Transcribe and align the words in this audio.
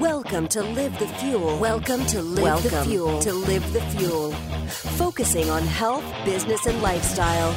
Welcome 0.00 0.48
to 0.48 0.62
Live 0.62 0.98
the 0.98 1.08
Fuel. 1.08 1.58
Welcome 1.58 2.04
to 2.06 2.22
Live 2.22 2.44
Welcome 2.44 2.70
the 2.70 2.84
Fuel. 2.84 3.18
To 3.20 3.32
Live 3.32 3.72
the 3.72 3.80
Fuel. 3.80 4.32
Focusing 4.98 5.50
on 5.50 5.62
health, 5.62 6.04
business, 6.24 6.66
and 6.66 6.82
lifestyle. 6.82 7.50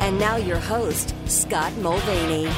And 0.00 0.18
now 0.18 0.36
your 0.36 0.58
host, 0.58 1.14
Scott 1.26 1.72
Mulvaney. 1.78 2.50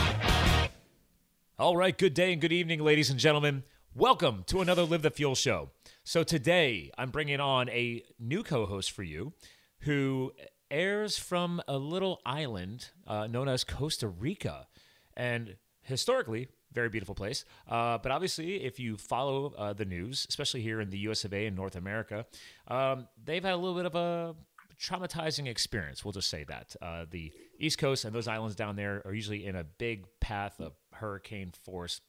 All 1.58 1.76
right, 1.76 1.96
good 1.96 2.14
day 2.14 2.32
and 2.32 2.40
good 2.40 2.52
evening, 2.52 2.82
ladies 2.82 3.10
and 3.10 3.18
gentlemen. 3.18 3.64
Welcome 3.94 4.44
to 4.46 4.60
another 4.60 4.84
Live 4.84 5.02
the 5.02 5.10
Fuel 5.10 5.34
show. 5.34 5.70
So 6.04 6.22
today 6.22 6.90
I'm 6.96 7.10
bringing 7.10 7.40
on 7.40 7.68
a 7.68 8.02
new 8.18 8.42
co-host 8.42 8.92
for 8.92 9.02
you 9.02 9.32
who 9.80 10.32
airs 10.70 11.18
from 11.18 11.60
a 11.66 11.78
little 11.78 12.20
island 12.24 12.90
uh, 13.06 13.26
known 13.26 13.48
as 13.48 13.64
Costa 13.64 14.08
Rica. 14.08 14.68
And 15.16 15.56
historically, 15.82 16.48
very 16.78 16.88
beautiful 16.88 17.16
place. 17.16 17.44
Uh, 17.68 17.98
but 17.98 18.12
obviously, 18.12 18.62
if 18.64 18.78
you 18.78 18.96
follow 18.96 19.52
uh, 19.58 19.72
the 19.72 19.84
news, 19.84 20.26
especially 20.28 20.62
here 20.62 20.80
in 20.80 20.90
the 20.90 20.98
US 21.08 21.24
of 21.24 21.34
A 21.34 21.46
and 21.46 21.56
North 21.56 21.74
America, 21.74 22.24
um, 22.68 23.08
they've 23.24 23.42
had 23.42 23.54
a 23.54 23.56
little 23.56 23.74
bit 23.74 23.86
of 23.86 23.96
a 23.96 24.36
traumatizing 24.80 25.48
experience. 25.48 26.04
We'll 26.04 26.12
just 26.12 26.30
say 26.30 26.44
that. 26.44 26.76
Uh, 26.80 27.04
the 27.10 27.32
East 27.58 27.78
Coast 27.78 28.04
and 28.04 28.14
those 28.14 28.28
islands 28.28 28.54
down 28.54 28.76
there 28.76 29.02
are 29.04 29.12
usually 29.12 29.44
in 29.44 29.56
a 29.56 29.64
big 29.64 30.06
path 30.20 30.60
of 30.60 30.72
hurricane 30.92 31.52
force 31.64 32.00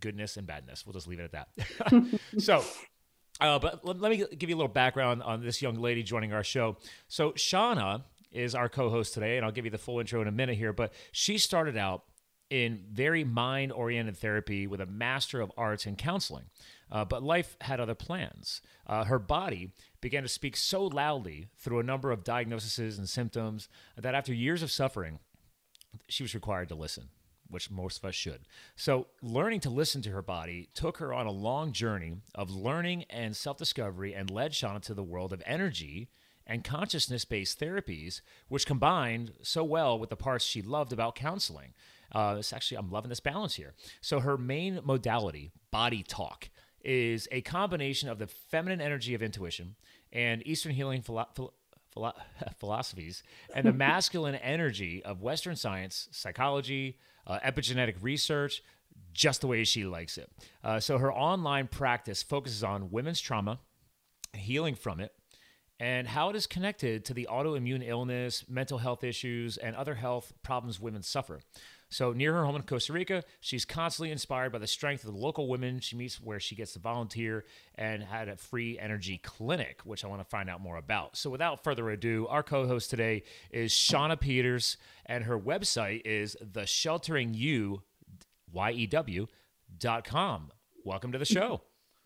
goodness 0.00 0.38
and 0.38 0.46
badness. 0.46 0.86
We'll 0.86 0.94
just 0.94 1.06
leave 1.06 1.20
it 1.20 1.30
at 1.34 1.46
that. 1.48 2.20
so, 2.38 2.64
uh, 3.42 3.58
but 3.58 3.84
let, 3.84 4.00
let, 4.00 4.10
me 4.10 4.24
give 4.38 4.48
you 4.48 4.56
a 4.56 4.60
little 4.60 4.72
background 4.72 5.22
on 5.22 5.42
this 5.42 5.60
young 5.60 5.74
lady 5.74 6.02
joining 6.02 6.32
our 6.32 6.44
show. 6.44 6.78
So, 7.08 7.32
Shauna 7.32 8.04
is 8.32 8.54
our 8.54 8.70
co 8.70 8.88
host 8.88 9.12
today, 9.12 9.36
and 9.36 9.44
I'll 9.44 9.52
give 9.52 9.66
you 9.66 9.70
the 9.70 9.78
full 9.78 10.00
intro 10.00 10.22
in 10.22 10.28
a 10.28 10.32
minute 10.32 10.56
here. 10.56 10.72
But 10.72 10.94
she 11.12 11.36
started 11.36 11.76
out 11.76 12.04
in 12.50 12.84
very 12.92 13.24
mind 13.24 13.72
oriented 13.72 14.16
therapy 14.16 14.66
with 14.66 14.80
a 14.80 14.86
Master 14.86 15.40
of 15.40 15.52
Arts 15.56 15.86
in 15.86 15.96
counseling. 15.96 16.46
Uh, 16.90 17.04
but 17.04 17.22
life 17.22 17.56
had 17.60 17.78
other 17.78 17.94
plans. 17.94 18.60
Uh, 18.86 19.04
her 19.04 19.20
body 19.20 19.70
began 20.00 20.24
to 20.24 20.28
speak 20.28 20.56
so 20.56 20.84
loudly 20.84 21.46
through 21.56 21.78
a 21.78 21.84
number 21.84 22.10
of 22.10 22.24
diagnoses 22.24 22.98
and 22.98 23.08
symptoms 23.08 23.68
that 23.96 24.14
after 24.14 24.34
years 24.34 24.62
of 24.62 24.72
suffering, 24.72 25.20
she 26.08 26.24
was 26.24 26.34
required 26.34 26.68
to 26.68 26.74
listen 26.74 27.08
which 27.50 27.70
most 27.70 27.98
of 27.98 28.04
us 28.08 28.14
should. 28.14 28.42
So, 28.76 29.08
learning 29.22 29.60
to 29.60 29.70
listen 29.70 30.02
to 30.02 30.10
her 30.10 30.22
body 30.22 30.68
took 30.72 30.98
her 30.98 31.12
on 31.12 31.26
a 31.26 31.32
long 31.32 31.72
journey 31.72 32.18
of 32.34 32.50
learning 32.50 33.04
and 33.10 33.36
self 33.36 33.56
discovery 33.56 34.14
and 34.14 34.30
led 34.30 34.52
Shauna 34.52 34.80
to 34.82 34.94
the 34.94 35.02
world 35.02 35.32
of 35.32 35.42
energy 35.44 36.08
and 36.46 36.64
consciousness 36.64 37.24
based 37.24 37.60
therapies, 37.60 38.20
which 38.48 38.66
combined 38.66 39.32
so 39.42 39.62
well 39.62 39.98
with 39.98 40.10
the 40.10 40.16
parts 40.16 40.44
she 40.44 40.62
loved 40.62 40.92
about 40.92 41.14
counseling. 41.14 41.74
Uh, 42.12 42.36
it's 42.38 42.52
actually, 42.52 42.78
I'm 42.78 42.90
loving 42.90 43.08
this 43.08 43.20
balance 43.20 43.54
here. 43.54 43.74
So, 44.00 44.20
her 44.20 44.36
main 44.36 44.80
modality, 44.84 45.52
body 45.70 46.02
talk, 46.02 46.50
is 46.82 47.28
a 47.30 47.40
combination 47.42 48.08
of 48.08 48.18
the 48.18 48.26
feminine 48.26 48.80
energy 48.80 49.14
of 49.14 49.22
intuition 49.22 49.76
and 50.12 50.46
Eastern 50.46 50.72
healing 50.72 51.02
philo- 51.02 51.28
philo- 51.34 51.54
philo- 51.92 52.14
philosophies 52.58 53.22
and 53.54 53.66
the 53.66 53.72
masculine 53.88 54.34
energy 54.36 55.02
of 55.04 55.20
Western 55.20 55.56
science, 55.56 56.08
psychology, 56.10 56.96
uh, 57.26 57.38
epigenetic 57.40 57.96
research, 58.00 58.62
just 59.12 59.40
the 59.40 59.46
way 59.46 59.64
she 59.64 59.84
likes 59.84 60.18
it. 60.18 60.30
Uh, 60.64 60.80
so 60.80 60.98
her 60.98 61.12
online 61.12 61.66
practice 61.66 62.22
focuses 62.22 62.64
on 62.64 62.90
women's 62.90 63.20
trauma, 63.20 63.58
healing 64.34 64.74
from 64.74 65.00
it, 65.00 65.12
and 65.80 66.06
how 66.06 66.28
it 66.28 66.36
is 66.36 66.46
connected 66.46 67.06
to 67.06 67.14
the 67.14 67.26
autoimmune 67.30 67.82
illness, 67.84 68.44
mental 68.48 68.76
health 68.78 69.02
issues, 69.02 69.56
and 69.56 69.74
other 69.74 69.94
health 69.94 70.34
problems 70.42 70.78
women 70.78 71.02
suffer. 71.02 71.40
So, 71.88 72.12
near 72.12 72.34
her 72.34 72.44
home 72.44 72.54
in 72.54 72.62
Costa 72.62 72.92
Rica, 72.92 73.24
she's 73.40 73.64
constantly 73.64 74.12
inspired 74.12 74.52
by 74.52 74.58
the 74.58 74.66
strength 74.68 75.02
of 75.04 75.12
the 75.12 75.18
local 75.18 75.48
women 75.48 75.80
she 75.80 75.96
meets, 75.96 76.20
where 76.20 76.38
she 76.38 76.54
gets 76.54 76.74
to 76.74 76.78
volunteer 76.78 77.44
and 77.74 78.04
had 78.04 78.28
a 78.28 78.36
free 78.36 78.78
energy 78.78 79.18
clinic, 79.18 79.80
which 79.82 80.04
I 80.04 80.08
want 80.08 80.20
to 80.20 80.28
find 80.28 80.48
out 80.48 80.60
more 80.60 80.76
about. 80.76 81.16
So, 81.16 81.30
without 81.30 81.64
further 81.64 81.90
ado, 81.90 82.28
our 82.28 82.44
co 82.44 82.68
host 82.68 82.90
today 82.90 83.24
is 83.50 83.72
Shauna 83.72 84.20
Peters, 84.20 84.76
and 85.06 85.24
her 85.24 85.36
website 85.36 86.02
is 86.04 86.36
the 86.40 86.66
sheltering 86.66 87.34
you, 87.34 87.82
Y-E-W.com. 88.52 89.32
Welcome 90.84 91.12
to 91.12 91.18
the 91.18 91.24
show. 91.24 91.62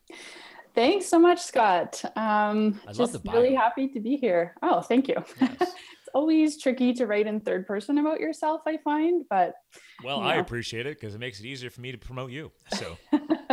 Thanks 0.75 1.05
so 1.07 1.17
much, 1.17 1.41
Scott. 1.41 2.03
Um, 2.17 2.79
I 2.83 2.87
love 2.87 2.97
just 2.97 3.13
the 3.13 3.19
bio. 3.19 3.35
really 3.41 3.55
happy 3.55 3.87
to 3.87 3.99
be 3.99 4.17
here. 4.17 4.53
Oh, 4.61 4.81
thank 4.81 5.07
you. 5.07 5.15
Yes. 5.41 5.55
it's 5.61 6.09
always 6.13 6.61
tricky 6.61 6.93
to 6.93 7.07
write 7.07 7.25
in 7.27 7.39
third 7.39 7.65
person 7.65 7.97
about 7.97 8.19
yourself, 8.19 8.61
I 8.67 8.77
find, 8.77 9.23
but 9.29 9.55
Well, 10.03 10.17
you 10.19 10.25
I 10.25 10.35
appreciate 10.35 10.85
it 10.85 10.99
because 10.99 11.15
it 11.15 11.19
makes 11.19 11.39
it 11.39 11.45
easier 11.45 11.69
for 11.69 11.79
me 11.81 11.91
to 11.93 11.97
promote 11.97 12.31
you. 12.31 12.51
So, 12.73 12.97
and, 13.11 13.21
uh, 13.31 13.47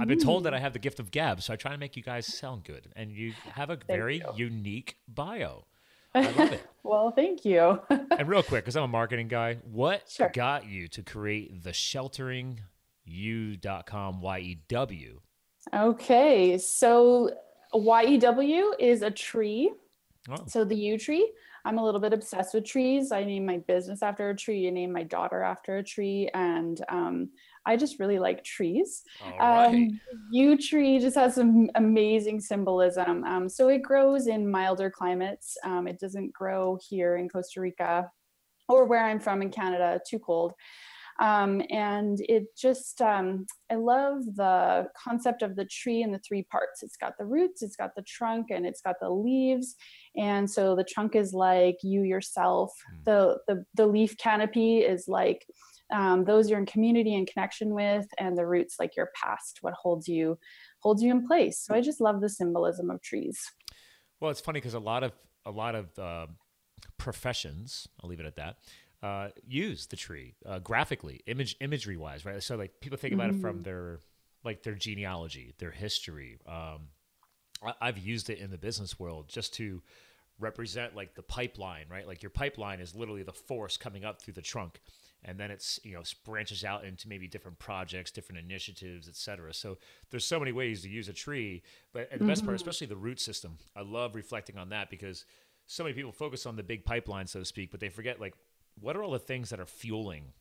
I've 0.00 0.08
been 0.08 0.18
told 0.20 0.44
that 0.44 0.54
I 0.54 0.58
have 0.60 0.72
the 0.72 0.78
gift 0.78 1.00
of 1.00 1.10
gab, 1.10 1.42
so 1.42 1.52
I 1.52 1.56
try 1.56 1.72
to 1.72 1.78
make 1.78 1.96
you 1.96 2.02
guys 2.02 2.26
sound 2.26 2.64
good, 2.64 2.88
and 2.96 3.10
you 3.12 3.32
have 3.52 3.70
a 3.70 3.76
very 3.86 4.18
you. 4.18 4.32
unique 4.46 4.96
bio. 5.08 5.66
I 6.14 6.30
love 6.30 6.52
it. 6.52 6.64
well, 6.84 7.10
thank 7.10 7.44
you. 7.44 7.80
and 7.90 8.28
real 8.28 8.42
quick, 8.44 8.64
because 8.64 8.76
I'm 8.76 8.84
a 8.84 8.88
marketing 8.88 9.26
guy, 9.28 9.54
what 9.70 10.08
Sure. 10.08 10.30
got 10.32 10.66
you 10.66 10.86
to 10.88 11.02
create 11.02 11.62
the 11.64 11.70
shelteringyou.com 11.70 14.20
Y-E-W? 14.20 15.20
Okay, 15.72 16.58
so 16.58 17.30
YEW 17.72 18.74
is 18.78 19.02
a 19.02 19.10
tree. 19.10 19.72
Oh, 20.30 20.36
So 20.46 20.64
the 20.64 20.74
yew 20.76 20.98
tree, 20.98 21.30
I'm 21.64 21.78
a 21.78 21.84
little 21.84 22.00
bit 22.00 22.12
obsessed 22.12 22.54
with 22.54 22.64
trees. 22.64 23.12
I 23.12 23.24
named 23.24 23.46
my 23.46 23.58
business 23.58 24.02
after 24.02 24.30
a 24.30 24.36
tree. 24.36 24.66
I 24.66 24.70
named 24.70 24.92
my 24.92 25.02
daughter 25.02 25.42
after 25.42 25.78
a 25.78 25.82
tree, 25.82 26.28
and 26.34 26.82
um, 26.88 27.30
I 27.66 27.76
just 27.76 27.98
really 27.98 28.18
like 28.18 28.44
trees. 28.44 29.02
all 29.22 29.38
right. 29.38 29.66
Um, 29.68 30.00
yew 30.30 30.58
tree 30.58 30.98
just 30.98 31.16
has 31.16 31.34
some 31.34 31.70
amazing 31.74 32.40
symbolism. 32.40 33.24
Um, 33.24 33.48
so 33.48 33.68
it 33.68 33.82
grows 33.82 34.26
in 34.26 34.50
milder 34.50 34.90
climates. 34.90 35.56
Um, 35.64 35.86
it 35.86 35.98
doesn't 35.98 36.32
grow 36.32 36.78
here 36.88 37.16
in 37.16 37.28
Costa 37.28 37.60
Rica 37.60 38.10
or 38.68 38.86
where 38.86 39.04
I'm 39.04 39.20
from 39.20 39.42
in 39.42 39.50
Canada, 39.50 40.00
too 40.08 40.18
cold. 40.18 40.52
Um, 41.20 41.62
and 41.70 42.18
it 42.20 42.56
just, 42.56 43.00
um, 43.00 43.46
I 43.70 43.76
love 43.76 44.24
the 44.34 44.88
concept 44.96 45.42
of 45.42 45.56
the 45.56 45.64
tree 45.64 46.02
and 46.02 46.12
the 46.12 46.20
three 46.20 46.42
parts. 46.42 46.82
It's 46.82 46.96
got 46.96 47.16
the 47.18 47.24
roots, 47.24 47.62
it's 47.62 47.76
got 47.76 47.94
the 47.94 48.02
trunk, 48.02 48.46
and 48.50 48.66
it's 48.66 48.80
got 48.80 48.96
the 49.00 49.10
leaves. 49.10 49.76
And 50.16 50.50
so 50.50 50.74
the 50.74 50.84
trunk 50.84 51.14
is 51.14 51.32
like 51.32 51.76
you 51.82 52.02
yourself. 52.02 52.72
Hmm. 52.90 53.02
The, 53.04 53.38
the, 53.48 53.64
the 53.74 53.86
leaf 53.86 54.16
canopy 54.18 54.78
is 54.78 55.08
like 55.08 55.46
um, 55.92 56.24
those 56.24 56.48
you're 56.48 56.58
in 56.58 56.66
community 56.66 57.14
and 57.14 57.26
connection 57.26 57.74
with 57.74 58.06
and 58.18 58.36
the 58.36 58.46
roots 58.46 58.76
like 58.80 58.96
your 58.96 59.10
past 59.14 59.58
what 59.60 59.74
holds 59.74 60.08
you 60.08 60.38
holds 60.80 61.02
you 61.02 61.10
in 61.10 61.26
place 61.26 61.60
so 61.60 61.74
i 61.74 61.80
just 61.80 62.00
love 62.00 62.22
the 62.22 62.28
symbolism 62.28 62.90
of 62.90 63.02
trees 63.02 63.52
Well, 64.20 64.30
it's 64.30 64.40
funny 64.40 64.58
because 64.58 64.72
a 64.72 64.80
lot 64.80 65.02
of 65.02 65.12
a 65.44 65.50
lot 65.50 65.74
of 65.74 65.98
uh, 65.98 66.26
professions, 66.96 67.86
I'll 68.02 68.08
leave 68.08 68.20
it 68.20 68.26
at 68.26 68.36
that, 68.36 68.56
uh, 69.04 69.28
use 69.46 69.84
the 69.86 69.96
tree 69.96 70.34
uh, 70.46 70.58
graphically, 70.60 71.20
image 71.26 71.56
imagery 71.60 71.98
wise, 71.98 72.24
right? 72.24 72.42
So 72.42 72.56
like 72.56 72.80
people 72.80 72.96
think 72.96 73.12
about 73.12 73.28
it 73.28 73.36
from 73.36 73.62
their 73.62 73.98
like 74.44 74.62
their 74.62 74.74
genealogy, 74.74 75.52
their 75.58 75.70
history. 75.70 76.38
Um, 76.48 76.88
I, 77.62 77.74
I've 77.82 77.98
used 77.98 78.30
it 78.30 78.38
in 78.38 78.50
the 78.50 78.56
business 78.56 78.98
world 78.98 79.28
just 79.28 79.52
to 79.54 79.82
represent 80.38 80.96
like 80.96 81.14
the 81.14 81.22
pipeline, 81.22 81.84
right? 81.90 82.06
Like 82.06 82.22
your 82.22 82.30
pipeline 82.30 82.80
is 82.80 82.94
literally 82.94 83.22
the 83.22 83.32
force 83.32 83.76
coming 83.76 84.06
up 84.06 84.22
through 84.22 84.34
the 84.34 84.42
trunk, 84.42 84.80
and 85.22 85.38
then 85.38 85.50
it's 85.50 85.78
you 85.84 85.92
know 85.92 86.02
branches 86.24 86.64
out 86.64 86.86
into 86.86 87.06
maybe 87.06 87.28
different 87.28 87.58
projects, 87.58 88.10
different 88.10 88.42
initiatives, 88.42 89.06
etc. 89.06 89.52
So 89.52 89.76
there's 90.10 90.24
so 90.24 90.38
many 90.38 90.52
ways 90.52 90.80
to 90.80 90.88
use 90.88 91.10
a 91.10 91.12
tree, 91.12 91.62
but 91.92 92.08
and 92.10 92.22
the 92.22 92.24
best 92.24 92.42
part, 92.42 92.56
especially 92.56 92.86
the 92.86 92.96
root 92.96 93.20
system, 93.20 93.58
I 93.76 93.82
love 93.82 94.14
reflecting 94.14 94.56
on 94.56 94.70
that 94.70 94.88
because 94.88 95.26
so 95.66 95.84
many 95.84 95.94
people 95.94 96.12
focus 96.12 96.46
on 96.46 96.56
the 96.56 96.62
big 96.62 96.86
pipeline, 96.86 97.26
so 97.26 97.40
to 97.40 97.44
speak, 97.44 97.70
but 97.70 97.80
they 97.80 97.90
forget 97.90 98.18
like 98.18 98.32
what 98.80 98.96
are 98.96 99.02
all 99.02 99.12
the 99.12 99.18
things 99.18 99.50
that 99.50 99.60
are 99.60 99.66
fueling 99.66 100.32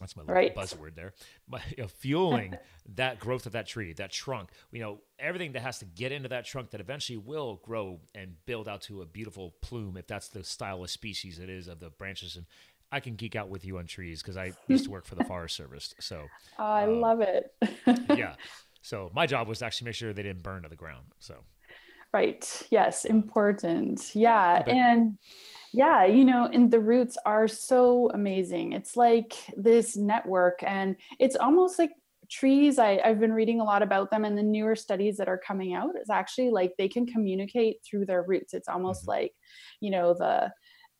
that's 0.00 0.16
my 0.16 0.22
little 0.22 0.36
Right. 0.36 0.56
buzzword 0.56 0.94
there. 0.94 1.12
But, 1.48 1.62
you 1.76 1.82
know, 1.82 1.88
fueling 1.88 2.58
that 2.96 3.18
growth 3.20 3.46
of 3.46 3.52
that 3.52 3.66
tree, 3.66 3.92
that 3.94 4.10
trunk. 4.12 4.50
You 4.72 4.80
know, 4.80 5.00
everything 5.18 5.52
that 5.52 5.62
has 5.62 5.78
to 5.80 5.84
get 5.84 6.12
into 6.12 6.28
that 6.30 6.46
trunk 6.46 6.70
that 6.70 6.80
eventually 6.80 7.18
will 7.18 7.60
grow 7.62 8.00
and 8.14 8.34
build 8.46 8.68
out 8.68 8.82
to 8.82 9.02
a 9.02 9.06
beautiful 9.06 9.54
plume, 9.60 9.96
if 9.98 10.06
that's 10.06 10.28
the 10.28 10.42
style 10.44 10.82
of 10.82 10.90
species 10.90 11.38
it 11.38 11.50
is 11.50 11.68
of 11.68 11.80
the 11.80 11.90
branches. 11.90 12.36
And 12.36 12.46
I 12.90 13.00
can 13.00 13.14
geek 13.14 13.36
out 13.36 13.50
with 13.50 13.64
you 13.64 13.78
on 13.78 13.86
trees 13.86 14.22
because 14.22 14.36
I 14.38 14.54
used 14.68 14.84
to 14.86 14.90
work 14.90 15.04
for 15.06 15.16
the 15.16 15.20
Forest 15.22 15.56
Service. 15.56 15.94
So 16.00 16.30
Oh, 16.58 16.64
i 16.64 16.84
Um, 16.84 16.86
love 16.86 17.20
it 17.20 17.54
yeah, 18.12 18.36
so 18.82 19.10
my 19.14 19.26
job 19.26 19.48
was 19.48 19.58
to 19.60 19.66
actually 19.66 19.86
make 19.86 19.94
sure 19.94 20.12
they 20.12 20.22
didn't 20.22 20.42
burn 20.42 20.62
to 20.62 20.68
the 20.68 20.76
ground. 20.76 21.06
So 21.18 21.36
right 22.12 22.62
yes 22.70 23.04
important 23.04 24.14
yeah 24.14 24.62
Okay. 24.62 24.68
and 24.68 25.16
yeah 25.72 26.04
you 26.04 26.24
know 26.24 26.48
and 26.52 26.70
the 26.70 26.80
roots 26.80 27.16
are 27.24 27.46
so 27.46 28.10
amazing 28.12 28.72
it's 28.72 28.96
like 28.96 29.34
this 29.56 29.96
network 29.96 30.62
and 30.62 30.96
it's 31.18 31.36
almost 31.36 31.78
like 31.78 31.92
trees 32.30 32.78
I, 32.78 33.00
i've 33.04 33.20
been 33.20 33.32
reading 33.32 33.60
a 33.60 33.64
lot 33.64 33.82
about 33.82 34.10
them 34.10 34.24
and 34.24 34.36
the 34.38 34.42
newer 34.42 34.76
studies 34.76 35.16
that 35.16 35.28
are 35.28 35.38
coming 35.38 35.74
out 35.74 35.90
is 36.00 36.10
actually 36.10 36.50
like 36.50 36.72
they 36.78 36.88
can 36.88 37.06
communicate 37.06 37.78
through 37.88 38.06
their 38.06 38.22
roots 38.22 38.54
it's 38.54 38.68
almost 38.68 39.04
Mhm. 39.04 39.08
like 39.08 39.32
you 39.80 39.90
know 39.90 40.14
the 40.14 40.50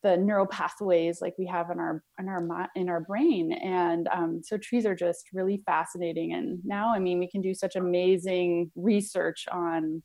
the 0.03 0.17
neural 0.17 0.47
pathways 0.47 1.21
like 1.21 1.35
we 1.39 1.47
have 1.47 1.71
in 1.71 1.79
our 1.79 2.03
in 2.19 2.29
our 2.29 2.69
in 2.75 2.89
our 2.89 3.01
brain 3.03 3.53
and 3.53 4.09
um, 4.09 4.41
so 4.43 4.57
trees 4.57 4.87
are 4.87 4.95
just 4.95 5.27
really 5.33 5.63
fascinating 5.67 6.33
and 6.33 6.59
now 6.65 6.93
i 6.95 6.99
mean 6.99 7.19
we 7.19 7.29
can 7.29 7.41
do 7.43 7.55
such 7.55 7.77
amazing 7.77 8.71
research 8.77 9.47
on 9.53 10.03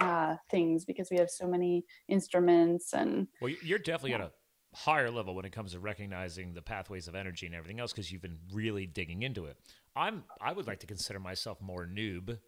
uh, 0.00 0.36
things 0.50 0.84
because 0.84 1.10
we 1.10 1.16
have 1.16 1.30
so 1.30 1.46
many 1.46 1.84
instruments 2.08 2.92
and 2.92 3.28
well 3.40 3.52
you're 3.62 3.78
definitely 3.78 4.10
yeah. 4.10 4.16
at 4.16 4.22
a 4.22 4.32
higher 4.74 5.10
level 5.10 5.34
when 5.34 5.44
it 5.44 5.52
comes 5.52 5.72
to 5.72 5.78
recognizing 5.78 6.52
the 6.52 6.62
pathways 6.62 7.06
of 7.06 7.14
energy 7.14 7.46
and 7.46 7.54
everything 7.54 7.78
else 7.78 7.92
because 7.92 8.10
you've 8.10 8.22
been 8.22 8.38
really 8.52 8.86
digging 8.86 9.22
into 9.22 9.44
it 9.44 9.56
i'm 9.94 10.24
i 10.40 10.52
would 10.52 10.66
like 10.66 10.80
to 10.80 10.86
consider 10.86 11.20
myself 11.20 11.60
more 11.60 11.86
noob 11.86 12.38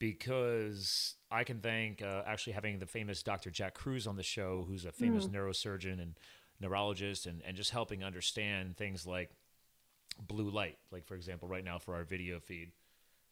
because 0.00 1.16
I 1.30 1.44
can 1.44 1.60
thank 1.60 2.02
uh, 2.02 2.22
actually 2.26 2.54
having 2.54 2.80
the 2.80 2.86
famous 2.86 3.22
Dr. 3.22 3.50
Jack 3.50 3.74
Kruse 3.74 4.08
on 4.08 4.16
the 4.16 4.22
show, 4.22 4.64
who's 4.66 4.86
a 4.86 4.90
famous 4.90 5.26
mm. 5.26 5.34
neurosurgeon 5.34 6.00
and 6.02 6.18
neurologist, 6.58 7.26
and, 7.26 7.42
and 7.46 7.56
just 7.56 7.70
helping 7.70 8.02
understand 8.02 8.76
things 8.76 9.06
like 9.06 9.30
blue 10.18 10.50
light. 10.50 10.78
Like, 10.90 11.04
for 11.06 11.14
example, 11.14 11.48
right 11.48 11.62
now 11.62 11.78
for 11.78 11.94
our 11.94 12.04
video 12.04 12.40
feed, 12.40 12.72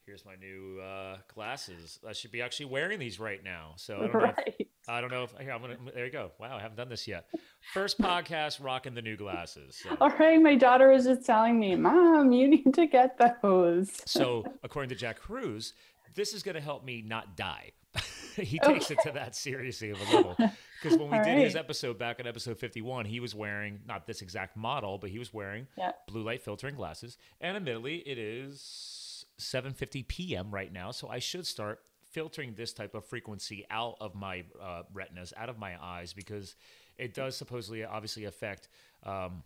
here's 0.09 0.25
my 0.25 0.35
new 0.35 0.81
uh, 0.81 1.17
glasses. 1.31 1.99
I 2.07 2.13
should 2.13 2.31
be 2.31 2.41
actually 2.41 2.65
wearing 2.65 2.97
these 2.97 3.19
right 3.19 3.43
now. 3.43 3.73
So 3.75 3.97
I 3.97 3.99
don't 4.07 4.13
right. 4.15 4.35
know. 4.35 4.53
If, 4.57 4.67
I 4.89 5.01
don't 5.01 5.11
know 5.11 5.23
if 5.23 5.31
here, 5.39 5.51
I'm 5.51 5.61
gonna. 5.61 5.77
There 5.93 6.05
you 6.05 6.11
go. 6.11 6.31
Wow, 6.39 6.57
I 6.57 6.61
haven't 6.61 6.77
done 6.77 6.89
this 6.89 7.07
yet. 7.07 7.27
First 7.73 8.01
podcast 8.01 8.63
rocking 8.63 8.95
the 8.95 9.03
new 9.03 9.15
glasses. 9.15 9.79
So. 9.83 9.95
All 10.01 10.09
right, 10.09 10.41
my 10.41 10.55
daughter 10.55 10.89
was 10.89 11.03
just 11.05 11.27
telling 11.27 11.59
me, 11.59 11.75
Mom, 11.75 12.31
you 12.31 12.47
need 12.47 12.73
to 12.73 12.87
get 12.87 13.19
those. 13.19 13.91
so 14.05 14.43
according 14.63 14.89
to 14.89 14.95
Jack 14.95 15.19
Kruse, 15.19 15.73
this 16.15 16.33
is 16.33 16.41
going 16.41 16.55
to 16.55 16.61
help 16.61 16.83
me 16.83 17.03
not 17.05 17.37
die. 17.37 17.73
he 18.35 18.57
takes 18.57 18.85
okay. 18.85 18.95
it 18.95 18.99
to 19.03 19.11
that 19.11 19.35
seriously 19.35 19.91
of 19.91 20.01
a 20.01 20.15
level. 20.15 20.35
Because 20.81 20.97
when 20.97 21.09
we 21.11 21.17
All 21.17 21.23
did 21.23 21.31
right. 21.31 21.43
his 21.43 21.55
episode 21.55 21.99
back 21.99 22.19
in 22.19 22.25
episode 22.27 22.57
51, 22.57 23.05
he 23.05 23.19
was 23.19 23.35
wearing 23.35 23.79
not 23.87 24.07
this 24.07 24.21
exact 24.21 24.55
model, 24.55 24.97
but 24.97 25.09
he 25.09 25.19
was 25.19 25.33
wearing 25.33 25.67
yeah. 25.77 25.91
blue 26.07 26.23
light 26.23 26.41
filtering 26.41 26.75
glasses. 26.75 27.17
And 27.41 27.57
admittedly, 27.57 27.97
it 27.97 28.17
is 28.17 29.08
7:50 29.39 30.07
p.m. 30.07 30.51
right 30.51 30.71
now, 30.71 30.91
so 30.91 31.07
I 31.09 31.19
should 31.19 31.47
start 31.47 31.79
filtering 32.11 32.55
this 32.55 32.73
type 32.73 32.95
of 32.95 33.05
frequency 33.05 33.65
out 33.69 33.95
of 34.01 34.15
my 34.15 34.43
uh, 34.61 34.83
retinas, 34.93 35.33
out 35.37 35.49
of 35.49 35.57
my 35.57 35.81
eyes, 35.81 36.13
because 36.13 36.55
it 36.97 37.13
does 37.13 37.35
supposedly 37.35 37.83
obviously 37.83 38.25
affect 38.25 38.67
um, 39.03 39.43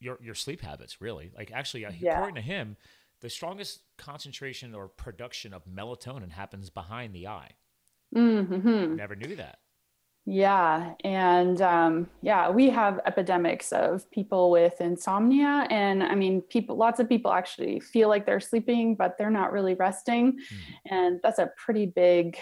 your 0.00 0.18
your 0.20 0.34
sleep 0.34 0.60
habits. 0.60 1.00
Really, 1.00 1.30
like 1.36 1.52
actually, 1.52 1.86
uh, 1.86 1.92
yeah. 1.98 2.14
according 2.14 2.36
to 2.36 2.42
him 2.42 2.76
the 3.22 3.30
strongest 3.30 3.80
concentration 3.96 4.74
or 4.74 4.88
production 4.88 5.54
of 5.54 5.64
melatonin 5.64 6.30
happens 6.30 6.68
behind 6.68 7.14
the 7.14 7.28
eye. 7.28 7.52
Mm-hmm. 8.14 8.96
Never 8.96 9.14
knew 9.14 9.36
that. 9.36 9.60
Yeah. 10.24 10.94
And 11.02 11.60
um, 11.60 12.08
yeah, 12.20 12.48
we 12.48 12.70
have 12.70 13.00
epidemics 13.06 13.72
of 13.72 14.08
people 14.10 14.50
with 14.50 14.80
insomnia. 14.80 15.66
And 15.68 16.02
I 16.02 16.14
mean, 16.14 16.42
people, 16.42 16.76
lots 16.76 17.00
of 17.00 17.08
people 17.08 17.32
actually 17.32 17.80
feel 17.80 18.08
like 18.08 18.24
they're 18.24 18.40
sleeping, 18.40 18.94
but 18.94 19.16
they're 19.18 19.30
not 19.30 19.52
really 19.52 19.74
resting. 19.74 20.32
Mm. 20.32 20.90
And 20.90 21.20
that's 21.22 21.40
a 21.40 21.50
pretty 21.56 21.86
big 21.86 22.38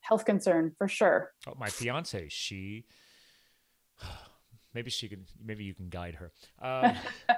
health 0.00 0.24
concern 0.26 0.72
for 0.76 0.88
sure. 0.88 1.32
Oh, 1.46 1.54
my 1.58 1.68
fiance, 1.68 2.28
she, 2.28 2.84
maybe 4.74 4.90
she 4.90 5.08
can, 5.08 5.24
maybe 5.42 5.64
you 5.64 5.74
can 5.74 5.88
guide 5.88 6.16
her. 6.16 6.32
Um, 6.60 6.96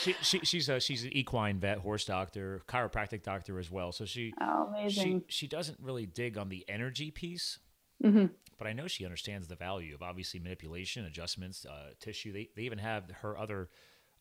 she, 0.00 0.14
she, 0.22 0.38
she's 0.40 0.68
a 0.70 0.80
she's 0.80 1.04
an 1.04 1.14
equine 1.14 1.60
vet, 1.60 1.78
horse 1.78 2.06
doctor, 2.06 2.62
chiropractic 2.66 3.22
doctor 3.22 3.58
as 3.58 3.70
well. 3.70 3.92
So 3.92 4.06
she 4.06 4.32
oh, 4.40 4.68
amazing. 4.68 5.24
She 5.28 5.40
she 5.40 5.46
doesn't 5.46 5.78
really 5.80 6.06
dig 6.06 6.38
on 6.38 6.48
the 6.48 6.64
energy 6.68 7.10
piece, 7.10 7.58
mm-hmm. 8.02 8.26
but 8.58 8.66
I 8.66 8.72
know 8.72 8.86
she 8.86 9.04
understands 9.04 9.48
the 9.48 9.56
value 9.56 9.94
of 9.94 10.02
obviously 10.02 10.40
manipulation, 10.40 11.04
adjustments, 11.04 11.64
uh, 11.64 11.90
tissue. 12.00 12.32
They 12.32 12.48
they 12.56 12.62
even 12.62 12.78
have 12.78 13.10
her 13.22 13.36
other 13.36 13.68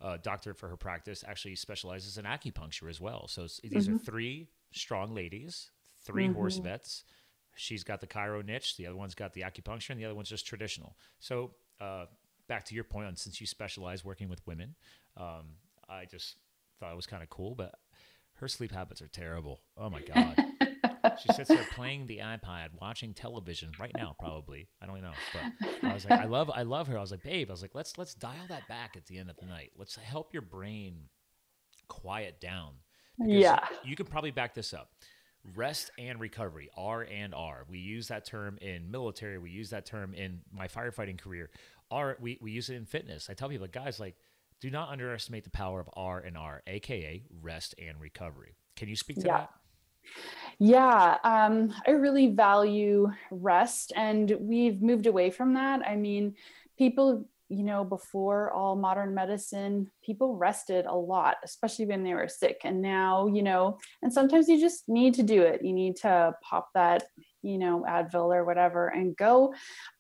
uh, 0.02 0.18
doctor 0.22 0.54
for 0.54 0.68
her 0.68 0.78
practice 0.78 1.24
actually 1.28 1.56
specializes 1.56 2.18
in 2.18 2.26
acupuncture 2.26 2.90
as 2.90 3.00
well. 3.00 3.28
So 3.28 3.44
these 3.64 3.88
mm-hmm. 3.88 3.96
are 3.96 4.00
three 4.00 4.48
strong 4.74 5.14
ladies, 5.14 5.70
3 6.06 6.26
mm-hmm. 6.26 6.34
horse 6.34 6.58
vets. 6.58 7.04
She's 7.56 7.84
got 7.84 8.02
the 8.02 8.08
chiro 8.08 8.44
niche. 8.44 8.78
The 8.78 8.88
other 8.88 8.96
one's 8.96 9.14
got 9.14 9.34
the 9.34 9.42
acupuncture, 9.42 9.92
and 9.92 10.00
the 10.00 10.06
other 10.06 10.16
one's 10.16 10.30
just 10.30 10.48
traditional. 10.48 10.96
So 11.20 11.52
uh, 11.80 12.06
back 12.48 12.66
to 12.66 12.76
your 12.76 12.84
point 12.84 13.08
on 13.08 13.16
since 13.16 13.40
you 13.40 13.48
specialize 13.48 14.04
working 14.04 14.30
with 14.30 14.46
women, 14.48 14.76
um, 15.18 15.56
I 15.88 16.06
just 16.06 16.38
thought 16.80 16.92
it 16.92 16.96
was 16.96 17.06
kind 17.06 17.22
of 17.22 17.30
cool, 17.30 17.54
but 17.56 17.76
her 18.36 18.48
sleep 18.48 18.72
habits 18.72 19.02
are 19.02 19.08
terrible. 19.08 19.62
Oh 19.78 19.90
my 19.90 20.02
god. 20.14 20.36
She 21.22 21.34
sits 21.34 21.50
there 21.50 21.66
playing 21.74 22.08
the 22.08 22.20
iPad, 22.20 22.70
watching 22.80 23.14
television 23.14 23.72
right 23.80 23.92
now, 23.98 24.16
probably. 24.20 24.68
I 24.82 24.86
don't 24.86 25.02
know, 25.02 25.12
but 25.34 25.90
I 25.90 25.94
was 25.94 26.06
like, 26.06 26.20
I 26.20 26.26
love, 26.26 26.50
I 26.54 26.64
love 26.64 26.88
her. 26.88 26.98
I 26.98 27.02
was 27.02 27.12
like, 27.12 27.24
babe, 27.24 27.50
I 27.50 27.54
was 27.54 27.62
like, 27.62 27.76
let's 27.76 27.98
let's 27.98 28.14
dial 28.14 28.46
that 28.50 28.68
back 28.68 28.96
at 28.96 29.06
the 29.06 29.18
end 29.18 29.30
of 29.30 29.38
the 29.38 29.46
night. 29.46 29.72
Let's 29.78 29.96
help 29.96 30.34
your 30.34 30.42
brain 30.42 30.96
quiet 31.88 32.40
down. 32.40 32.74
Yeah, 33.20 33.60
you 33.84 33.96
can 33.96 34.06
probably 34.06 34.32
back 34.32 34.54
this 34.54 34.74
up. 34.74 34.92
Rest 35.56 35.92
and 35.98 36.20
recovery, 36.20 36.70
R 36.78 37.02
and 37.02 37.34
R. 37.34 37.66
We 37.68 37.80
use 37.80 38.08
that 38.10 38.26
term 38.26 38.58
in 38.62 38.92
military. 38.92 39.40
We 39.40 39.50
use 39.50 39.72
that 39.72 39.86
term 39.86 40.14
in 40.14 40.42
my 40.54 40.68
firefighting 40.68 41.20
career. 41.20 41.50
R, 41.90 42.16
we, 42.22 42.38
we 42.42 42.52
use 42.52 42.70
it 42.70 42.76
in 42.76 42.86
fitness. 42.86 43.28
I 43.30 43.34
tell 43.34 43.50
people, 43.50 43.68
guys, 43.68 44.00
like 44.00 44.16
do 44.62 44.70
not 44.70 44.90
underestimate 44.90 45.44
the 45.44 45.50
power 45.50 45.80
of 45.80 45.90
R 45.94 46.20
and 46.20 46.38
R, 46.38 46.62
aka 46.68 47.24
rest 47.42 47.76
and 47.80 48.00
recovery. 48.00 48.56
Can 48.76 48.88
you 48.88 48.96
speak 48.96 49.18
to 49.18 49.28
yeah. 49.28 49.38
that? 49.38 49.50
Yeah, 50.64 51.18
um, 51.24 51.74
I 51.88 51.92
really 51.92 52.28
value 52.28 53.10
rest, 53.32 53.94
and 53.96 54.32
we've 54.40 54.80
moved 54.80 55.08
away 55.08 55.32
from 55.32 55.56
that. 55.56 55.82
I 55.88 55.96
mean, 55.96 56.36
people, 56.78 57.28
you 57.50 57.64
know, 57.64 57.84
before 57.84 58.52
all 58.52 58.76
modern 58.76 59.16
medicine, 59.16 59.90
people 60.06 60.36
rested 60.36 60.86
a 60.86 60.94
lot, 60.96 61.38
especially 61.44 61.88
when 61.88 62.04
they 62.04 62.14
were 62.14 62.28
sick. 62.28 62.62
And 62.64 62.80
now, 62.80 63.26
you 63.26 63.42
know, 63.42 63.80
and 64.04 64.14
sometimes 64.14 64.48
you 64.48 64.60
just 64.60 64.88
need 64.88 65.16
to 65.16 65.24
do 65.24 65.42
it. 65.42 65.64
You 65.64 65.74
need 65.74 65.96
to 65.98 66.36
pop 66.48 66.70
that 66.76 67.06
you 67.44 67.58
know, 67.58 67.84
Advil 67.90 68.32
or 68.36 68.46
whatever 68.46 68.90
and 68.90 69.18
go. 69.18 69.52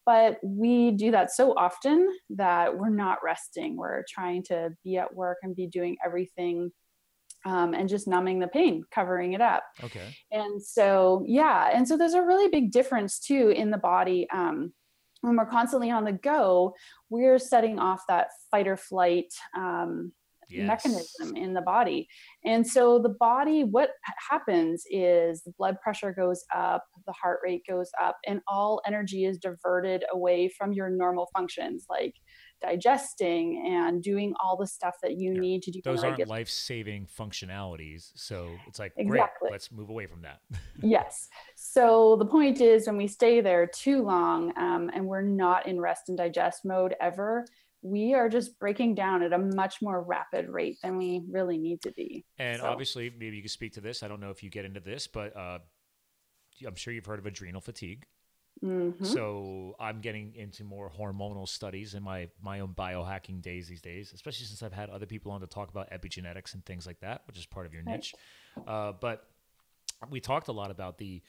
But 0.05 0.37
we 0.43 0.91
do 0.91 1.09
that 1.09 1.31
so 1.31 1.53
often 1.57 2.07
that 2.29 2.77
we're 2.77 2.89
not 2.89 3.17
resting. 3.23 3.77
We're 3.77 4.03
trying 4.07 4.43
to 4.43 4.69
be 4.83 4.97
at 4.97 5.15
work 5.15 5.37
and 5.41 5.55
be 5.55 5.65
doing 5.65 5.97
everything 6.05 6.71
um, 7.45 7.73
and 7.73 7.89
just 7.89 8.07
numbing 8.07 8.39
the 8.39 8.47
pain, 8.47 8.83
covering 8.91 9.33
it 9.33 9.41
up. 9.41 9.63
Okay. 9.83 10.15
And 10.31 10.61
so, 10.61 11.23
yeah. 11.27 11.69
And 11.73 11.87
so 11.87 11.97
there's 11.97 12.13
a 12.13 12.21
really 12.21 12.49
big 12.49 12.71
difference 12.71 13.19
too 13.19 13.49
in 13.49 13.71
the 13.71 13.77
body. 13.77 14.27
Um, 14.31 14.73
when 15.21 15.35
we're 15.35 15.45
constantly 15.45 15.91
on 15.91 16.03
the 16.03 16.13
go, 16.13 16.73
we're 17.09 17.39
setting 17.39 17.79
off 17.79 18.01
that 18.07 18.29
fight 18.49 18.67
or 18.67 18.77
flight 18.77 19.31
um, 19.55 20.11
yes. 20.49 20.67
mechanism 20.67 21.35
in 21.35 21.53
the 21.53 21.61
body. 21.61 22.07
And 22.43 22.65
so 22.65 22.99
the 22.99 23.09
body, 23.19 23.63
what 23.63 23.91
happens 24.29 24.83
is 24.89 25.43
the 25.43 25.53
blood 25.57 25.77
pressure 25.81 26.13
goes 26.13 26.43
up, 26.53 26.83
the 27.05 27.13
heart 27.13 27.39
rate 27.43 27.63
goes 27.67 27.91
up, 28.01 28.17
and 28.27 28.41
all 28.47 28.81
energy 28.85 29.25
is 29.25 29.37
diverted 29.37 30.03
away 30.11 30.49
from 30.49 30.73
your 30.73 30.89
normal 30.89 31.29
functions 31.35 31.85
like 31.89 32.15
digesting 32.61 33.65
and 33.67 34.01
doing 34.01 34.33
all 34.43 34.55
the 34.55 34.67
stuff 34.67 34.95
that 35.01 35.17
you 35.17 35.33
yeah. 35.33 35.39
need 35.39 35.63
to 35.63 35.71
do. 35.71 35.81
Those 35.83 36.03
aren't 36.03 36.27
life 36.27 36.49
saving 36.49 37.07
functionalities. 37.07 38.11
So 38.15 38.49
it's 38.67 38.79
like, 38.79 38.93
exactly. 38.97 39.47
great, 39.47 39.51
let's 39.51 39.71
move 39.71 39.89
away 39.89 40.05
from 40.05 40.21
that. 40.21 40.39
yes. 40.81 41.27
So 41.55 42.15
the 42.17 42.25
point 42.25 42.61
is, 42.61 42.87
when 42.87 42.97
we 42.97 43.07
stay 43.07 43.41
there 43.41 43.67
too 43.67 44.03
long 44.03 44.53
um, 44.57 44.89
and 44.93 45.05
we're 45.05 45.21
not 45.21 45.65
in 45.65 45.79
rest 45.79 46.09
and 46.09 46.17
digest 46.17 46.65
mode 46.65 46.95
ever, 47.01 47.45
we 47.81 48.13
are 48.13 48.29
just 48.29 48.59
breaking 48.59 48.95
down 48.95 49.23
at 49.23 49.33
a 49.33 49.37
much 49.37 49.81
more 49.81 50.03
rapid 50.03 50.47
rate 50.49 50.77
than 50.83 50.97
we 50.97 51.23
really 51.29 51.57
need 51.57 51.81
to 51.81 51.91
be. 51.91 52.25
And 52.37 52.61
so. 52.61 52.67
obviously, 52.67 53.11
maybe 53.17 53.37
you 53.37 53.41
can 53.41 53.49
speak 53.49 53.73
to 53.73 53.81
this. 53.81 54.03
I 54.03 54.07
don't 54.07 54.21
know 54.21 54.29
if 54.29 54.43
you 54.43 54.49
get 54.49 54.65
into 54.65 54.79
this, 54.79 55.07
but 55.07 55.35
uh, 55.35 55.59
I'm 56.65 56.75
sure 56.75 56.93
you've 56.93 57.05
heard 57.05 57.19
of 57.19 57.25
adrenal 57.25 57.61
fatigue. 57.61 58.05
Mm-hmm. 58.63 59.03
So 59.05 59.75
I'm 59.79 60.01
getting 60.01 60.33
into 60.35 60.63
more 60.63 60.89
hormonal 60.89 61.47
studies 61.47 61.95
in 61.95 62.03
my 62.03 62.29
my 62.43 62.59
own 62.59 62.73
biohacking 62.77 63.41
days 63.41 63.67
these 63.67 63.81
days, 63.81 64.11
especially 64.13 64.45
since 64.45 64.61
I've 64.61 64.73
had 64.73 64.89
other 64.89 65.05
people 65.05 65.31
on 65.31 65.41
to 65.41 65.47
talk 65.47 65.69
about 65.69 65.89
epigenetics 65.91 66.53
and 66.53 66.63
things 66.65 66.85
like 66.85 66.99
that, 66.99 67.23
which 67.25 67.37
is 67.37 67.45
part 67.45 67.65
of 67.65 67.73
your 67.73 67.83
niche. 67.83 68.13
Uh, 68.67 68.91
but 68.91 69.25
we 70.09 70.19
talked 70.19 70.47
a 70.47 70.51
lot 70.51 70.71
about 70.71 70.97
the 70.97 71.21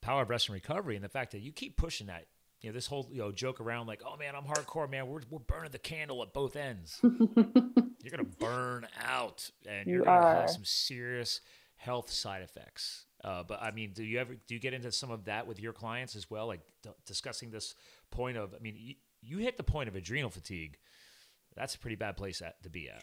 power 0.00 0.22
of 0.22 0.30
rest 0.30 0.48
and 0.48 0.54
recovery 0.54 0.96
and 0.96 1.04
the 1.04 1.08
fact 1.08 1.32
that 1.32 1.40
you 1.40 1.52
keep 1.52 1.76
pushing 1.76 2.08
that 2.08 2.26
you 2.64 2.70
know, 2.70 2.74
this 2.74 2.86
whole 2.86 3.08
you 3.12 3.18
know 3.18 3.30
joke 3.30 3.60
around 3.60 3.86
like, 3.86 4.00
oh 4.06 4.16
man, 4.16 4.34
I'm 4.34 4.44
hardcore, 4.44 4.90
man. 4.90 5.06
We're 5.06 5.20
we're 5.28 5.38
burning 5.38 5.70
the 5.70 5.78
candle 5.78 6.22
at 6.22 6.32
both 6.32 6.56
ends. 6.56 6.98
you're 7.02 8.10
gonna 8.10 8.24
burn 8.38 8.86
out, 9.06 9.50
and 9.68 9.86
you're 9.86 10.04
gonna 10.04 10.18
are. 10.18 10.34
have 10.40 10.50
some 10.50 10.64
serious 10.64 11.42
health 11.76 12.10
side 12.10 12.42
effects. 12.42 13.04
Uh, 13.24 13.42
but 13.42 13.62
I 13.62 13.70
mean, 13.70 13.92
do 13.94 14.04
you 14.04 14.18
ever 14.18 14.34
do 14.34 14.54
you 14.54 14.60
get 14.60 14.74
into 14.74 14.92
some 14.92 15.10
of 15.10 15.24
that 15.24 15.46
with 15.46 15.58
your 15.58 15.72
clients 15.72 16.14
as 16.14 16.30
well, 16.30 16.46
like 16.46 16.60
d- 16.82 16.90
discussing 17.06 17.50
this 17.50 17.74
point 18.10 18.36
of? 18.36 18.54
I 18.54 18.58
mean, 18.58 18.76
you, 18.78 18.94
you 19.22 19.38
hit 19.38 19.56
the 19.56 19.62
point 19.62 19.88
of 19.88 19.96
adrenal 19.96 20.28
fatigue. 20.28 20.76
That's 21.56 21.74
a 21.74 21.78
pretty 21.78 21.96
bad 21.96 22.16
place 22.18 22.42
at, 22.42 22.62
to 22.64 22.68
be 22.68 22.90
at. 22.90 23.02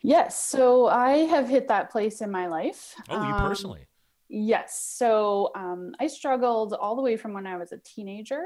Yes, 0.00 0.42
so 0.42 0.86
I 0.86 1.18
have 1.26 1.48
hit 1.48 1.68
that 1.68 1.90
place 1.90 2.20
in 2.20 2.30
my 2.30 2.46
life. 2.46 2.94
Oh, 3.10 3.14
you 3.14 3.34
um, 3.34 3.40
personally? 3.42 3.86
Yes. 4.28 4.80
So 4.96 5.50
um, 5.54 5.94
I 6.00 6.06
struggled 6.06 6.72
all 6.72 6.96
the 6.96 7.02
way 7.02 7.16
from 7.16 7.32
when 7.32 7.46
I 7.46 7.56
was 7.56 7.72
a 7.72 7.78
teenager 7.78 8.42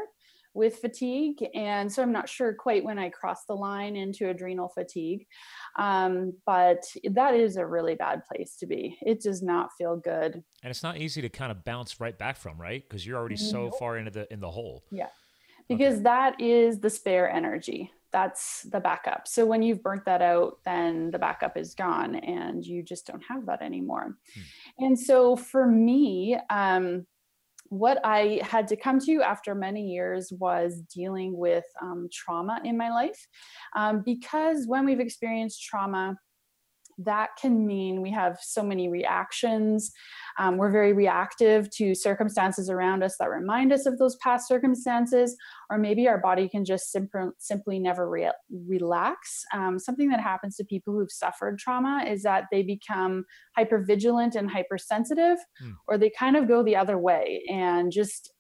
with 0.55 0.77
fatigue. 0.77 1.47
And 1.55 1.91
so 1.93 2.03
I'm 2.03 2.13
not 2.13 2.29
sure 2.29 2.53
quite 2.55 2.85
when 2.85 2.99
I 2.99 3.09
crossed 3.09 3.47
the 3.47 3.55
line 3.55 3.97
into 3.97 4.29
adrenal 4.29 4.69
fatigue. 4.69 5.27
Um, 5.79 6.33
but 6.47 6.83
that 7.11 7.35
is 7.35 7.57
a 7.57 7.65
really 7.67 7.95
bad 7.95 8.23
place 8.27 8.57
to 8.57 8.67
be. 8.67 8.99
It 9.03 9.23
does 9.23 9.43
not 9.43 9.71
feel 9.79 9.97
good. 9.97 10.43
And 10.63 10.71
it's 10.71 10.83
not 10.83 10.97
easy 10.97 11.23
to 11.23 11.29
kind 11.29 11.53
of 11.53 11.65
bounce 11.65 12.01
right 12.01 12.19
back 12.19 12.37
from, 12.37 12.61
right? 12.61 12.83
Because 12.87 13.07
you're 13.07 13.19
already 13.19 13.37
so 13.37 13.65
Nope. 13.67 13.79
far 13.79 13.97
into 13.97 14.11
the 14.11 14.33
in 14.33 14.41
the 14.41 14.51
hole. 14.51 14.85
Yeah. 14.91 15.09
Because 15.69 16.03
that 16.03 16.41
is 16.41 16.81
the 16.81 16.91
spare 16.91 17.31
energy. 17.31 17.93
That's 18.13 18.63
the 18.63 18.81
backup. 18.81 19.29
So 19.29 19.47
when 19.47 19.63
you've 19.63 19.85
burnt 19.85 20.05
that 20.07 20.21
out, 20.21 20.59
then 20.65 21.13
the 21.13 21.19
backup 21.21 21.57
is 21.57 21.75
gone 21.75 22.17
and 22.17 22.67
you 22.67 22.83
just 22.83 23.07
don't 23.07 23.23
have 23.23 23.47
that 23.47 23.63
anymore. 23.63 24.17
And 24.81 24.99
so 24.99 25.37
for 25.37 25.65
me, 25.65 26.37
um, 26.51 27.07
what 27.71 28.01
I 28.05 28.41
had 28.43 28.69
to 28.69 28.77
come 28.77 28.99
to 29.01 29.23
after 29.23 29.55
many 29.55 29.87
years 29.87 30.33
was 30.39 30.83
dealing 30.93 31.37
with 31.37 31.65
um, 31.81 32.09
trauma 32.13 32.61
in 32.65 32.77
my 32.77 32.91
life. 32.91 33.27
Um, 33.75 34.03
because 34.05 34.67
when 34.67 34.85
we've 34.85 35.01
experienced 35.01 35.63
trauma, 35.63 36.17
that 37.05 37.31
can 37.41 37.67
mean 37.67 38.03
we 38.03 38.11
have 38.11 38.39
so 38.41 38.63
many 38.63 38.89
reactions. 38.89 39.91
Um, 40.39 40.57
we're 40.57 40.71
very 40.71 40.93
reactive 40.93 41.71
to 41.77 41.95
circumstances 41.95 42.69
around 42.71 43.03
us 43.03 43.17
that 43.19 43.31
remind 43.31 43.73
us 43.73 43.87
of 43.87 43.99
those 43.99 44.17
past 44.17 44.49
circumstances, 44.49 45.37
or 45.71 45.79
maybe 45.79 46.09
our 46.09 46.19
body 46.19 46.49
can 46.49 46.65
just 46.65 46.91
simp- 46.93 47.35
simply 47.39 47.79
never 47.79 48.09
re- 48.09 48.33
relax. 48.67 49.45
Um, 49.55 49.79
something 49.79 50.09
that 50.11 50.21
happens 50.21 50.57
to 50.57 50.65
people 50.65 50.95
who've 50.95 51.11
suffered 51.11 51.59
trauma 51.59 52.05
is 52.07 52.23
that 52.23 52.45
they 52.51 52.63
become 52.63 53.25
hypervigilant 53.59 54.35
and 54.35 54.51
hypersensitive, 54.51 55.39
Hmm. 55.61 55.71
or 55.89 55.99
they 55.99 56.11
kind 56.11 56.37
of 56.37 56.49
go 56.49 56.63
the 56.63 56.77
other 56.77 56.99
way 56.99 57.43
and 57.51 57.91
just 57.93 58.33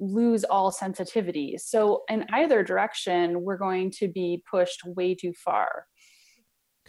lose 0.00 0.44
all 0.44 0.70
sensitivity. 0.70 1.56
So, 1.58 2.02
in 2.08 2.24
either 2.32 2.62
direction, 2.62 3.42
we're 3.42 3.58
going 3.58 3.90
to 3.98 4.08
be 4.08 4.42
pushed 4.50 4.80
way 4.84 5.14
too 5.14 5.32
far. 5.44 5.86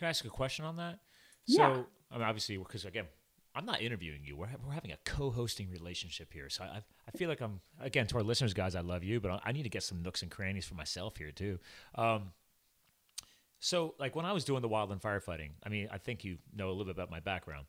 Can 0.01 0.07
I 0.07 0.09
ask 0.09 0.25
a 0.25 0.29
question 0.29 0.65
on 0.65 0.77
that? 0.77 0.97
Yeah. 1.45 1.75
So, 1.75 1.85
I 2.09 2.17
mean, 2.17 2.23
obviously, 2.23 2.57
because 2.57 2.85
again, 2.85 3.05
I'm 3.53 3.67
not 3.67 3.83
interviewing 3.83 4.21
you. 4.23 4.35
We're, 4.35 4.47
we're 4.65 4.73
having 4.73 4.91
a 4.91 4.97
co-hosting 5.05 5.69
relationship 5.69 6.33
here. 6.33 6.49
So 6.49 6.63
I, 6.63 6.81
I 7.07 7.17
feel 7.17 7.29
like 7.29 7.39
I'm 7.39 7.59
again 7.79 8.07
to 8.07 8.15
our 8.17 8.23
listeners, 8.23 8.55
guys. 8.55 8.73
I 8.73 8.81
love 8.81 9.03
you, 9.03 9.19
but 9.19 9.39
I, 9.45 9.51
need 9.51 9.61
to 9.61 9.69
get 9.69 9.83
some 9.83 10.01
nooks 10.01 10.23
and 10.23 10.31
crannies 10.31 10.65
for 10.65 10.73
myself 10.73 11.17
here 11.17 11.29
too. 11.31 11.59
Um, 11.93 12.31
so, 13.59 13.93
like 13.99 14.15
when 14.15 14.25
I 14.25 14.31
was 14.31 14.43
doing 14.43 14.63
the 14.63 14.69
wildland 14.69 15.01
firefighting, 15.03 15.51
I 15.63 15.69
mean, 15.69 15.87
I 15.91 15.99
think 15.99 16.23
you 16.23 16.39
know 16.51 16.69
a 16.69 16.71
little 16.71 16.85
bit 16.85 16.95
about 16.95 17.11
my 17.11 17.19
background. 17.19 17.67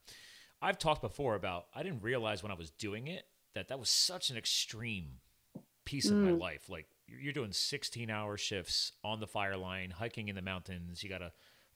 I've 0.62 0.78
talked 0.78 1.02
before 1.02 1.34
about 1.34 1.66
I 1.74 1.82
didn't 1.82 2.02
realize 2.02 2.42
when 2.42 2.50
I 2.50 2.54
was 2.54 2.70
doing 2.70 3.08
it 3.08 3.24
that 3.54 3.68
that 3.68 3.78
was 3.78 3.90
such 3.90 4.30
an 4.30 4.38
extreme 4.38 5.18
piece 5.84 6.10
of 6.10 6.16
my 6.16 6.30
Mm. 6.30 6.40
life. 6.40 6.70
Like 6.70 6.86
you're 7.06 7.34
doing 7.34 7.52
16 7.52 8.08
hour 8.08 8.38
shifts 8.38 8.92
on 9.04 9.20
the 9.20 9.26
fire 9.26 9.58
line, 9.58 9.90
hiking 9.90 10.28
in 10.28 10.34
the 10.34 10.40
mountains. 10.40 11.02
You 11.02 11.10
got 11.10 11.20
a 11.20 11.32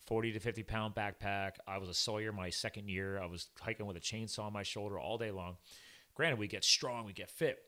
40 0.07 0.33
to 0.33 0.41
50 0.41 0.63
pound 0.63 0.95
backpack. 0.95 1.53
I 1.67 1.79
was 1.79 1.89
a 1.89 1.95
sawyer 1.95 2.33
my 2.33 2.51
second 2.51 2.89
year. 2.89 3.21
I 3.21 3.27
was 3.27 3.49
hiking 3.61 3.87
with 3.87 3.97
a 3.97 4.01
chainsaw 4.01 4.45
on 4.45 4.53
my 4.53 4.63
shoulder 4.63 4.99
all 4.99 5.19
day 5.19 5.31
long. 5.31 5.57
Granted, 6.15 6.39
we 6.39 6.47
get 6.49 6.65
strong, 6.65 7.05
we 7.05 7.13
get 7.13 7.31
fit, 7.31 7.59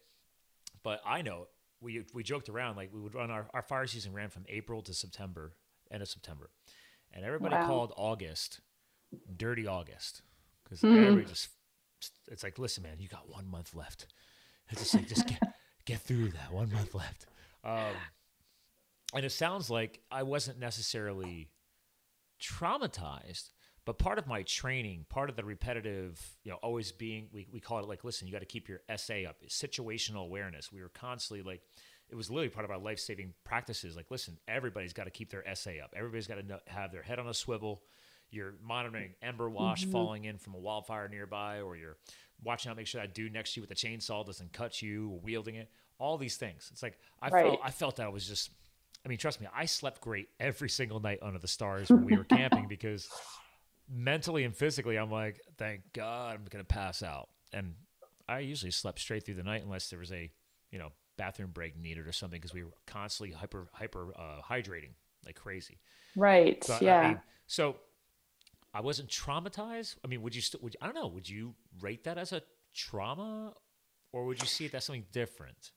but 0.83 1.01
I 1.05 1.23
know 1.23 1.49
we 1.81 2.05
we 2.15 2.23
joked 2.23 2.49
around 2.49 2.77
like 2.77 2.93
we 2.93 3.01
would 3.01 3.15
run 3.15 3.31
our, 3.31 3.49
our 3.53 3.63
fire 3.63 3.87
season 3.87 4.13
ran 4.13 4.31
from 4.31 4.45
April 4.49 4.83
to 4.83 4.95
September, 4.95 5.53
end 5.91 6.03
of 6.03 6.09
September, 6.09 6.51
and 7.13 7.25
everybody 7.25 7.55
Wow. 7.57 7.63
called 7.63 7.93
August 7.97 8.61
dirty 9.37 9.67
August 9.67 10.23
because 10.65 10.83
Mhm. 10.83 10.97
everybody 10.97 11.27
just 11.27 11.51
it's 12.29 12.43
like 12.43 12.59
listen 12.59 12.83
man 12.83 12.97
you 12.99 13.09
got 13.09 13.29
one 13.29 13.47
month 13.47 13.75
left 13.75 14.07
it's 14.71 14.81
just 14.81 14.95
like 14.97 15.07
just 15.07 15.27
get 15.27 15.43
get 15.85 16.01
through 16.01 16.29
that 16.31 16.51
one 16.53 16.73
month 16.73 16.95
left 16.95 17.27
um, 17.65 17.97
and 19.15 19.25
it 19.27 19.33
sounds 19.33 19.69
like 19.69 20.01
I 20.11 20.23
wasn't 20.23 20.59
necessarily 20.59 21.51
traumatized 22.41 23.51
but 23.89 23.97
part 23.99 24.19
of 24.19 24.27
my 24.27 24.43
training 24.43 25.07
part 25.09 25.31
of 25.31 25.37
the 25.37 25.43
repetitive 25.43 26.37
you 26.45 26.51
know 26.51 26.59
always 26.59 26.93
being 26.93 27.27
we, 27.33 27.49
we 27.51 27.59
call 27.59 27.79
it 27.79 27.89
like 27.89 28.05
listen 28.05 28.27
you 28.27 28.33
got 28.35 28.41
to 28.41 28.45
keep 28.45 28.69
your 28.69 28.81
sa 28.99 29.15
up 29.27 29.37
situational 29.49 30.27
awareness. 30.27 30.71
We 30.71 30.83
were 30.83 30.91
constantly 30.91 31.43
like 31.43 31.63
it 32.11 32.15
was 32.15 32.29
literally 32.31 32.51
part 32.51 32.67
of 32.67 32.71
our 32.71 32.77
life-saving 32.77 33.33
practices. 33.45 33.97
Like 33.97 34.11
listen 34.11 34.37
everybody's 34.47 34.93
got 34.93 35.05
to 35.05 35.11
keep 35.11 35.31
their 35.31 35.43
sa 35.55 35.71
up. 35.83 35.95
Everybody's 35.97 36.27
got 36.27 36.35
to 36.35 36.61
have 36.67 36.93
their 36.93 37.01
head 37.03 37.19
on 37.19 37.29
a 37.29 37.35
swivel. 37.35 37.83
You're 38.31 38.57
monitoring 38.63 39.15
ember 39.23 39.49
wash 39.49 39.85
mm-hmm. 39.85 39.93
falling 39.93 40.25
in 40.27 40.37
from 40.37 40.55
a 40.55 40.59
wildfire 40.59 41.09
nearby 41.09 41.63
or 41.63 41.75
you're 41.75 41.97
watching 42.45 42.71
out 42.71 42.77
make 42.77 42.87
sure 42.87 43.01
that 43.01 43.15
dude 43.15 43.33
next 43.33 43.55
to 43.55 43.61
you 43.61 43.67
with 43.67 43.71
the 43.71 43.75
chainsaw 43.75 44.23
doesn't 44.23 44.53
cut 44.53 44.83
you 44.83 45.09
or 45.09 45.21
wielding 45.21 45.55
it. 45.55 45.71
All 45.99 46.19
these 46.19 46.37
things. 46.37 46.69
It's 46.71 46.83
like 46.83 46.99
i 47.23 47.31
Right. 47.31 47.47
felt 47.47 47.61
i 47.65 47.71
felt 47.71 47.97
that 47.97 48.05
I 48.05 48.11
was 48.11 48.29
just 48.29 48.51
i 49.05 49.09
mean 49.09 49.19
trust 49.19 49.41
me 49.41 49.47
i 49.55 49.65
slept 49.65 50.01
great 50.01 50.29
every 50.41 50.69
single 50.69 51.01
night 51.01 51.19
under 51.23 51.39
the 51.39 51.49
stars 51.49 51.95
when 51.95 52.05
we 52.05 52.17
were 52.17 52.25
camping 52.25 52.67
because 52.69 53.09
mentally 53.89 54.45
and 54.45 54.55
physically 54.55 54.97
i'm 54.97 55.11
like 55.11 55.41
thank 55.57 55.81
god 55.93 56.35
i'm 56.37 56.45
gonna 56.51 56.65
pass 56.65 57.03
out 57.03 57.29
and 57.53 57.75
i 58.29 58.41
usually 58.41 58.71
slept 58.71 58.99
straight 58.99 59.25
through 59.25 59.35
the 59.35 59.43
night 59.43 59.63
unless 59.65 59.89
there 59.91 59.99
was 59.99 60.13
a 60.13 60.31
you 60.71 60.79
know 60.79 60.91
bathroom 61.17 61.51
break 61.53 61.77
needed 61.77 62.07
or 62.07 62.13
something 62.13 62.39
because 62.39 62.55
we 62.55 62.63
were 62.63 62.73
constantly 62.87 63.35
hyper 63.35 63.69
hyper 63.73 64.13
uh, 64.17 64.41
hydrating 64.49 64.93
like 65.25 65.35
crazy 65.37 65.79
Right. 66.17 66.65
so, 66.65 66.75
I 66.75 66.81
yeah. 66.85 67.01
mean, 67.09 67.21
so 67.47 67.77
I 68.75 68.81
wasn't 68.81 69.09
traumatized. 69.09 69.97
I 70.05 70.09
mean, 70.09 70.23
would 70.23 70.35
you 70.35 70.43
still? 70.43 70.61
Would 70.63 70.75
you, 70.75 70.79
I 70.83 70.87
don't 70.87 70.95
know. 70.95 71.09
Would 71.09 71.29
you 71.29 71.55
rate 71.81 72.05
that 72.05 72.19
as 72.19 72.33
a 72.33 72.43
trauma, 72.75 73.55
or 74.13 74.25
would 74.27 74.41
you 74.41 74.47
see 74.47 74.67
it 74.67 74.75
as 74.75 74.85
something 74.85 75.07
different? 75.13 75.73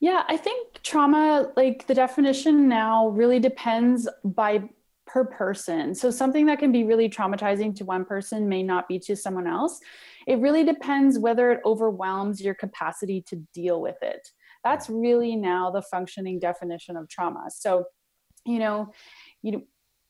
Yeah, 0.00 0.24
I 0.28 0.36
think 0.36 0.75
trauma, 0.86 1.50
like 1.56 1.86
the 1.86 1.94
definition 1.94 2.68
now, 2.68 3.08
really 3.08 3.40
depends 3.40 4.08
by 4.24 4.62
per 5.06 5.24
person. 5.24 5.94
So 5.94 6.10
something 6.10 6.46
that 6.46 6.60
can 6.60 6.70
be 6.70 6.84
really 6.84 7.08
traumatizing 7.08 7.74
to 7.76 7.84
one 7.84 8.04
person 8.04 8.48
may 8.48 8.62
not 8.62 8.86
be 8.86 8.98
to 9.00 9.16
someone 9.16 9.46
else. 9.48 9.80
It 10.26 10.38
really 10.38 10.64
depends 10.64 11.18
whether 11.18 11.50
it 11.50 11.60
overwhelms 11.64 12.40
your 12.40 12.54
capacity 12.54 13.22
to 13.28 13.36
deal 13.52 13.80
with 13.80 13.96
it. 14.00 14.28
That's 14.62 14.88
really 14.88 15.34
now 15.36 15.70
the 15.70 15.82
functioning 15.82 16.38
definition 16.38 16.96
of 16.96 17.08
trauma. 17.08 17.46
So, 17.50 17.84
you 18.44 18.58
know, 18.60 18.92
you 19.42 19.52
know, 19.52 19.62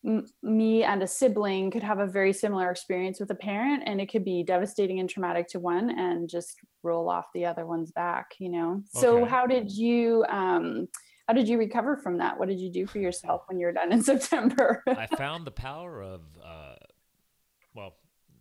m- 0.07 0.27
me 0.43 0.85
and 0.85 1.03
a 1.03 1.07
sibling 1.07 1.71
could 1.71 1.83
have 1.83 1.99
a 1.99 2.07
very 2.07 2.33
similar 2.33 2.71
experience 2.71 3.21
with 3.21 3.31
a 3.31 3.35
parent 3.35 3.83
and 3.87 4.01
it 4.01 4.11
could 4.11 4.25
be 4.25 4.43
devastating 4.43 5.01
and 5.01 5.11
traumatic 5.11 5.49
to 5.49 5.59
one 5.59 5.91
and 5.91 6.29
just 6.29 6.61
roll 6.83 7.09
off 7.09 7.27
the 7.35 7.45
other 7.45 7.67
one's 7.67 7.91
back 7.93 8.35
you 8.39 8.49
know 8.49 8.83
so 8.93 9.25
how 9.25 9.47
did 9.47 9.71
you 9.71 10.25
um 10.29 10.87
how 11.27 11.35
did 11.35 11.49
you 11.49 11.59
recover 11.59 11.97
from 11.97 12.19
that 12.19 12.39
what 12.39 12.49
did 12.49 12.61
you 12.61 12.71
do 12.71 12.87
for 12.87 12.99
yourself 12.99 13.43
when 13.49 13.59
you're 13.59 13.73
done 13.73 13.93
in 13.93 14.03
september 14.13 14.83
I 14.87 15.07
found 15.07 15.45
the 15.45 15.51
power 15.51 16.03
of, 16.03 16.23
uh, 16.45 16.75
well, 17.75 17.97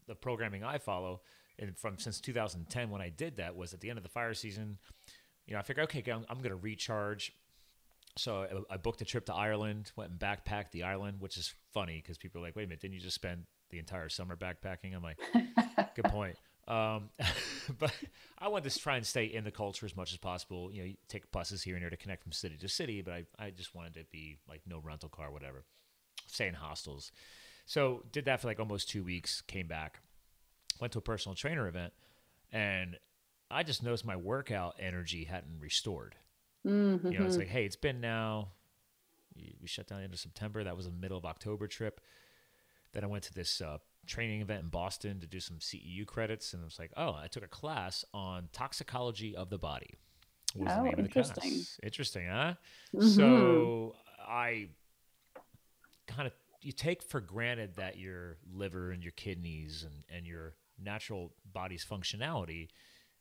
the 0.07 0.15
programming 0.15 0.63
I 0.63 0.77
follow, 0.77 1.21
and 1.59 1.77
from 1.77 1.97
since 1.97 2.19
2010 2.19 2.89
when 2.89 3.01
I 3.01 3.09
did 3.09 3.37
that 3.37 3.55
was 3.55 3.73
at 3.73 3.81
the 3.81 3.89
end 3.89 3.97
of 3.97 4.03
the 4.03 4.09
fire 4.09 4.33
season. 4.33 4.77
You 5.45 5.53
know, 5.53 5.59
I 5.59 5.63
figured, 5.63 5.85
okay, 5.85 6.03
I'm, 6.11 6.25
I'm 6.29 6.37
going 6.37 6.49
to 6.49 6.55
recharge. 6.55 7.31
So 8.17 8.65
I, 8.69 8.75
I 8.75 8.77
booked 8.77 9.01
a 9.01 9.05
trip 9.05 9.25
to 9.25 9.33
Ireland, 9.33 9.91
went 9.95 10.11
and 10.11 10.19
backpacked 10.19 10.71
the 10.71 10.83
island, 10.83 11.19
which 11.19 11.37
is 11.37 11.53
funny 11.73 12.01
because 12.01 12.17
people 12.17 12.41
are 12.41 12.43
like, 12.45 12.55
wait 12.55 12.63
a 12.63 12.67
minute, 12.67 12.81
didn't 12.81 12.93
you 12.93 13.01
just 13.01 13.15
spend 13.15 13.45
the 13.69 13.79
entire 13.79 14.09
summer 14.09 14.35
backpacking? 14.35 14.95
I'm 14.95 15.03
like, 15.03 15.19
good 15.95 16.05
point. 16.05 16.37
Um, 16.67 17.09
but 17.79 17.93
I 18.39 18.47
wanted 18.47 18.69
to 18.71 18.79
try 18.79 18.97
and 18.97 19.05
stay 19.05 19.25
in 19.25 19.43
the 19.43 19.51
culture 19.51 19.85
as 19.85 19.95
much 19.95 20.13
as 20.13 20.17
possible. 20.17 20.71
You 20.71 20.81
know, 20.81 20.87
you 20.87 20.95
take 21.07 21.31
buses 21.31 21.61
here 21.61 21.75
and 21.75 21.83
there 21.83 21.89
to 21.89 21.97
connect 21.97 22.23
from 22.23 22.31
city 22.31 22.57
to 22.57 22.69
city, 22.69 23.01
but 23.01 23.13
I, 23.13 23.25
I 23.37 23.49
just 23.51 23.75
wanted 23.75 23.95
to 23.95 24.05
be 24.11 24.37
like 24.47 24.61
no 24.65 24.79
rental 24.79 25.09
car, 25.09 25.31
whatever. 25.31 25.65
Stay 26.27 26.47
in 26.47 26.53
hostels. 26.53 27.11
So 27.65 28.03
did 28.11 28.25
that 28.25 28.41
for 28.41 28.47
like 28.47 28.59
almost 28.59 28.89
two 28.89 29.03
weeks. 29.03 29.41
Came 29.41 29.67
back, 29.67 29.99
went 30.79 30.93
to 30.93 30.99
a 30.99 31.01
personal 31.01 31.35
trainer 31.35 31.67
event, 31.67 31.93
and 32.51 32.97
I 33.51 33.63
just 33.63 33.83
noticed 33.83 34.05
my 34.05 34.15
workout 34.15 34.75
energy 34.79 35.25
hadn't 35.25 35.59
restored. 35.59 36.15
Mhm. 36.65 37.11
You 37.11 37.19
know, 37.19 37.25
it's 37.25 37.37
like, 37.37 37.47
hey, 37.49 37.65
it's 37.65 37.75
been 37.75 38.01
now. 38.01 38.49
We 39.61 39.67
shut 39.67 39.87
down 39.87 39.99
the 39.99 40.05
end 40.05 40.13
of 40.13 40.19
September. 40.19 40.63
That 40.63 40.77
was 40.77 40.85
a 40.87 40.91
middle 40.91 41.17
of 41.17 41.25
October 41.25 41.67
trip. 41.67 41.99
Then 42.93 43.03
I 43.03 43.07
went 43.07 43.23
to 43.25 43.33
this 43.33 43.59
uh, 43.61 43.79
training 44.07 44.41
event 44.41 44.63
in 44.63 44.69
Boston 44.69 45.19
to 45.19 45.27
do 45.27 45.39
some 45.41 45.57
CEU 45.57 46.05
credits, 46.05 46.53
and 46.53 46.61
it 46.61 46.65
was 46.65 46.79
like, 46.79 46.91
oh, 46.95 47.13
I 47.21 47.27
took 47.27 47.43
a 47.43 47.47
class 47.47 48.05
on 48.13 48.47
toxicology 48.53 49.35
of 49.35 49.49
the 49.49 49.57
body. 49.57 49.95
Was 50.55 50.73
the 50.73 50.79
Oh, 50.79 50.83
name 50.83 50.93
of 50.93 50.97
the 50.99 51.03
interesting. 51.05 51.43
class. 51.51 51.79
Interesting, 51.83 52.27
huh? 52.27 52.53
Mhm. 52.93 53.01
So 53.01 53.95
I 54.25 54.69
kind 56.07 56.27
of 56.27 56.33
you 56.61 56.71
take 56.71 57.03
for 57.03 57.19
granted 57.19 57.75
that 57.75 57.97
your 57.99 58.37
liver 58.51 58.91
and 58.91 59.03
your 59.03 59.11
kidneys 59.11 59.83
and, 59.83 60.03
and 60.15 60.25
your 60.25 60.55
natural 60.81 61.33
body's 61.53 61.85
functionality 61.85 62.69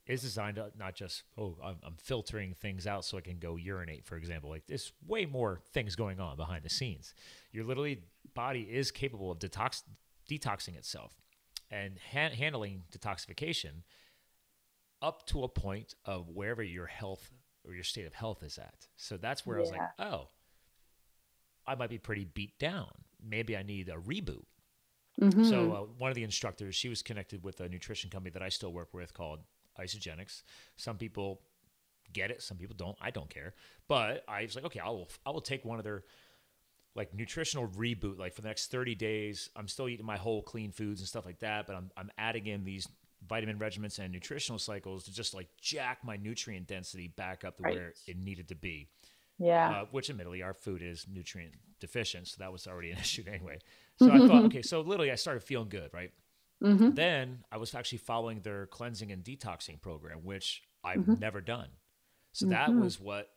is 0.07 0.21
designed 0.23 0.57
to 0.57 0.71
not 0.79 0.95
just 0.95 1.23
oh 1.39 1.57
I'm, 1.63 1.77
I'm 1.83 1.97
filtering 1.97 2.55
things 2.55 2.87
out 2.87 3.05
so 3.05 3.17
I 3.19 3.21
can 3.21 3.39
go 3.39 3.57
urinate 3.57 4.05
for 4.05 4.17
example 4.17 4.51
like 4.51 4.67
there's 4.67 4.93
way 5.07 5.25
more 5.27 5.61
things 5.73 5.97
going 5.97 6.21
on 6.21 6.37
behind 6.37 6.63
the 6.63 6.71
scenes 6.71 7.15
your 7.53 7.65
literally 7.65 8.03
body 8.35 8.63
is 8.63 8.91
capable 8.91 9.31
of 9.31 9.39
detox 9.39 9.83
detoxing 10.31 10.77
itself 10.77 11.15
and 11.71 11.99
ha- 12.13 12.35
handling 12.35 12.83
detoxification 12.97 13.83
up 15.03 15.27
to 15.27 15.43
a 15.45 15.49
point 15.49 15.95
of 16.05 16.29
wherever 16.29 16.63
your 16.63 16.87
health 16.87 17.31
or 17.67 17.75
your 17.75 17.85
state 17.85 18.07
of 18.07 18.15
health 18.15 18.43
is 18.43 18.59
at. 18.59 18.87
So 18.97 19.17
that's 19.17 19.45
where 19.47 19.57
I 19.59 19.61
was 19.61 19.71
like, 19.71 19.81
oh, 19.99 20.29
I 21.67 21.75
might 21.75 21.91
be 21.91 21.99
pretty 21.99 22.25
beat 22.25 22.59
down. 22.59 22.89
Maybe 23.23 23.57
I 23.57 23.63
need 23.63 23.89
a 23.89 23.97
reboot. 23.97 24.45
Mhm. 25.21 25.49
So 25.49 25.73
uh, 25.73 25.81
one 25.99 26.11
of 26.11 26.15
the 26.15 26.25
instructors, 26.25 26.75
she 26.75 26.89
was 26.89 27.03
connected 27.03 27.43
with 27.45 27.61
a 27.61 27.69
nutrition 27.69 28.11
company 28.11 28.31
that 28.33 28.43
I 28.43 28.49
still 28.49 28.73
work 28.73 28.93
with 28.95 29.15
called 29.15 29.41
Isagenix. 29.81 30.43
Some 30.77 30.97
people 30.97 31.41
get 32.13 32.31
it, 32.31 32.43
some 32.43 32.57
people 32.57 32.77
don't. 32.77 32.97
I 33.01 33.11
don't 33.11 33.31
care. 33.31 33.55
But 33.89 34.25
I 34.29 34.43
was 34.43 34.55
like, 34.55 34.65
okay, 34.67 34.81
I 34.81 34.89
will 34.89 35.09
I 35.25 35.31
will 35.31 35.41
take 35.41 35.65
one 35.65 35.79
of 35.79 35.85
their 35.85 36.05
like 36.95 37.15
nutritional 37.15 37.69
reboot. 37.69 38.19
Like 38.19 38.35
for 38.35 38.43
the 38.43 38.49
next 38.49 38.71
30 38.71 38.95
days, 38.95 39.51
I'm 39.57 39.69
still 39.69 39.89
eating 39.89 40.07
my 40.07 40.17
whole 40.17 40.43
clean 40.43 40.71
foods 40.71 41.01
and 41.01 41.09
stuff 41.09 41.27
like 41.27 41.41
that, 41.41 41.67
but 41.67 41.77
I'm 41.77 41.91
I'm 41.97 42.11
adding 42.19 42.47
in 42.47 42.65
these 42.65 42.89
vitamin 43.27 43.59
regimens 43.59 43.99
and 43.99 44.13
nutritional 44.13 44.59
cycles 44.59 45.05
to 45.05 45.13
just 45.13 45.33
like 45.33 45.49
jack 45.61 45.99
my 46.05 46.17
nutrient 46.17 46.67
density 46.67 47.09
back 47.09 47.43
up 47.43 47.57
to 47.57 47.63
where 47.63 47.95
it 48.07 48.19
needed 48.19 48.49
to 48.49 48.55
be 48.55 48.87
yeah. 49.39 49.71
uh, 49.71 49.85
which 49.91 50.11
admittedly 50.11 50.43
our 50.43 50.55
food 50.55 50.83
is 50.83 51.07
nutrient 51.11 51.55
deficient, 51.81 52.29
so 52.29 52.37
that 52.39 52.53
was 52.53 52.67
already 52.67 52.91
an 52.91 52.99
issue 53.01 53.25
anyway. 53.27 53.59
So 53.99 54.11
I 54.11 54.19
thought, 54.29 54.45
okay, 54.47 54.63
so 54.63 54.81
literally 54.81 55.11
I 55.11 55.17
started 55.17 55.43
feeling 55.43 55.69
good, 55.69 55.91
right? 55.93 56.13
Hmm 56.61 56.91
Then 56.91 57.45
I 57.51 57.57
was 57.57 57.75
actually 57.75 57.99
following 57.99 58.41
their 58.41 58.67
cleansing 58.67 59.11
and 59.13 59.25
detoxing 59.25 59.81
program, 59.81 60.25
which 60.25 60.63
I've 60.83 61.01
Mhm. 61.01 61.19
never 61.19 61.41
done. 61.41 61.71
So 62.33 62.47
that 62.47 62.71
Mhm. 62.71 62.81
was 62.81 63.01
what 63.01 63.31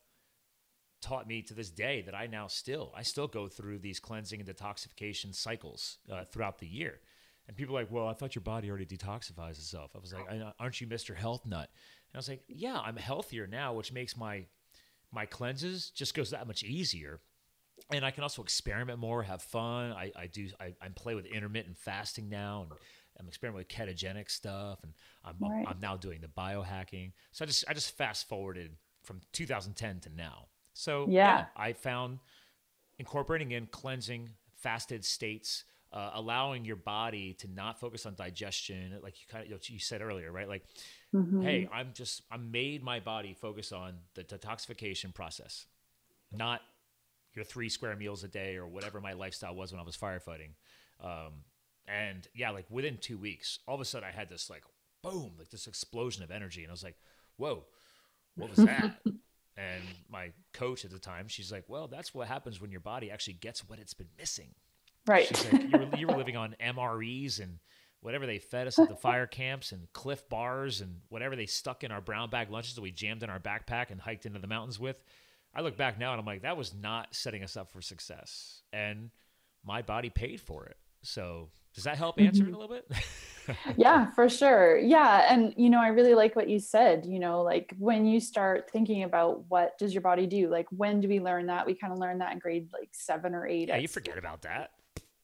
taught 1.02 1.28
me 1.28 1.42
to 1.44 1.54
this 1.54 1.70
day 1.70 2.02
that 2.02 2.16
I 2.16 2.28
now 2.28 2.48
still 2.48 2.92
I 2.96 3.04
still 3.04 3.28
go 3.28 3.48
through 3.48 3.80
these 3.80 4.00
cleansing 4.00 4.40
and 4.40 4.50
detoxification 4.50 5.34
cycles 5.36 6.00
uh, 6.12 6.26
throughout 6.26 6.58
the 6.60 6.68
year. 6.68 7.02
And 7.48 7.56
people 7.56 7.78
are 7.78 7.82
like, 7.82 7.92
well, 7.92 8.08
I 8.08 8.14
thought 8.14 8.36
your 8.36 8.42
body 8.42 8.70
already 8.70 8.86
detoxifies 8.86 9.52
itself. 9.52 9.92
I 9.96 10.00
was 10.00 10.12
like, 10.12 10.28
aren't 10.60 10.82
you 10.82 10.88
Mr. 10.88 11.16
Health 11.16 11.46
Nut? 11.46 11.70
And 11.70 12.16
I 12.16 12.18
was 12.18 12.28
like, 12.28 12.44
yeah, 12.50 12.78
I'm 12.78 12.98
healthier 12.98 13.48
now, 13.48 13.74
which 13.74 13.94
makes 13.94 14.18
my 14.18 14.46
my 15.12 15.26
cleanses 15.26 15.92
just 15.92 16.14
goes 16.14 16.32
that 16.32 16.48
much 16.48 16.64
easier. 16.64 17.22
And 17.92 18.04
I 18.04 18.12
can 18.12 18.24
also 18.24 18.42
experiment 18.42 19.00
more, 19.00 19.24
have 19.24 19.42
fun. 19.42 19.92
I, 19.94 20.12
I 20.16 20.28
do 20.28 20.50
I, 20.60 20.74
I 20.82 20.90
play 20.90 21.16
with 21.16 21.26
intermittent 21.26 21.78
fasting 21.78 22.28
now 22.28 22.64
and 22.64 22.72
I'm 23.20 23.28
experimenting 23.28 23.60
with 23.60 23.68
ketogenic 23.70 24.30
stuff 24.30 24.80
and 24.84 24.94
I'm 25.24 25.36
Right. 25.40 25.68
I'm 25.68 25.80
now 25.80 25.98
doing 25.98 26.22
the 26.22 26.28
biohacking. 26.28 27.14
So 27.32 27.44
I 27.44 27.48
just 27.48 27.66
I 27.68 27.74
just 27.74 27.96
fast 27.98 28.28
forwarded 28.28 28.78
from 29.04 29.22
2010 29.34 30.02
to 30.02 30.10
now. 30.10 30.48
So 30.74 31.08
Yeah. 31.10 31.46
I 31.56 31.74
found 31.74 32.20
incorporating 33.00 33.52
in 33.52 33.68
cleansing 33.68 34.30
fasted 34.56 35.06
states 35.06 35.64
uh, 35.94 36.12
allowing 36.16 36.66
your 36.66 36.76
body 36.76 37.34
to 37.34 37.48
not 37.48 37.80
focus 37.80 38.06
on 38.06 38.14
digestion 38.16 39.00
like 39.02 39.16
you 39.22 39.26
kind 39.30 39.50
of 39.52 39.70
you 39.70 39.80
said 39.80 40.02
earlier 40.02 40.32
right 40.32 40.50
like 40.50 40.66
Mhm. 41.14 41.42
hey 41.44 41.70
i'm 41.72 41.94
just 41.94 42.24
i 42.30 42.36
made 42.38 42.84
my 42.84 43.00
body 43.00 43.34
focus 43.34 43.72
on 43.72 43.94
the 44.16 44.24
detoxification 44.24 45.14
process 45.14 45.66
not 46.32 46.62
your 47.36 47.46
three 47.46 47.70
square 47.70 47.96
meals 47.96 48.24
a 48.24 48.28
day 48.28 48.58
or 48.58 48.68
whatever 48.68 49.00
my 49.00 49.14
lifestyle 49.14 49.56
was 49.56 49.72
when 49.72 49.80
i 49.80 49.84
was 49.84 49.96
firefighting 49.96 50.50
um, 51.00 51.44
and 51.88 52.28
yeah 52.34 52.50
like 52.50 52.66
within 52.70 52.98
two 52.98 53.18
weeks 53.18 53.60
all 53.68 53.76
of 53.76 53.82
a 53.82 53.86
sudden 53.86 54.08
i 54.08 54.12
had 54.12 54.30
this 54.30 54.50
like 54.50 54.64
boom 55.04 55.32
like 55.38 55.50
this 55.50 55.68
explosion 55.68 56.24
of 56.24 56.32
energy 56.32 56.64
and 56.64 56.70
i 56.70 56.74
was 56.74 56.84
like 56.84 56.98
whoa 57.38 57.64
what 58.36 58.50
was 58.50 58.60
that 58.66 59.00
and 59.58 59.84
my 60.10 60.32
coach 60.54 60.84
at 60.86 60.92
the 60.92 61.00
time 61.00 61.28
she's 61.28 61.52
like 61.52 61.64
well 61.68 61.88
that's 61.88 62.14
what 62.14 62.28
happens 62.28 62.60
when 62.60 62.72
your 62.72 62.80
body 62.80 63.10
actually 63.10 63.34
gets 63.34 63.68
what 63.70 63.80
it's 63.80 63.94
been 63.94 64.10
missing 64.18 64.50
Right. 65.08 65.26
She's 65.26 65.52
like, 65.52 65.64
you 65.64 65.80
were, 65.80 65.98
you 65.98 66.08
were 66.08 66.18
living 66.18 66.36
on 66.36 66.56
MREs 66.62 67.40
and 67.40 67.60
whatever 68.02 68.26
they 68.26 68.40
fed 68.40 68.68
us 68.68 68.78
at 68.78 68.90
the 68.90 68.96
fire 68.96 69.26
camps 69.26 69.72
and 69.72 69.92
Clif 69.94 70.28
bars 70.30 70.82
and 70.82 70.98
whatever 71.10 71.36
they 71.36 71.46
stuck 71.46 71.84
in 71.84 71.92
our 71.92 72.02
brown 72.02 72.30
bag 72.30 72.52
lunches 72.52 72.76
that 72.76 72.82
we 72.82 72.92
jammed 72.92 73.24
in 73.24 73.30
our 73.30 73.40
backpack 73.40 73.90
and 73.90 74.02
hiked 74.02 74.26
into 74.26 74.40
the 74.40 74.48
mountains 74.48 74.80
with. 74.80 75.02
I 75.56 75.62
look 75.62 75.78
back 75.78 75.98
now 75.98 76.12
and 76.12 76.20
I'm 76.20 76.26
like, 76.26 76.42
that 76.42 76.58
was 76.58 76.74
not 76.76 77.16
setting 77.16 77.42
us 77.42 77.56
up 77.56 77.72
for 77.72 77.82
success. 77.82 78.62
And 78.74 79.10
my 79.66 79.82
body 79.82 80.10
paid 80.10 80.42
for 80.42 80.66
it. 80.66 80.78
So 81.02 81.50
does 81.78 81.84
that 81.84 81.96
help 81.96 82.20
answer 82.20 82.42
it 82.42 82.48
a 82.48 82.52
mm-hmm. 82.52 82.60
little 82.60 82.76
bit? 82.76 83.56
yeah, 83.78 84.10
for 84.14 84.28
sure. 84.28 84.80
Yeah. 84.80 85.32
And, 85.32 85.54
you 85.58 85.70
know, 85.70 85.80
I 85.80 85.90
really 85.90 86.16
like 86.16 86.36
what 86.36 86.50
you 86.50 86.58
said, 86.58 87.06
you 87.06 87.20
know, 87.20 87.44
like 87.44 87.72
when 87.78 88.08
you 88.08 88.20
start 88.20 88.68
thinking 88.72 89.04
about 89.04 89.44
what 89.48 89.78
does 89.78 89.94
your 89.94 90.02
body 90.02 90.26
do? 90.26 90.50
Like, 90.50 90.66
when 90.72 91.02
do 91.02 91.08
we 91.08 91.20
learn 91.20 91.46
that? 91.46 91.68
We 91.68 91.76
kind 91.76 91.94
of 91.94 92.00
learn 92.00 92.18
that 92.18 92.34
in 92.34 92.40
grade 92.40 92.70
like 92.74 92.90
seven 92.94 93.36
or 93.36 93.46
eight. 93.46 93.68
yeah, 93.68 93.78
you 93.78 93.88
forget 93.88 94.18
about 94.18 94.42
that. 94.42 94.72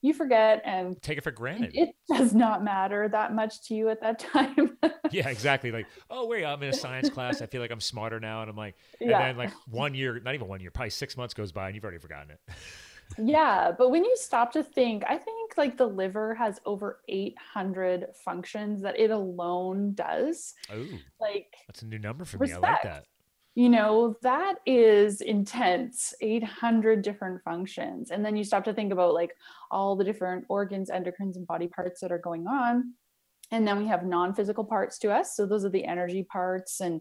You 0.00 0.14
forget. 0.14 0.62
And 0.64 1.02
Take 1.02 1.18
it 1.18 1.24
for 1.24 1.32
granted. 1.32 1.72
it 1.74 1.96
does 2.08 2.32
not 2.32 2.62
matter 2.62 3.08
that 3.08 3.34
much 3.34 3.66
to 3.66 3.74
you 3.74 3.88
at 3.88 4.00
that 4.02 4.18
time. 4.32 4.78
yeah, 5.10 5.28
exactly. 5.28 5.72
Like, 5.72 5.86
oh 6.08 6.28
wait, 6.28 6.44
I'm 6.44 6.62
in 6.62 6.68
a 6.68 6.72
science 6.72 7.10
class. 7.10 7.42
I 7.42 7.46
feel 7.46 7.62
like 7.62 7.72
I'm 7.72 7.80
smarter 7.80 8.20
now, 8.20 8.42
and 8.42 8.48
I'm 8.48 8.56
like, 8.56 8.76
and 9.00 9.10
Yeah. 9.10 9.26
then 9.26 9.36
like 9.36 9.50
one 9.68 9.92
year, 9.92 10.20
not 10.20 10.34
even 10.34 10.46
one 10.46 10.60
year, 10.60 10.70
probably 10.70 10.90
six 10.90 11.16
months 11.16 11.34
goes 11.34 11.50
by, 11.50 11.66
and 11.66 11.74
you've 11.74 11.82
already 11.82 11.98
forgotten 11.98 12.30
it. 12.30 12.38
yeah. 13.18 13.72
But 13.76 13.90
when 13.90 14.04
you 14.04 14.16
stop 14.16 14.52
to 14.52 14.62
think, 14.62 15.04
I 15.08 15.16
think 15.18 15.56
like 15.56 15.76
the 15.76 15.86
liver 15.86 16.34
has 16.34 16.60
over 16.66 17.00
800 17.08 18.06
functions 18.24 18.82
that 18.82 18.98
it 18.98 19.10
alone 19.10 19.94
does. 19.94 20.54
Oh, 20.72 20.86
Like, 21.20 21.54
that's 21.66 21.82
a 21.82 21.86
new 21.86 21.98
number 21.98 22.24
for 22.24 22.38
me. 22.38 22.52
I 22.52 22.58
like 22.58 22.82
that. 22.82 23.04
you 23.54 23.68
know 23.68 24.16
that 24.22 24.56
is 24.66 25.20
intense 25.20 26.12
800 26.20 27.02
different 27.02 27.40
functions 27.44 28.10
and 28.10 28.24
then 28.24 28.34
you 28.36 28.42
stop 28.42 28.64
to 28.64 28.74
think 28.74 28.92
about 28.92 29.14
like 29.14 29.30
all 29.70 29.94
the 29.94 30.02
different 30.04 30.44
organs 30.48 30.90
endocrines 30.90 31.36
and 31.36 31.46
body 31.46 31.68
parts 31.68 32.00
that 32.00 32.10
are 32.10 32.18
going 32.18 32.48
on 32.48 32.94
and 33.52 33.64
then 33.66 33.78
we 33.78 33.86
have 33.86 34.04
non-physical 34.04 34.64
parts 34.64 34.98
to 34.98 35.12
us 35.12 35.36
so 35.36 35.46
those 35.46 35.64
are 35.64 35.70
the 35.70 35.84
energy 35.84 36.24
parts 36.24 36.80
and 36.80 37.00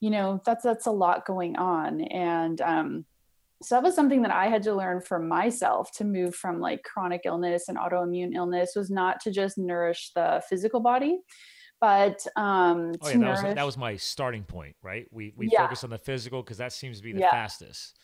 you 0.00 0.10
know 0.10 0.42
that's 0.44 0.62
that's 0.62 0.86
a 0.86 0.90
lot 0.90 1.24
going 1.24 1.56
on 1.56 2.02
and 2.02 2.60
um 2.60 3.06
so 3.62 3.74
that 3.74 3.82
was 3.82 3.94
something 3.94 4.22
that 4.22 4.30
i 4.30 4.46
had 4.46 4.62
to 4.62 4.74
learn 4.74 5.00
for 5.00 5.18
myself 5.18 5.90
to 5.92 6.04
move 6.04 6.34
from 6.34 6.60
like 6.60 6.82
chronic 6.84 7.22
illness 7.24 7.68
and 7.68 7.76
autoimmune 7.78 8.34
illness 8.34 8.72
was 8.76 8.90
not 8.90 9.20
to 9.20 9.30
just 9.30 9.58
nourish 9.58 10.10
the 10.14 10.42
physical 10.48 10.80
body 10.80 11.18
but 11.80 12.26
um 12.36 12.92
Oh 13.00 13.08
to 13.08 13.12
yeah, 13.12 13.18
that 13.18 13.30
was 13.30 13.42
nourish 13.42 13.54
that 13.54 13.66
was 13.66 13.76
my 13.76 13.96
starting 13.96 14.42
point, 14.42 14.74
right? 14.82 15.06
We 15.12 15.32
we 15.36 15.48
Yeah. 15.48 15.62
focus 15.62 15.84
on 15.84 15.90
the 15.90 15.98
physical 15.98 16.42
because 16.42 16.58
that 16.58 16.72
seems 16.72 16.98
to 16.98 17.04
be 17.04 17.12
the 17.12 17.20
Yeah. 17.20 17.30
fastest. 17.30 17.98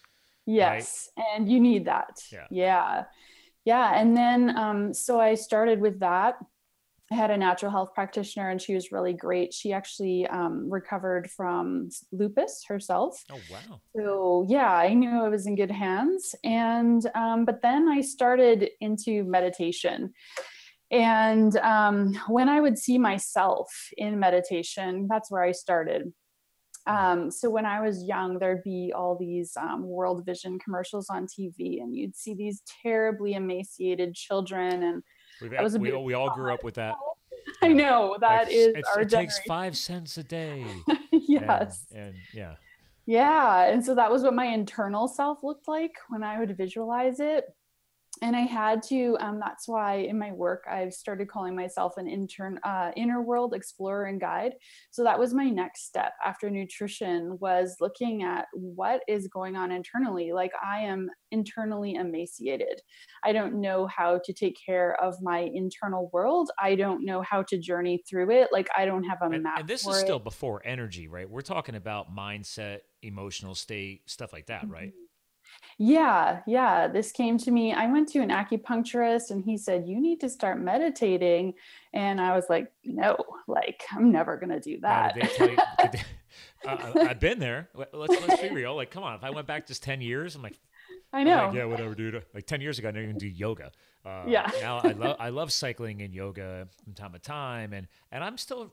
Yes, 0.47 1.09
and 1.17 1.51
you 1.51 1.59
need 1.59 1.87
that. 1.87 2.21
Yeah. 2.31 2.47
Yeah. 2.51 3.05
Yeah. 3.65 3.99
And 4.01 4.17
then 4.17 4.57
um, 4.57 4.95
so 4.95 5.19
I 5.21 5.35
started 5.35 5.81
with 5.81 5.99
that. 6.01 6.37
I 7.13 7.17
had 7.17 7.31
a 7.31 7.37
natural 7.37 7.71
health 7.71 7.91
practitioner 7.95 8.51
and 8.51 8.61
she 8.61 8.75
was 8.75 8.91
really 8.91 9.13
great. 9.13 9.53
She 9.53 9.73
actually 9.73 10.27
um, 10.29 10.71
recovered 10.71 11.31
from 11.31 11.91
lupus 12.13 12.65
herself. 12.67 13.23
Oh 13.31 13.39
wow. 13.51 13.81
So 13.95 14.47
yeah, 14.49 14.73
I 14.73 14.95
knew 14.95 15.23
I 15.23 15.29
was 15.29 15.47
in 15.47 15.55
good 15.55 15.71
hands. 15.71 16.35
And 16.45 17.07
um, 17.15 17.45
but 17.45 17.61
then 17.63 17.89
I 17.89 18.01
started 18.01 18.71
into 18.81 19.25
meditation. 19.25 20.15
And 20.91 21.57
um, 21.59 22.15
when 22.29 22.49
I 22.49 22.61
would 22.61 22.79
see 22.79 22.99
myself 22.99 23.69
in 23.97 24.19
meditation, 24.19 25.07
that's 25.11 25.31
where 25.31 25.43
I 25.43 25.53
started. 25.53 26.13
Um, 26.87 27.31
so 27.31 27.49
when 27.49 27.65
I 27.65 27.81
was 27.81 28.05
young, 28.05 28.39
there'd 28.39 28.63
be 28.63 28.93
all 28.95 29.17
these 29.19 29.57
um, 29.57 29.87
World 29.87 30.25
Vision 30.27 30.59
commercials 30.59 31.09
on 31.09 31.27
TV, 31.27 31.81
and 31.81 31.97
you'd 31.97 32.15
see 32.15 32.35
these 32.35 32.63
terribly 32.83 33.35
emaciated 33.35 34.15
children. 34.15 34.83
And 34.83 35.03
We've, 35.41 35.51
That 35.51 35.63
was 35.63 35.75
a 35.75 35.79
we, 35.79 35.93
we 35.93 36.15
all 36.15 36.31
grew 36.31 36.53
up 36.53 36.65
with 36.65 36.75
that. 36.75 36.95
I 37.63 37.69
know 37.69 38.17
that 38.21 38.47
Like, 38.47 38.53
is 38.53 38.75
our 38.95 39.03
it 39.03 39.11
takes 39.11 39.39
five 39.41 39.77
cents 39.77 40.17
a 40.19 40.23
day. 40.23 40.65
yes. 41.13 41.87
And, 41.95 42.07
and 42.07 42.15
yeah. 42.33 42.55
Yeah. 43.07 43.65
And 43.65 43.85
so 43.85 43.95
that 43.95 44.11
was 44.11 44.23
what 44.23 44.35
my 44.35 44.47
internal 44.47 45.09
self 45.09 45.43
looked 45.43 45.69
like 45.69 45.95
when 46.09 46.23
I 46.23 46.39
would 46.39 46.57
visualize 46.57 47.21
it. 47.21 47.45
And 48.23 48.35
I 48.37 48.41
had 48.43 48.83
to, 48.85 49.17
um, 49.21 49.41
that's 49.41 49.67
why 49.69 49.97
in 49.97 50.19
my 50.19 50.33
work, 50.33 50.65
I've 50.71 50.93
started 50.93 51.29
calling 51.29 51.55
myself 51.55 51.95
an 51.97 52.07
intern, 52.09 52.59
uh, 52.65 52.91
inner 52.97 53.23
world 53.23 53.55
explorer 53.55 54.05
and 54.07 54.21
guide. 54.21 54.53
So 54.91 55.03
that 55.05 55.19
was 55.19 55.35
my 55.35 55.51
next 55.51 55.87
step 55.87 56.13
after 56.25 56.49
nutrition 56.49 57.37
was 57.41 57.77
looking 57.81 58.23
at 58.23 58.47
what 58.53 59.03
is 59.09 59.29
going 59.29 59.57
on 59.57 59.73
internally. 59.73 60.33
Like 60.33 60.53
I 60.65 60.81
am 60.81 61.11
internally 61.33 61.95
emaciated. 61.95 62.81
I 63.25 63.33
don't 63.33 63.61
know 63.61 63.87
how 63.89 64.21
to 64.25 64.33
take 64.33 64.57
care 64.65 64.95
of 65.03 65.21
my 65.21 65.51
internal 65.53 66.09
world. 66.13 66.51
I 66.61 66.77
don't 66.77 67.05
know 67.05 67.23
how 67.23 67.43
to 67.43 67.59
journey 67.59 68.03
through 68.09 68.31
it. 68.31 68.49
Like 68.53 68.69
I 68.77 68.85
don't 68.87 69.05
have 69.05 69.19
a 69.23 69.27
And, 69.27 69.43
map. 69.43 69.59
and 69.61 69.69
this 69.69 69.87
is 69.87 69.97
it. 69.97 70.01
still 70.01 70.21
before 70.21 70.63
energy, 70.65 71.09
right? 71.09 71.29
We're 71.29 71.41
talking 71.41 71.75
about 71.75 72.15
mindset, 72.15 72.81
emotional 73.03 73.55
state, 73.55 74.09
stuff 74.09 74.33
like 74.33 74.47
that, 74.47 74.69
right? 74.69 74.93
Yeah, 75.79 76.41
yeah. 76.47 76.89
This 76.89 77.13
came 77.13 77.39
to 77.39 77.51
me. 77.51 77.73
I 77.73 77.87
went 77.91 78.09
to 78.11 78.21
an 78.21 78.31
acupuncturist 78.31 79.31
and 79.31 79.45
he 79.45 79.57
said, 79.57 79.87
You 79.87 80.01
need 80.01 80.21
to 80.21 80.29
start 80.29 80.61
meditating. 80.61 81.55
And 81.93 82.21
I 82.21 82.35
was 82.37 82.47
like, 82.49 82.73
No, 82.85 83.17
like, 83.47 83.83
I'm 83.93 84.11
never 84.13 84.37
going 84.37 84.51
to 84.51 84.61
do 84.61 84.81
that. 84.81 85.15
did 85.15 85.25
they 85.25 85.29
tell 85.29 85.51
you, 85.51 85.57
they- 85.93 86.03
uh, 86.69 86.93
I- 86.95 87.01
I've 87.11 87.21
been 87.21 87.39
there. 87.39 87.69
Let- 87.75 87.95
Let's 87.95 88.21
let's 88.29 88.41
be 88.43 88.51
real. 88.51 88.75
Like, 88.77 88.91
come 88.91 89.03
on. 89.03 89.15
If 89.17 89.25
I 89.25 89.31
went 89.31 89.47
back 89.47 89.67
just 89.67 89.83
ten 89.83 90.01
years, 90.01 90.35
I'm 90.35 90.43
like, 90.43 90.59
I 91.13 91.23
know. 91.23 91.47
like, 91.47 91.55
yeah, 91.55 91.65
whatever, 91.65 91.95
dude. 91.95 92.23
Like 92.35 92.47
ten 92.47 92.61
years 92.61 92.79
ago, 92.79 92.89
I 92.89 92.93
didn't 92.93 93.05
even 93.11 93.19
do 93.19 93.29
yoga. 93.29 93.71
Uh, 94.05 94.25
Yeah. 94.27 94.51
Now 94.61 94.79
I 94.83 94.93
love 94.93 95.17
I 95.21 95.29
love 95.31 95.53
cycling 95.53 96.03
and 96.03 96.13
yoga 96.15 96.69
from 96.85 96.95
time 96.95 97.13
to 97.13 97.19
time, 97.19 97.73
and 97.73 97.87
and 98.13 98.23
I'm 98.25 98.37
still 98.39 98.73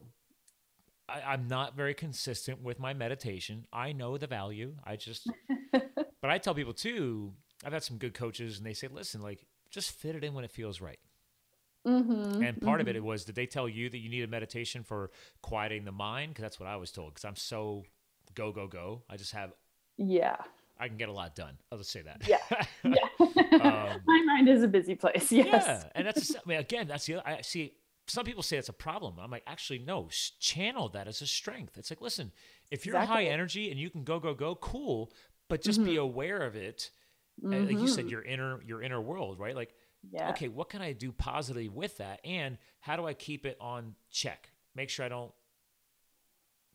I, 1.10 1.34
am 1.34 1.48
not 1.48 1.76
very 1.76 1.94
consistent 1.94 2.62
with 2.62 2.80
my 2.80 2.94
meditation. 2.94 3.66
I 3.72 3.92
know 3.92 4.18
the 4.18 4.28
value. 4.28 4.76
I 4.84 4.96
just, 4.96 5.30
but 5.72 6.32
I 6.32 6.38
tell 6.38 6.56
people 6.56 6.74
too. 6.74 7.34
I've 7.66 7.74
had 7.74 7.84
some 7.84 7.98
good 7.98 8.14
coaches, 8.14 8.58
and 8.58 8.66
they 8.66 8.74
say, 8.74 8.88
"Listen, 8.88 9.22
like, 9.22 9.46
just 9.70 9.92
fit 9.92 10.16
it 10.16 10.24
in 10.24 10.34
when 10.34 10.44
it 10.44 10.52
feels 10.52 10.82
right." 10.82 11.00
Mm-hmm, 11.88 12.44
and 12.44 12.62
part 12.62 12.80
mm-hmm. 12.80 12.90
of 12.90 12.96
it 12.96 13.04
was, 13.04 13.26
did 13.26 13.36
they 13.36 13.48
tell 13.48 13.68
you 13.68 13.90
that 13.90 13.98
you 13.98 14.10
needed 14.10 14.30
meditation 14.30 14.84
for 14.84 15.10
quieting 15.42 15.84
the 15.84 15.92
mind? 15.92 16.32
Because 16.32 16.44
that's 16.44 16.60
what 16.60 16.70
I 16.70 16.76
was 16.76 16.92
told. 16.92 17.14
Because 17.14 17.26
I'm 17.26 17.36
so 17.36 17.84
go 18.36 18.52
go 18.52 18.68
go. 18.68 19.04
I 19.10 19.18
just 19.18 19.34
have 19.34 19.52
yeah. 19.98 20.38
I 20.80 20.88
can 20.88 20.98
get 20.98 21.10
a 21.10 21.14
lot 21.14 21.36
done. 21.36 21.58
I'll 21.72 21.78
just 21.78 21.92
say 21.92 22.02
that. 22.02 22.28
Yeah, 22.28 22.38
yeah. 22.84 22.96
um, 23.62 24.02
My 24.08 24.24
mind 24.26 24.50
is 24.50 24.64
a 24.64 24.68
busy 24.68 24.96
place. 24.96 25.32
Yes. 25.32 25.64
Yeah, 25.68 25.84
and 25.94 26.08
that's 26.08 26.36
I 26.36 26.40
mean, 26.48 26.58
again, 26.58 26.88
that's 26.88 27.06
the 27.06 27.16
other, 27.16 27.28
I 27.28 27.42
see. 27.42 27.74
Some 28.12 28.26
people 28.26 28.44
say 28.44 28.58
it's 28.58 28.68
a 28.68 28.74
problem. 28.74 29.16
I'm 29.22 29.32
like, 29.32 29.46
actually, 29.48 29.80
no. 29.80 30.10
Channel 30.42 30.90
that 30.90 31.08
as 31.08 31.22
a 31.22 31.26
strength. 31.28 31.78
It's 31.78 31.90
like, 31.90 32.02
listen, 32.02 32.34
if 32.70 32.86
you're 32.86 32.98
exactly. 32.98 33.26
high 33.26 33.32
energy 33.32 33.72
and 33.72 33.80
you 33.80 33.90
can 33.90 34.04
go 34.04 34.20
go 34.20 34.34
go, 34.34 34.54
cool. 34.56 35.14
But 35.48 35.62
just 35.62 35.80
mm-hmm. 35.80 35.92
be 35.92 35.96
aware 35.96 36.42
of 36.42 36.58
it. 36.58 36.92
Mm-hmm. 37.42 37.68
Like 37.68 37.80
you 37.80 37.88
said, 37.88 38.06
mm-hmm. 38.06 38.10
your 38.10 38.22
inner 38.24 38.62
your 38.64 38.82
inner 38.82 39.00
world, 39.00 39.40
right? 39.40 39.56
Like, 39.56 39.74
yeah. 40.12 40.30
okay, 40.32 40.50
what 40.50 40.68
can 40.68 40.82
I 40.82 40.92
do 40.92 41.14
positively 41.14 41.70
with 41.70 42.00
that, 42.00 42.20
and 42.26 42.58
how 42.82 42.98
do 42.98 43.06
I 43.06 43.14
keep 43.14 43.46
it 43.46 43.56
on 43.62 43.96
check? 44.10 44.50
Make 44.76 44.90
sure 44.90 45.06
I 45.06 45.10
don't 45.10 45.32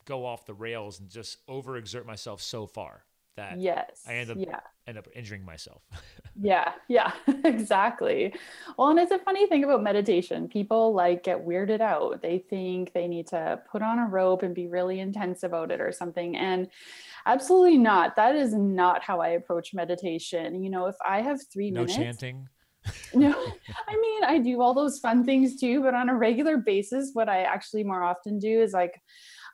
go 0.07 0.25
off 0.25 0.47
the 0.47 0.55
rails 0.55 1.01
and 1.01 1.11
just 1.11 1.47
overexert 1.49 2.07
myself 2.07 2.41
so 2.41 2.67
far 2.67 3.03
that 3.37 3.61
yes 3.61 4.03
I 4.07 4.15
end 4.15 4.31
up 4.31 4.37
yeah. 4.39 4.61
end 4.87 4.99
up 4.99 5.09
injuring 5.15 5.45
myself. 5.45 5.83
yeah, 6.41 6.73
yeah, 6.89 7.13
exactly. 7.45 8.35
Well, 8.77 8.89
and 8.91 8.99
it's 8.99 9.13
a 9.13 9.19
funny 9.19 9.47
thing 9.47 9.65
about 9.65 9.83
meditation. 9.83 10.49
People 10.49 10.95
like 10.95 11.23
get 11.23 11.47
weirded 11.47 11.81
out. 11.81 12.23
They 12.23 12.39
think 12.39 12.93
they 12.93 13.09
need 13.09 13.27
to 13.29 13.61
put 13.71 13.83
on 13.83 13.99
a 13.99 14.07
rope 14.07 14.43
and 14.43 14.55
be 14.55 14.67
really 14.67 15.01
intense 15.01 15.43
about 15.43 15.71
it 15.71 15.81
or 15.81 15.93
something. 15.93 16.37
And 16.37 16.69
absolutely 17.27 17.79
not. 17.79 18.17
That 18.17 18.37
is 18.37 18.55
not 18.55 19.03
how 19.03 19.21
I 19.21 19.29
approach 19.29 19.75
meditation. 19.75 20.63
You 20.63 20.71
know, 20.71 20.87
if 20.87 20.97
I 21.07 21.21
have 21.23 21.41
three 21.53 21.71
no 21.71 21.81
minutes. 21.81 21.97
No 21.99 22.05
chanting. 22.05 22.49
no, 23.15 23.35
I 23.89 23.97
mean, 24.01 24.23
I 24.23 24.39
do 24.39 24.61
all 24.61 24.73
those 24.73 25.01
fun 25.01 25.25
things 25.25 25.59
too, 25.59 25.83
but 25.83 25.95
on 25.95 26.09
a 26.09 26.15
regular 26.15 26.57
basis, 26.57 27.11
what 27.15 27.29
I 27.29 27.43
actually 27.43 27.83
more 27.83 28.05
often 28.05 28.39
do 28.39 28.63
is 28.63 28.73
like, 28.73 29.03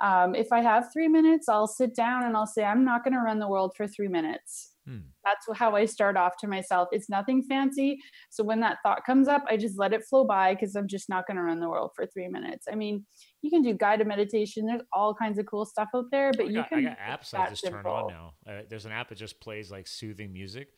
um, 0.01 0.35
if 0.35 0.53
I 0.53 0.61
have 0.61 0.93
three 0.93 1.09
minutes, 1.09 1.49
I'll 1.49 1.67
sit 1.67 1.95
down 1.95 2.25
and 2.25 2.37
I'll 2.37 2.47
say, 2.47 2.65
I'm 2.65 2.85
not 2.85 3.05
going 3.05 3.15
to 3.15 3.21
run 3.21 3.39
the 3.39 3.49
world 3.49 3.75
for 3.77 3.87
three 3.87 4.09
minutes. 4.09 4.71
Hmm. 4.87 4.99
That's 5.25 5.47
how 5.59 5.77
I 5.77 5.85
start 5.85 6.17
off 6.17 6.37
to 6.39 6.49
myself. 6.49 6.89
It's 6.91 7.09
nothing 7.09 7.43
fancy. 7.45 7.99
So 8.31 8.43
when 8.43 8.59
that 8.61 8.79
thought 8.83 9.05
comes 9.07 9.29
up, 9.29 9.45
I 9.49 9.57
just 9.57 9.79
let 9.79 9.93
it 9.93 10.05
flow 10.05 10.25
by 10.25 10.55
because 10.55 10.75
I'm 10.75 10.89
just 10.89 11.09
not 11.09 11.27
going 11.27 11.37
to 11.37 11.43
run 11.43 11.61
the 11.61 11.69
world 11.69 11.93
for 11.95 12.05
three 12.07 12.27
minutes. 12.27 12.67
I 12.71 12.75
mean, 12.75 13.07
you 13.43 13.51
can 13.51 13.63
do 13.63 13.75
guided 13.75 14.09
meditation. 14.09 14.67
There's 14.67 14.83
all 14.93 15.15
kinds 15.15 15.39
of 15.39 15.47
cool 15.47 15.65
stuff 15.65 15.89
out 15.95 16.07
there, 16.11 16.33
but 16.37 16.47
I 16.47 16.49
you 16.49 16.55
got, 16.57 16.69
can. 16.69 16.79
I 16.79 16.83
got 16.83 16.99
apps 16.99 17.39
I 17.39 17.49
just 17.49 17.65
turn 17.65 17.87
on 17.87 18.09
now. 18.09 18.35
Uh, 18.45 18.63
there's 18.69 18.87
an 18.87 18.93
app 18.93 19.09
that 19.11 19.19
just 19.19 19.41
plays 19.41 19.71
like 19.71 19.87
soothing 19.87 20.33
music. 20.33 20.69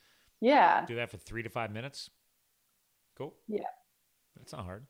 Yeah. 0.40 0.84
Do 0.84 0.96
that 0.96 1.10
for 1.10 1.16
three 1.16 1.42
to 1.42 1.48
five 1.48 1.72
minutes. 1.72 2.10
Cool. 3.16 3.34
Yeah. 3.48 3.62
That's 4.36 4.52
not 4.52 4.64
hard. 4.64 4.86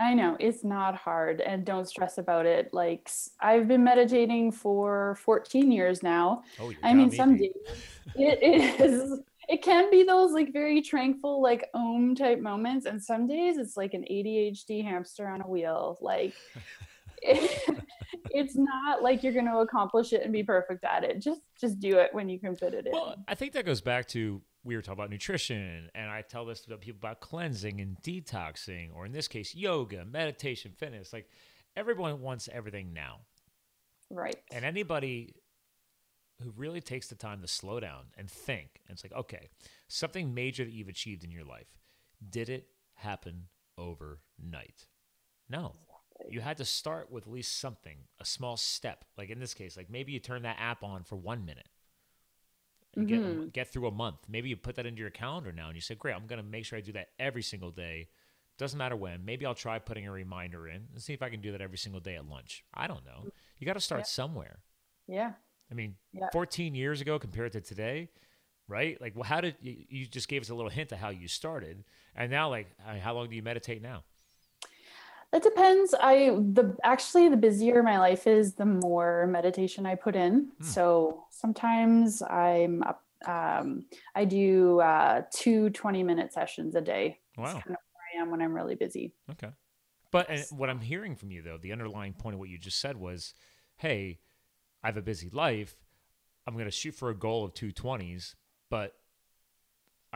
I 0.00 0.14
know 0.14 0.36
it's 0.38 0.62
not 0.62 0.94
hard 0.94 1.40
and 1.40 1.64
don't 1.64 1.88
stress 1.88 2.18
about 2.18 2.46
it. 2.46 2.72
Like 2.72 3.10
I've 3.40 3.66
been 3.66 3.82
meditating 3.82 4.52
for 4.52 5.16
14 5.24 5.72
years 5.72 6.02
now. 6.02 6.44
Oh, 6.60 6.72
I 6.82 6.94
mean, 6.94 7.10
some 7.10 7.36
days 7.36 7.52
it 8.16 8.80
is, 8.80 9.20
it 9.48 9.62
can 9.62 9.90
be 9.90 10.04
those 10.04 10.32
like 10.32 10.52
very 10.52 10.80
tranquil, 10.82 11.42
like 11.42 11.68
om 11.74 12.14
type 12.14 12.38
moments. 12.38 12.86
And 12.86 13.02
some 13.02 13.26
days 13.26 13.56
it's 13.58 13.76
like 13.76 13.94
an 13.94 14.04
ADHD 14.08 14.84
hamster 14.84 15.26
on 15.26 15.40
a 15.40 15.48
wheel. 15.48 15.98
Like 16.00 16.34
it, 17.20 17.60
it's 18.30 18.54
not 18.54 19.02
like 19.02 19.24
you're 19.24 19.32
going 19.32 19.46
to 19.46 19.58
accomplish 19.58 20.12
it 20.12 20.22
and 20.22 20.32
be 20.32 20.44
perfect 20.44 20.84
at 20.84 21.02
it. 21.02 21.18
Just, 21.18 21.40
just 21.60 21.80
do 21.80 21.98
it 21.98 22.14
when 22.14 22.28
you 22.28 22.38
can 22.38 22.54
fit 22.54 22.72
it 22.72 22.86
in. 22.86 22.92
Well, 22.92 23.16
I 23.26 23.34
think 23.34 23.52
that 23.54 23.66
goes 23.66 23.80
back 23.80 24.06
to 24.08 24.42
we 24.68 24.76
were 24.76 24.82
talking 24.82 24.98
about 24.98 25.08
nutrition, 25.08 25.88
and 25.94 26.10
I 26.10 26.20
tell 26.20 26.44
this 26.44 26.60
to 26.60 26.76
people 26.76 26.98
about 26.98 27.20
cleansing 27.20 27.80
and 27.80 27.96
detoxing, 28.02 28.94
or 28.94 29.06
in 29.06 29.12
this 29.12 29.26
case, 29.26 29.54
yoga, 29.54 30.04
meditation, 30.04 30.72
fitness. 30.76 31.10
Like 31.10 31.26
everyone 31.74 32.20
wants 32.20 32.50
everything 32.52 32.92
now. 32.92 33.20
Right. 34.10 34.36
And 34.52 34.66
anybody 34.66 35.36
who 36.42 36.52
really 36.54 36.82
takes 36.82 37.08
the 37.08 37.14
time 37.14 37.40
to 37.40 37.48
slow 37.48 37.80
down 37.80 38.08
and 38.18 38.30
think, 38.30 38.82
and 38.86 38.94
it's 38.94 39.02
like, 39.02 39.14
okay, 39.14 39.48
something 39.88 40.34
major 40.34 40.64
that 40.64 40.72
you've 40.72 40.88
achieved 40.88 41.24
in 41.24 41.30
your 41.30 41.44
life, 41.44 41.78
did 42.28 42.50
it 42.50 42.68
happen 42.94 43.44
overnight? 43.78 44.86
No. 45.48 45.72
You 46.28 46.42
had 46.42 46.58
to 46.58 46.66
start 46.66 47.10
with 47.10 47.26
at 47.26 47.32
least 47.32 47.58
something, 47.58 47.96
a 48.20 48.24
small 48.26 48.58
step. 48.58 49.06
Like 49.16 49.30
in 49.30 49.40
this 49.40 49.54
case, 49.54 49.78
like 49.78 49.88
maybe 49.88 50.12
you 50.12 50.20
turn 50.20 50.42
that 50.42 50.58
app 50.60 50.84
on 50.84 51.04
for 51.04 51.16
one 51.16 51.46
minute 51.46 51.68
mm-hmm. 52.96 53.42
get 53.42 53.52
get 53.52 53.72
through 53.72 53.86
a 53.86 53.92
month. 53.92 54.18
Maybe 54.28 54.48
you 54.48 54.56
put 54.56 54.76
that 54.76 54.86
into 54.86 55.00
your 55.00 55.10
calendar 55.10 55.52
now, 55.52 55.66
and 55.66 55.74
you 55.74 55.80
say, 55.80 55.94
"Great, 55.94 56.14
I'm 56.14 56.26
going 56.26 56.42
to 56.42 56.48
make 56.48 56.64
sure 56.64 56.78
I 56.78 56.82
do 56.82 56.92
that 56.92 57.08
every 57.18 57.42
single 57.42 57.70
day." 57.70 58.08
Doesn't 58.58 58.78
matter 58.78 58.96
when. 58.96 59.24
Maybe 59.24 59.46
I'll 59.46 59.54
try 59.54 59.78
putting 59.78 60.08
a 60.08 60.12
reminder 60.12 60.66
in 60.66 60.88
and 60.92 61.00
see 61.00 61.12
if 61.12 61.22
I 61.22 61.28
can 61.30 61.40
do 61.40 61.52
that 61.52 61.60
every 61.60 61.78
single 61.78 62.00
day 62.00 62.16
at 62.16 62.28
lunch. 62.28 62.64
I 62.74 62.88
don't 62.88 63.06
know. 63.06 63.30
You 63.58 63.66
got 63.66 63.74
to 63.74 63.80
start 63.80 64.00
yeah. 64.00 64.06
somewhere. 64.06 64.58
Yeah. 65.06 65.32
I 65.70 65.74
mean, 65.74 65.94
yeah. 66.12 66.26
14 66.32 66.74
years 66.74 67.00
ago 67.00 67.20
compared 67.20 67.52
to 67.52 67.60
today, 67.60 68.08
right? 68.66 69.00
Like, 69.00 69.14
well, 69.14 69.24
how 69.24 69.40
did 69.40 69.56
you, 69.60 69.76
you 69.88 70.06
just 70.06 70.28
gave 70.28 70.42
us 70.42 70.48
a 70.48 70.56
little 70.56 70.70
hint 70.70 70.90
of 70.90 70.98
how 70.98 71.10
you 71.10 71.28
started, 71.28 71.84
and 72.16 72.30
now, 72.30 72.50
like, 72.50 72.68
how 73.00 73.14
long 73.14 73.28
do 73.28 73.36
you 73.36 73.42
meditate 73.42 73.80
now? 73.80 74.02
It 75.32 75.42
depends. 75.42 75.94
I 76.00 76.30
the 76.30 76.76
actually 76.82 77.28
the 77.28 77.36
busier 77.36 77.82
my 77.82 77.98
life 77.98 78.26
is, 78.26 78.54
the 78.54 78.64
more 78.64 79.26
meditation 79.26 79.84
I 79.84 79.94
put 79.94 80.16
in. 80.16 80.48
Hmm. 80.58 80.64
So 80.64 81.24
sometimes 81.30 82.22
I'm 82.22 82.82
up. 82.82 83.04
Um, 83.26 83.86
I 84.14 84.24
do 84.24 84.80
uh, 84.80 85.22
two 85.32 85.70
20 85.70 86.02
minute 86.02 86.32
sessions 86.32 86.74
a 86.76 86.80
day. 86.80 87.18
Wow. 87.36 87.44
That's 87.44 87.64
kind 87.64 87.70
of 87.70 87.82
where 87.92 88.20
I 88.20 88.22
am 88.22 88.30
when 88.30 88.40
I'm 88.40 88.54
really 88.54 88.76
busy. 88.76 89.12
Okay. 89.32 89.50
But 90.10 90.30
what 90.50 90.70
I'm 90.70 90.80
hearing 90.80 91.16
from 91.16 91.30
you 91.30 91.42
though, 91.42 91.58
the 91.58 91.72
underlying 91.72 92.14
point 92.14 92.34
of 92.34 92.40
what 92.40 92.48
you 92.48 92.58
just 92.58 92.80
said 92.80 92.96
was, 92.96 93.34
hey, 93.76 94.20
I 94.82 94.86
have 94.86 94.96
a 94.96 95.02
busy 95.02 95.28
life. 95.30 95.76
I'm 96.46 96.54
going 96.54 96.64
to 96.64 96.70
shoot 96.70 96.94
for 96.94 97.10
a 97.10 97.14
goal 97.14 97.44
of 97.44 97.52
220s, 97.52 98.34
but 98.70 98.94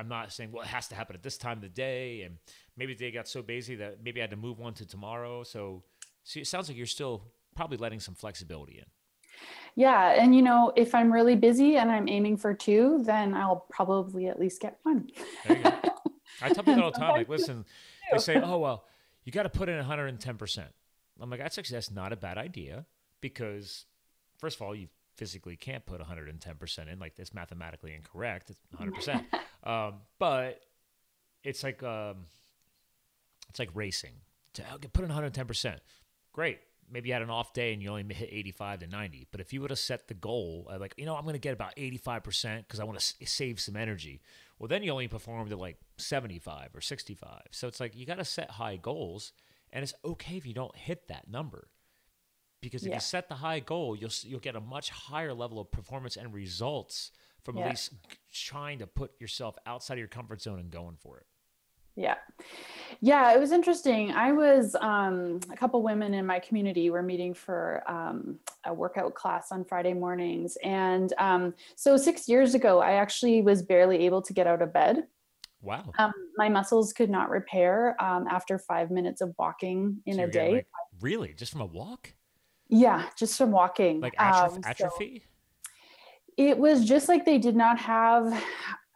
I'm 0.03 0.09
not 0.09 0.33
saying 0.33 0.51
well 0.53 0.63
it 0.63 0.69
has 0.69 0.89
to 0.89 0.97
happen 0.97 1.15
at 1.15 1.23
this 1.23 1.39
time 1.39 1.59
of 1.59 1.63
the 1.63 1.69
day, 1.69 2.23
and 2.23 2.39
maybe 2.77 2.95
the 2.95 2.99
day 2.99 3.11
got 3.13 3.29
so 3.29 3.41
busy 3.41 3.77
that 3.77 3.99
maybe 4.03 4.21
I 4.21 4.25
had 4.25 4.31
to 4.31 4.37
move 4.37 4.59
one 4.59 4.75
to 4.75 4.87
tomorrow. 4.87 5.45
So, 5.45 5.85
so 6.25 6.41
it 6.41 6.49
sounds 6.49 6.69
like 6.69 6.77
you're 6.77 6.87
still 6.87 7.23
probably 7.55 7.77
letting 7.77 8.01
some 8.01 8.15
flexibility 8.15 8.79
in. 8.79 8.85
Yeah, 9.77 10.21
and 10.21 10.35
you 10.35 10.43
know, 10.43 10.73
if 10.75 10.93
I'm 10.93 11.13
really 11.13 11.37
busy 11.37 11.77
and 11.77 11.91
I'm 11.91 12.09
aiming 12.09 12.37
for 12.37 12.53
two, 12.53 13.03
then 13.05 13.33
I'll 13.33 13.65
probably 13.71 14.27
at 14.27 14.41
least 14.41 14.61
get 14.61 14.79
one. 14.83 15.09
I 15.49 16.49
tell 16.53 16.65
people 16.65 16.83
all 16.83 16.91
the 16.91 16.99
time, 16.99 17.13
like, 17.13 17.29
listen, 17.29 17.65
they 18.11 18.19
say, 18.19 18.41
oh 18.43 18.59
well, 18.59 18.85
you 19.25 19.31
got 19.31 19.45
to 19.45 19.51
put 19.51 19.69
in 19.69 19.77
110 19.77 20.37
percent. 20.37 20.69
I'm 21.21 21.31
like, 21.31 21.39
that's 21.39 21.59
actually 21.59 21.77
that's 21.77 21.93
not 21.93 22.13
a 22.13 22.17
bad 22.17 22.39
idea 22.39 22.87
because 23.21 23.87
first 24.39 24.57
of 24.57 24.63
all, 24.63 24.75
you 24.75 24.89
physically 25.17 25.57
can't 25.57 25.85
put 25.85 26.01
110% 26.01 26.93
in 26.93 26.99
like 26.99 27.15
this 27.17 27.35
mathematically 27.35 27.95
incorrect 27.95 28.51
it's 28.51 28.61
100% 28.79 29.25
um, 29.69 29.95
but 30.19 30.61
it's 31.45 31.63
like 31.63 31.83
um, 31.83 32.27
it's 33.49 33.59
like 33.59 33.71
racing. 33.75 34.13
To 34.55 34.63
put 34.93 35.05
in 35.05 35.11
110% 35.11 35.79
great. 36.33 36.59
Maybe 36.91 37.09
you 37.09 37.15
had 37.15 37.23
an 37.23 37.31
off 37.31 37.55
day 37.55 37.73
and 37.73 37.83
you 37.83 37.89
only 37.89 38.15
hit 38.15 38.29
85 38.31 38.81
to 38.81 38.87
90 38.87 39.29
but 39.31 39.41
if 39.41 39.53
you 39.55 39.63
would 39.63 39.71
have 39.71 39.79
set 39.79 40.09
the 40.09 40.15
goal 40.15 40.71
like 40.79 40.93
you 40.99 41.07
know 41.07 41.17
i'm 41.17 41.23
going 41.23 41.33
to 41.33 41.39
get 41.39 41.55
about 41.55 41.75
85% 41.77 42.59
because 42.59 42.81
i 42.81 42.85
want 42.85 42.99
to 42.99 43.03
s- 43.03 43.31
save 43.31 43.61
some 43.61 43.77
energy 43.77 44.21
well 44.59 44.69
then 44.69 44.83
you 44.83 44.91
only 44.93 45.09
performed 45.09 45.51
at 45.53 45.59
like 45.59 45.79
75 45.97 46.69
or 46.75 46.83
65 46.83 47.41
so 47.51 47.67
it's 47.67 47.81
like 47.81 47.97
you 47.97 48.05
got 48.05 48.19
to 48.19 48.27
set 48.27 48.51
high 48.51 48.77
goals 48.77 49.33
and 49.73 49.83
it's 49.83 49.95
okay 50.05 50.37
if 50.37 50.45
you 50.45 50.53
don't 50.53 50.77
hit 50.77 51.09
that 51.09 51.31
number 51.31 51.69
because 52.63 52.85
if 52.85 52.89
yeah. 52.89 52.95
you 52.95 53.01
set 53.01 53.29
the 53.29 53.35
high 53.35 53.61
goal, 53.61 53.95
you'll 53.95 54.11
you'll 54.23 54.41
get 54.41 54.57
a 54.57 54.61
much 54.61 54.89
higher 54.89 55.35
level 55.35 55.61
of 55.61 55.71
performance 55.71 56.17
and 56.17 56.33
results 56.33 57.11
from 57.45 57.59
yeah. 57.59 57.65
at 57.65 57.71
least 57.71 57.93
trying 58.33 58.79
to 58.79 58.87
put 58.87 59.11
yourself 59.21 59.57
outside 59.67 59.95
of 59.95 59.99
your 59.99 60.09
comfort 60.09 60.41
zone 60.41 60.61
and 60.61 60.71
going 60.71 60.97
for 60.97 61.19
it. 61.19 61.27
Yeah. 61.95 62.15
Yeah, 63.01 63.35
it 63.35 63.41
was 63.41 63.53
interesting. 63.53 64.13
I 64.13 64.33
was 64.33 64.75
um, 64.81 65.41
a 65.51 65.57
couple 65.57 65.83
women 65.83 66.15
in 66.15 66.25
my 66.25 66.39
community 66.39 66.89
were 66.89 67.03
meeting 67.03 67.35
for 67.35 67.83
um, 67.87 68.39
a 68.65 68.73
workout 68.73 69.15
class 69.15 69.53
on 69.53 69.65
Friday 69.65 69.93
mornings. 69.93 70.57
And 70.63 71.13
um, 71.19 71.53
so 71.77 71.97
six 71.97 72.29
years 72.29 72.55
ago, 72.55 72.81
I 72.81 72.93
actually 72.93 73.43
was 73.43 73.61
barely 73.61 74.07
able 74.07 74.23
to 74.23 74.33
get 74.33 74.47
out 74.47 74.63
of 74.63 74.73
bed. 74.73 75.05
Wow. 75.61 75.91
Um, 75.99 76.13
my 76.37 76.49
muscles 76.49 76.93
could 76.93 77.11
not 77.11 77.29
repair 77.29 77.97
um, 78.03 78.27
after 78.29 78.59
five 78.59 78.91
minutes 78.91 79.21
of 79.21 79.35
walking 79.39 79.99
in 80.07 80.17
so 80.17 80.25
a 80.25 80.29
day. 80.29 80.53
Like, 80.53 80.67
really? 81.01 81.35
Just 81.35 81.53
from 81.53 81.61
a 81.61 81.67
walk? 81.67 82.15
Yeah, 82.73 83.05
just 83.19 83.37
from 83.37 83.51
walking. 83.51 84.01
Like 84.01 84.15
atrophy? 84.19 84.57
Um, 84.57 84.63
atrophy? 84.65 85.23
So 85.25 85.29
it 86.39 86.57
was 86.57 86.87
just 86.87 87.07
like 87.07 87.27
they 87.27 87.37
did 87.37 87.55
not 87.55 87.79
have. 87.79 88.43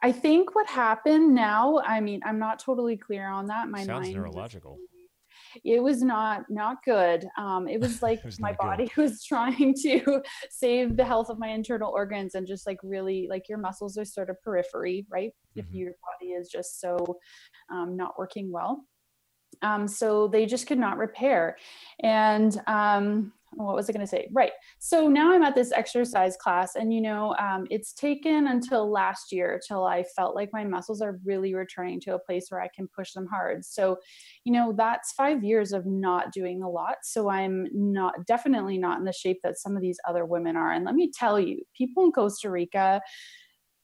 I 0.01 0.11
think 0.11 0.55
what 0.55 0.67
happened 0.67 1.35
now. 1.35 1.79
I 1.85 1.99
mean, 1.99 2.21
I'm 2.25 2.39
not 2.39 2.57
totally 2.57 2.97
clear 2.97 3.27
on 3.27 3.45
that. 3.47 3.69
My 3.69 3.83
Sounds 3.83 4.07
mind 4.07 4.15
neurological. 4.15 4.79
it 5.63 5.81
was 5.81 6.01
not 6.01 6.45
not 6.49 6.83
good 6.83 7.27
um, 7.37 7.67
it 7.67 7.79
was 7.79 8.01
like 8.07 8.19
it 8.19 8.25
was 8.25 8.39
my 8.39 8.53
body 8.53 8.85
good. 8.95 8.97
was 9.03 9.23
trying 9.23 9.75
to 9.83 10.21
save 10.49 10.97
the 10.97 11.05
health 11.05 11.29
of 11.29 11.37
my 11.37 11.49
internal 11.49 11.91
organs 11.91 12.33
and 12.33 12.47
just 12.47 12.65
like 12.65 12.79
really 12.81 13.27
like 13.29 13.47
your 13.47 13.59
muscles 13.59 13.95
are 13.97 14.05
sort 14.05 14.29
of 14.31 14.41
periphery 14.41 15.05
right 15.09 15.29
mm-hmm. 15.55 15.59
if 15.59 15.65
your 15.71 15.91
body 16.01 16.31
is 16.31 16.49
just 16.49 16.81
so 16.81 16.97
um, 17.71 17.95
not 17.95 18.17
working 18.17 18.51
well 18.51 18.83
um, 19.61 19.87
so 19.87 20.27
they 20.27 20.45
just 20.45 20.67
could 20.67 20.79
not 20.79 20.97
repair 20.97 21.57
and 22.01 22.59
um, 22.67 23.31
what 23.65 23.75
was 23.75 23.89
I 23.89 23.93
going 23.93 24.05
to 24.05 24.09
say? 24.09 24.27
Right. 24.31 24.51
So 24.79 25.07
now 25.07 25.33
I'm 25.33 25.43
at 25.43 25.55
this 25.55 25.71
exercise 25.71 26.37
class, 26.37 26.75
and 26.75 26.93
you 26.93 27.01
know, 27.01 27.35
um, 27.39 27.65
it's 27.69 27.93
taken 27.93 28.47
until 28.47 28.89
last 28.89 29.31
year 29.31 29.59
till 29.65 29.85
I 29.85 30.03
felt 30.15 30.35
like 30.35 30.49
my 30.53 30.63
muscles 30.63 31.01
are 31.01 31.19
really 31.25 31.53
returning 31.53 31.99
to 32.01 32.15
a 32.15 32.19
place 32.19 32.47
where 32.49 32.61
I 32.61 32.69
can 32.73 32.87
push 32.87 33.13
them 33.13 33.27
hard. 33.27 33.65
So, 33.65 33.97
you 34.43 34.53
know, 34.53 34.73
that's 34.75 35.11
five 35.13 35.43
years 35.43 35.73
of 35.73 35.85
not 35.85 36.31
doing 36.31 36.61
a 36.61 36.69
lot. 36.69 36.97
So 37.03 37.29
I'm 37.29 37.67
not 37.73 38.25
definitely 38.25 38.77
not 38.77 38.99
in 38.99 39.05
the 39.05 39.13
shape 39.13 39.39
that 39.43 39.57
some 39.57 39.75
of 39.75 39.81
these 39.81 39.99
other 40.07 40.25
women 40.25 40.55
are. 40.55 40.71
And 40.71 40.85
let 40.85 40.95
me 40.95 41.11
tell 41.11 41.39
you, 41.39 41.61
people 41.75 42.05
in 42.05 42.11
Costa 42.11 42.49
Rica, 42.49 43.01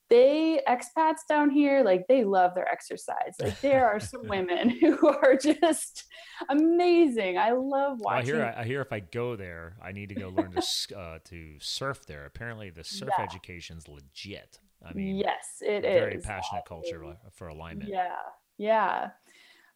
they 0.10 0.62
expats 0.68 1.22
down 1.28 1.50
here 1.50 1.84
like 1.84 2.06
they 2.08 2.24
love 2.24 2.54
their 2.56 2.68
exercise. 2.68 3.34
Like 3.40 3.60
there 3.62 3.88
are 3.88 4.00
some 4.00 4.22
women 4.28 4.70
who 4.80 5.08
are 5.08 5.36
just 5.36 6.06
amazing. 6.50 7.38
I 7.38 7.52
love 7.52 8.00
watching 8.00 8.36
well, 8.36 8.44
I 8.44 8.48
hear 8.48 8.56
I 8.58 8.64
hear 8.64 8.82
if 8.82 8.94
I 8.94 9.00
go 9.00 9.36
there 9.36 9.78
I 9.84 9.92
need 9.92 10.10
to 10.10 10.16
go 10.16 10.30
learn 10.30 10.52
to 10.52 10.98
uh, 10.98 11.20
to 11.26 11.56
surf 11.60 12.06
there. 12.08 12.26
Apparently 12.26 12.70
the 12.70 12.84
surf 12.84 13.10
yeah. 13.18 13.24
education's 13.24 13.88
legit. 13.88 14.60
I 14.86 14.94
mean 14.94 15.16
yes 15.16 15.58
it 15.62 15.84
very 15.84 16.16
is. 16.16 16.26
very 16.26 16.36
passionate 16.36 16.66
culture 16.66 17.02
for 17.32 17.48
alignment. 17.48 17.90
Yeah 17.90 18.16
yeah 18.58 19.10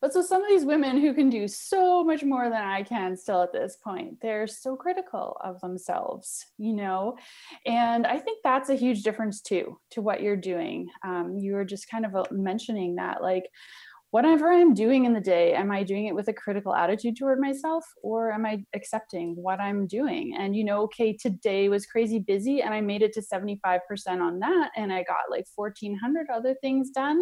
but 0.02 0.14
so 0.14 0.22
some 0.22 0.44
of 0.44 0.50
these 0.50 0.66
women 0.66 1.00
who 1.00 1.14
can 1.14 1.30
do 1.30 1.48
so 1.48 2.04
much 2.04 2.24
more 2.24 2.50
than 2.50 2.62
I 2.62 2.84
can 2.84 3.18
still 3.18 3.42
at 3.42 3.52
this 3.52 3.78
point, 3.84 4.22
they're 4.22 4.48
so 4.48 4.76
critical 4.76 5.38
of 5.44 5.60
themselves, 5.62 6.46
you 6.58 6.74
know? 6.74 7.18
And 7.66 8.06
I 8.06 8.20
think 8.20 8.40
that's 8.44 8.70
a 8.70 8.76
huge 8.76 9.04
difference 9.04 9.42
too, 9.42 9.80
to 9.92 10.02
what 10.02 10.22
you're 10.22 10.36
doing. 10.36 10.88
Um, 11.04 11.38
you 11.40 11.54
were 11.54 11.66
just 11.66 11.90
kind 11.90 12.06
of 12.06 12.16
uh, 12.16 12.24
mentioning 12.32 12.96
that, 12.96 13.24
like, 13.24 13.46
whatever 14.12 14.52
I'm 14.52 14.74
doing 14.74 15.06
in 15.06 15.14
the 15.14 15.20
day, 15.20 15.54
am 15.54 15.70
I 15.70 15.84
doing 15.84 16.06
it 16.06 16.16
with 16.16 16.30
a 16.30 16.34
critical 16.34 16.74
attitude 16.74 17.18
toward 17.18 17.40
myself 17.40 17.84
or 18.02 18.32
am 18.32 18.46
I 18.46 18.64
accepting 18.74 19.36
what 19.36 19.60
I'm 19.60 19.86
doing? 19.86 20.36
And, 20.38 20.56
you 20.56 20.64
know, 20.64 20.84
okay, 20.84 21.12
today 21.12 21.68
was 21.68 21.86
crazy 21.86 22.20
busy 22.20 22.62
and 22.62 22.74
I 22.74 22.80
made 22.80 23.02
it 23.02 23.12
to 23.14 23.22
75% 23.22 23.80
on 24.22 24.40
that 24.40 24.72
and 24.78 24.94
I 24.94 25.04
got 25.04 25.30
like 25.30 25.46
1,400 25.54 26.28
other 26.34 26.56
things 26.62 26.90
done 26.92 27.22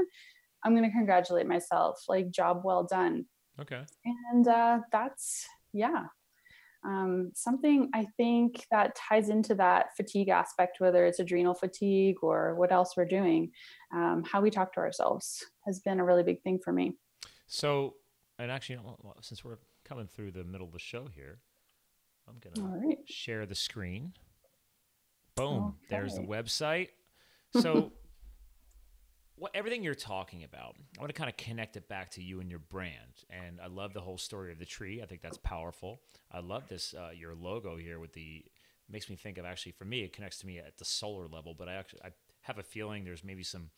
I'm 0.65 0.75
going 0.75 0.83
to 0.83 0.91
congratulate 0.91 1.47
myself. 1.47 2.03
Like, 2.09 2.31
job 2.31 2.61
well 2.65 2.83
done. 2.83 3.25
Okay. 3.61 3.81
And 4.33 4.47
uh, 4.47 4.79
that's, 4.91 5.45
yeah. 5.71 6.05
Um, 6.83 7.31
something 7.33 7.89
I 7.93 8.07
think 8.17 8.65
that 8.71 8.95
ties 8.95 9.29
into 9.29 9.55
that 9.55 9.95
fatigue 9.95 10.29
aspect, 10.29 10.79
whether 10.79 11.05
it's 11.05 11.19
adrenal 11.19 11.55
fatigue 11.55 12.17
or 12.21 12.55
what 12.55 12.71
else 12.71 12.95
we're 12.95 13.05
doing, 13.05 13.51
um, 13.93 14.23
how 14.29 14.41
we 14.41 14.51
talk 14.51 14.73
to 14.73 14.79
ourselves 14.79 15.43
has 15.65 15.79
been 15.79 15.99
a 15.99 16.05
really 16.05 16.21
big 16.21 16.41
thing 16.43 16.59
for 16.63 16.73
me. 16.73 16.95
So, 17.47 17.95
and 18.37 18.51
actually, 18.51 18.79
since 19.21 19.43
we're 19.43 19.57
coming 19.83 20.07
through 20.07 20.31
the 20.31 20.43
middle 20.43 20.67
of 20.67 20.73
the 20.73 20.79
show 20.79 21.07
here, 21.15 21.39
I'm 22.27 22.35
going 22.39 22.81
right. 22.87 22.97
to 23.05 23.13
share 23.13 23.45
the 23.45 23.55
screen. 23.55 24.13
Boom. 25.35 25.57
Okay. 25.57 25.75
There's 25.89 26.15
the 26.15 26.21
website. 26.21 26.89
So, 27.59 27.91
what 29.37 29.51
everything 29.53 29.83
you're 29.83 29.95
talking 29.95 30.43
about, 30.43 30.75
I 30.97 31.01
want 31.01 31.13
to 31.13 31.17
kind 31.17 31.29
of 31.29 31.35
connect 31.37 31.75
it 31.75 31.89
back 31.89 32.11
to 32.11 32.23
you 32.23 32.39
and 32.39 32.49
your 32.49 32.59
brand. 32.59 33.23
And 33.29 33.59
I 33.61 33.67
love 33.67 33.93
the 33.93 33.99
whole 34.01 34.17
story 34.17 34.51
of 34.51 34.59
the 34.59 34.65
tree. 34.65 35.01
I 35.01 35.05
think 35.05 35.21
that's 35.21 35.37
powerful. 35.37 36.01
I 36.31 36.39
love 36.39 36.67
this 36.67 36.93
uh, 36.93 37.09
your 37.13 37.35
logo 37.35 37.75
here 37.75 37.99
with 37.99 38.13
the 38.13 38.45
makes 38.89 39.09
me 39.09 39.15
think 39.15 39.39
of 39.39 39.45
actually 39.45 39.71
for 39.71 39.85
me 39.85 40.03
it 40.03 40.13
connects 40.13 40.37
to 40.37 40.45
me 40.47 40.59
at 40.59 40.77
the 40.77 40.85
solar 40.85 41.27
level. 41.27 41.53
But 41.57 41.67
I 41.67 41.73
actually 41.73 42.01
I 42.03 42.09
have 42.41 42.59
a 42.59 42.63
feeling 42.63 43.03
there's 43.03 43.23
maybe 43.23 43.43
some 43.43 43.69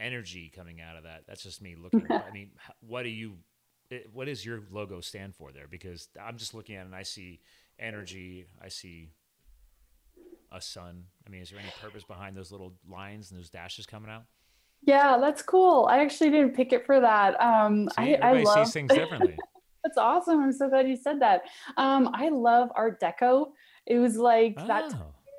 energy 0.00 0.50
coming 0.54 0.80
out 0.80 0.96
of 0.96 1.04
that. 1.04 1.24
That's 1.26 1.42
just 1.42 1.60
me 1.60 1.76
looking. 1.76 2.06
I 2.10 2.30
mean, 2.32 2.52
what 2.80 3.02
do 3.02 3.10
you? 3.10 3.34
What 4.12 4.24
does 4.24 4.44
your 4.44 4.62
logo 4.70 5.00
stand 5.00 5.34
for 5.36 5.52
there? 5.52 5.66
Because 5.68 6.08
I'm 6.20 6.38
just 6.38 6.54
looking 6.54 6.76
at 6.76 6.82
it 6.82 6.86
and 6.86 6.94
I 6.94 7.02
see 7.02 7.40
energy. 7.78 8.46
I 8.62 8.68
see 8.68 9.10
a 10.50 10.60
sun. 10.60 11.04
I 11.26 11.30
mean, 11.30 11.42
is 11.42 11.50
there 11.50 11.60
any 11.60 11.68
purpose 11.82 12.02
behind 12.02 12.34
those 12.34 12.50
little 12.50 12.72
lines 12.88 13.30
and 13.30 13.38
those 13.38 13.50
dashes 13.50 13.84
coming 13.84 14.10
out? 14.10 14.24
Yeah, 14.86 15.18
that's 15.18 15.42
cool. 15.42 15.86
I 15.90 15.98
actually 15.98 16.30
didn't 16.30 16.54
pick 16.54 16.72
it 16.72 16.84
for 16.84 17.00
that. 17.00 17.40
Um, 17.40 17.88
See, 17.96 18.16
I, 18.16 18.30
I 18.30 18.42
love... 18.42 18.66
sees 18.66 18.72
things 18.72 18.92
differently. 18.94 19.36
that's 19.82 19.98
awesome. 19.98 20.40
I'm 20.40 20.52
so 20.52 20.68
glad 20.68 20.88
you 20.88 20.96
said 20.96 21.20
that. 21.20 21.42
Um, 21.76 22.10
I 22.12 22.28
love 22.28 22.70
Art 22.74 23.00
Deco. 23.00 23.48
It 23.86 23.98
was 23.98 24.16
like 24.16 24.54
oh. 24.58 24.66
that 24.66 24.94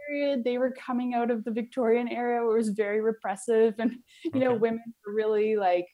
period. 0.08 0.44
They 0.44 0.58
were 0.58 0.72
coming 0.72 1.14
out 1.14 1.32
of 1.32 1.44
the 1.44 1.52
Victorian 1.52 2.08
era 2.08 2.46
where 2.46 2.56
it 2.56 2.58
was 2.58 2.70
very 2.70 3.02
repressive, 3.02 3.76
and 3.80 3.92
you 4.24 4.32
okay. 4.32 4.40
know, 4.40 4.56
women 4.56 4.84
were 5.06 5.14
really 5.14 5.56
like 5.56 5.86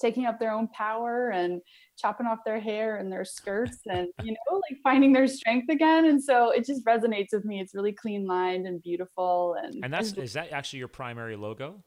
taking 0.00 0.26
up 0.26 0.38
their 0.40 0.50
own 0.50 0.68
power 0.68 1.30
and 1.30 1.60
chopping 1.96 2.26
off 2.26 2.40
their 2.44 2.58
hair 2.58 2.96
and 2.96 3.12
their 3.12 3.24
skirts 3.24 3.78
and 3.86 4.08
you 4.24 4.32
know 4.32 4.54
like 4.54 4.78
finding 4.82 5.12
their 5.12 5.28
strength 5.28 5.70
again 5.70 6.06
and 6.06 6.22
so 6.22 6.50
it 6.50 6.66
just 6.66 6.84
resonates 6.84 7.28
with 7.32 7.44
me 7.44 7.60
it's 7.60 7.74
really 7.74 7.92
clean 7.92 8.26
lined 8.26 8.66
and 8.66 8.82
beautiful 8.82 9.54
and 9.62 9.84
and 9.84 9.92
that's 9.92 10.12
is 10.14 10.32
that 10.32 10.50
actually 10.52 10.80
your 10.80 10.88
primary 10.88 11.36
logo 11.36 11.82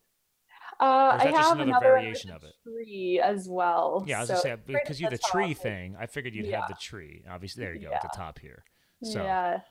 uh, 0.79 1.17
I 1.19 1.27
have 1.27 1.59
another 1.59 1.87
variation 1.87 2.31
of 2.31 2.43
it. 2.43 2.53
Tree 2.63 3.21
as 3.23 3.47
well. 3.49 4.03
Yeah, 4.07 4.17
I 4.17 4.19
was 4.21 4.27
so, 4.27 4.33
gonna 4.35 4.41
say 4.41 4.57
because 4.65 5.01
you 5.01 5.09
the 5.09 5.17
tree 5.17 5.53
thing. 5.53 5.95
I 5.99 6.05
figured 6.05 6.35
you'd 6.35 6.45
yeah. 6.45 6.61
have 6.61 6.69
the 6.69 6.75
tree. 6.79 7.23
Obviously, 7.29 7.63
there 7.63 7.73
you 7.73 7.81
go 7.81 7.89
yeah. 7.89 7.95
at 7.95 8.01
the 8.03 8.15
top 8.15 8.39
here. 8.39 8.63
So, 9.03 9.23
yeah. 9.23 9.61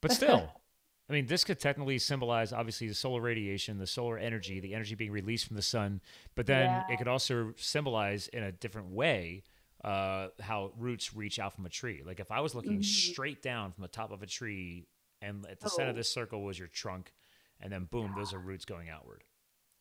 But 0.00 0.12
still, 0.12 0.50
I 1.08 1.12
mean, 1.12 1.26
this 1.26 1.44
could 1.44 1.60
technically 1.60 1.98
symbolize 1.98 2.52
obviously 2.52 2.88
the 2.88 2.94
solar 2.94 3.20
radiation, 3.20 3.78
the 3.78 3.86
solar 3.86 4.18
energy, 4.18 4.58
the 4.58 4.74
energy 4.74 4.96
being 4.96 5.12
released 5.12 5.46
from 5.46 5.56
the 5.56 5.62
sun. 5.62 6.00
But 6.34 6.46
then 6.46 6.64
yeah. 6.64 6.82
it 6.90 6.98
could 6.98 7.08
also 7.08 7.52
symbolize 7.56 8.28
in 8.28 8.42
a 8.42 8.50
different 8.50 8.88
way 8.88 9.44
uh, 9.84 10.28
how 10.40 10.72
roots 10.76 11.14
reach 11.14 11.38
out 11.38 11.54
from 11.54 11.64
a 11.64 11.68
tree. 11.68 12.02
Like 12.04 12.18
if 12.18 12.32
I 12.32 12.40
was 12.40 12.54
looking 12.56 12.80
mm-hmm. 12.80 13.12
straight 13.12 13.40
down 13.40 13.70
from 13.70 13.82
the 13.82 13.88
top 13.88 14.10
of 14.10 14.22
a 14.22 14.26
tree, 14.26 14.88
and 15.22 15.46
at 15.48 15.60
the 15.60 15.66
oh. 15.66 15.76
center 15.76 15.90
of 15.90 15.96
oh. 15.96 15.98
this 15.98 16.12
circle 16.12 16.42
was 16.42 16.58
your 16.58 16.68
trunk, 16.68 17.12
and 17.60 17.72
then 17.72 17.84
boom, 17.84 18.12
those 18.16 18.34
are 18.34 18.38
roots 18.38 18.64
going 18.64 18.90
outward. 18.90 19.22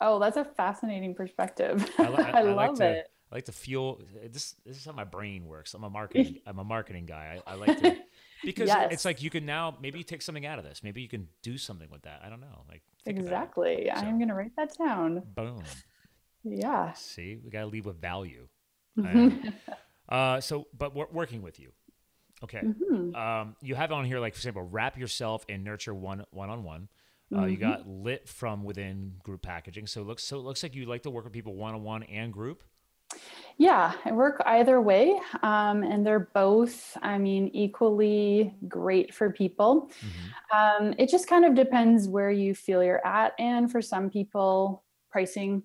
Oh, 0.02 0.20
that's 0.20 0.38
a 0.38 0.46
fascinating 0.46 1.16
perspective. 1.16 1.90
I, 1.98 2.04
I, 2.04 2.08
I, 2.08 2.40
I 2.40 2.42
love 2.44 2.56
like 2.56 2.76
to, 2.76 2.86
it. 2.86 3.12
I 3.32 3.36
like 3.36 3.46
to 3.46 3.52
feel 3.52 4.02
this. 4.32 4.56
This 4.66 4.78
is 4.78 4.86
how 4.86 4.92
my 4.92 5.04
brain 5.04 5.46
works. 5.46 5.74
I'm 5.74 5.84
a 5.84 5.90
marketing. 6.02 6.40
I'm 6.46 6.60
a 6.60 6.64
marketing 6.64 7.06
guy. 7.06 7.40
I, 7.46 7.56
like 7.56 7.80
to 7.82 7.96
because 8.44 8.68
yes. 8.68 8.90
it's 8.92 9.06
like 9.06 9.22
you 9.22 9.30
can 9.30 9.46
now 9.46 9.78
maybe 9.82 10.04
take 10.04 10.22
something 10.22 10.46
out 10.46 10.60
of 10.60 10.66
this. 10.66 10.82
Maybe 10.84 11.02
you 11.02 11.10
can 11.10 11.28
do 11.42 11.58
something 11.58 11.90
with 11.90 12.04
that. 12.04 12.22
I 12.24 12.30
don't 12.30 12.42
know. 12.42 12.64
Like 12.70 12.84
exactly. 13.06 13.90
So, 13.94 14.02
I'm 14.02 14.20
gonna 14.20 14.36
write 14.36 14.56
that 14.58 14.78
down. 14.78 15.24
Boom. 15.36 15.64
Yeah. 16.44 16.94
See, 16.94 17.40
we 17.44 17.50
gotta 17.50 17.68
leave 17.68 17.86
with 17.86 18.00
value. 18.00 18.48
Uh, 20.08 20.40
so, 20.40 20.68
but 20.78 20.96
we're 20.96 21.08
working 21.12 21.42
with 21.42 21.60
you. 21.60 21.72
Okay. 22.44 22.60
Mm-hmm. 22.60 23.16
Um, 23.16 23.56
you 23.62 23.76
have 23.76 23.92
on 23.92 24.06
here, 24.06 24.20
like 24.20 24.34
for 24.34 24.40
example, 24.40 24.62
wrap 24.62 24.98
yourself 24.98 25.46
and 25.50 25.64
nurture 25.64 25.94
one 25.94 26.26
one 26.32 26.50
on 26.50 26.64
one. 26.64 26.90
Uh, 27.34 27.40
mm-hmm. 27.40 27.50
You 27.50 27.58
got 27.58 27.88
lit 27.88 28.30
from 28.30 28.64
within 28.64 29.16
group 29.24 29.42
packaging. 29.42 29.88
So 29.88 30.02
it 30.02 30.08
looks 30.08 30.24
so 30.24 30.38
it 30.38 30.44
looks 30.44 30.64
like 30.64 30.76
you 30.76 30.86
like 30.86 31.04
to 31.04 31.10
work 31.10 31.24
with 31.24 31.34
people 31.34 31.56
one 31.56 31.74
on 31.74 31.84
one 31.84 32.04
and 32.04 32.32
group. 32.32 32.64
Yeah, 33.58 33.94
I 34.04 34.12
work 34.12 34.42
either 34.46 34.82
way, 34.82 35.18
um, 35.42 35.84
and 35.84 36.06
they're 36.06 36.32
both, 36.34 36.98
I 37.02 37.18
mean, 37.18 37.50
equally 37.54 38.54
great 38.68 39.14
for 39.14 39.32
people. 39.32 39.90
Mm-hmm. 40.02 40.86
Um, 40.88 40.94
it 40.98 41.10
just 41.10 41.28
kind 41.28 41.46
of 41.46 41.56
depends 41.56 42.08
where 42.08 42.32
you 42.32 42.54
feel 42.54 42.84
you're 42.84 43.06
at, 43.06 43.34
and 43.40 43.72
for 43.72 43.82
some 43.82 44.10
people, 44.10 44.84
pricing. 45.10 45.64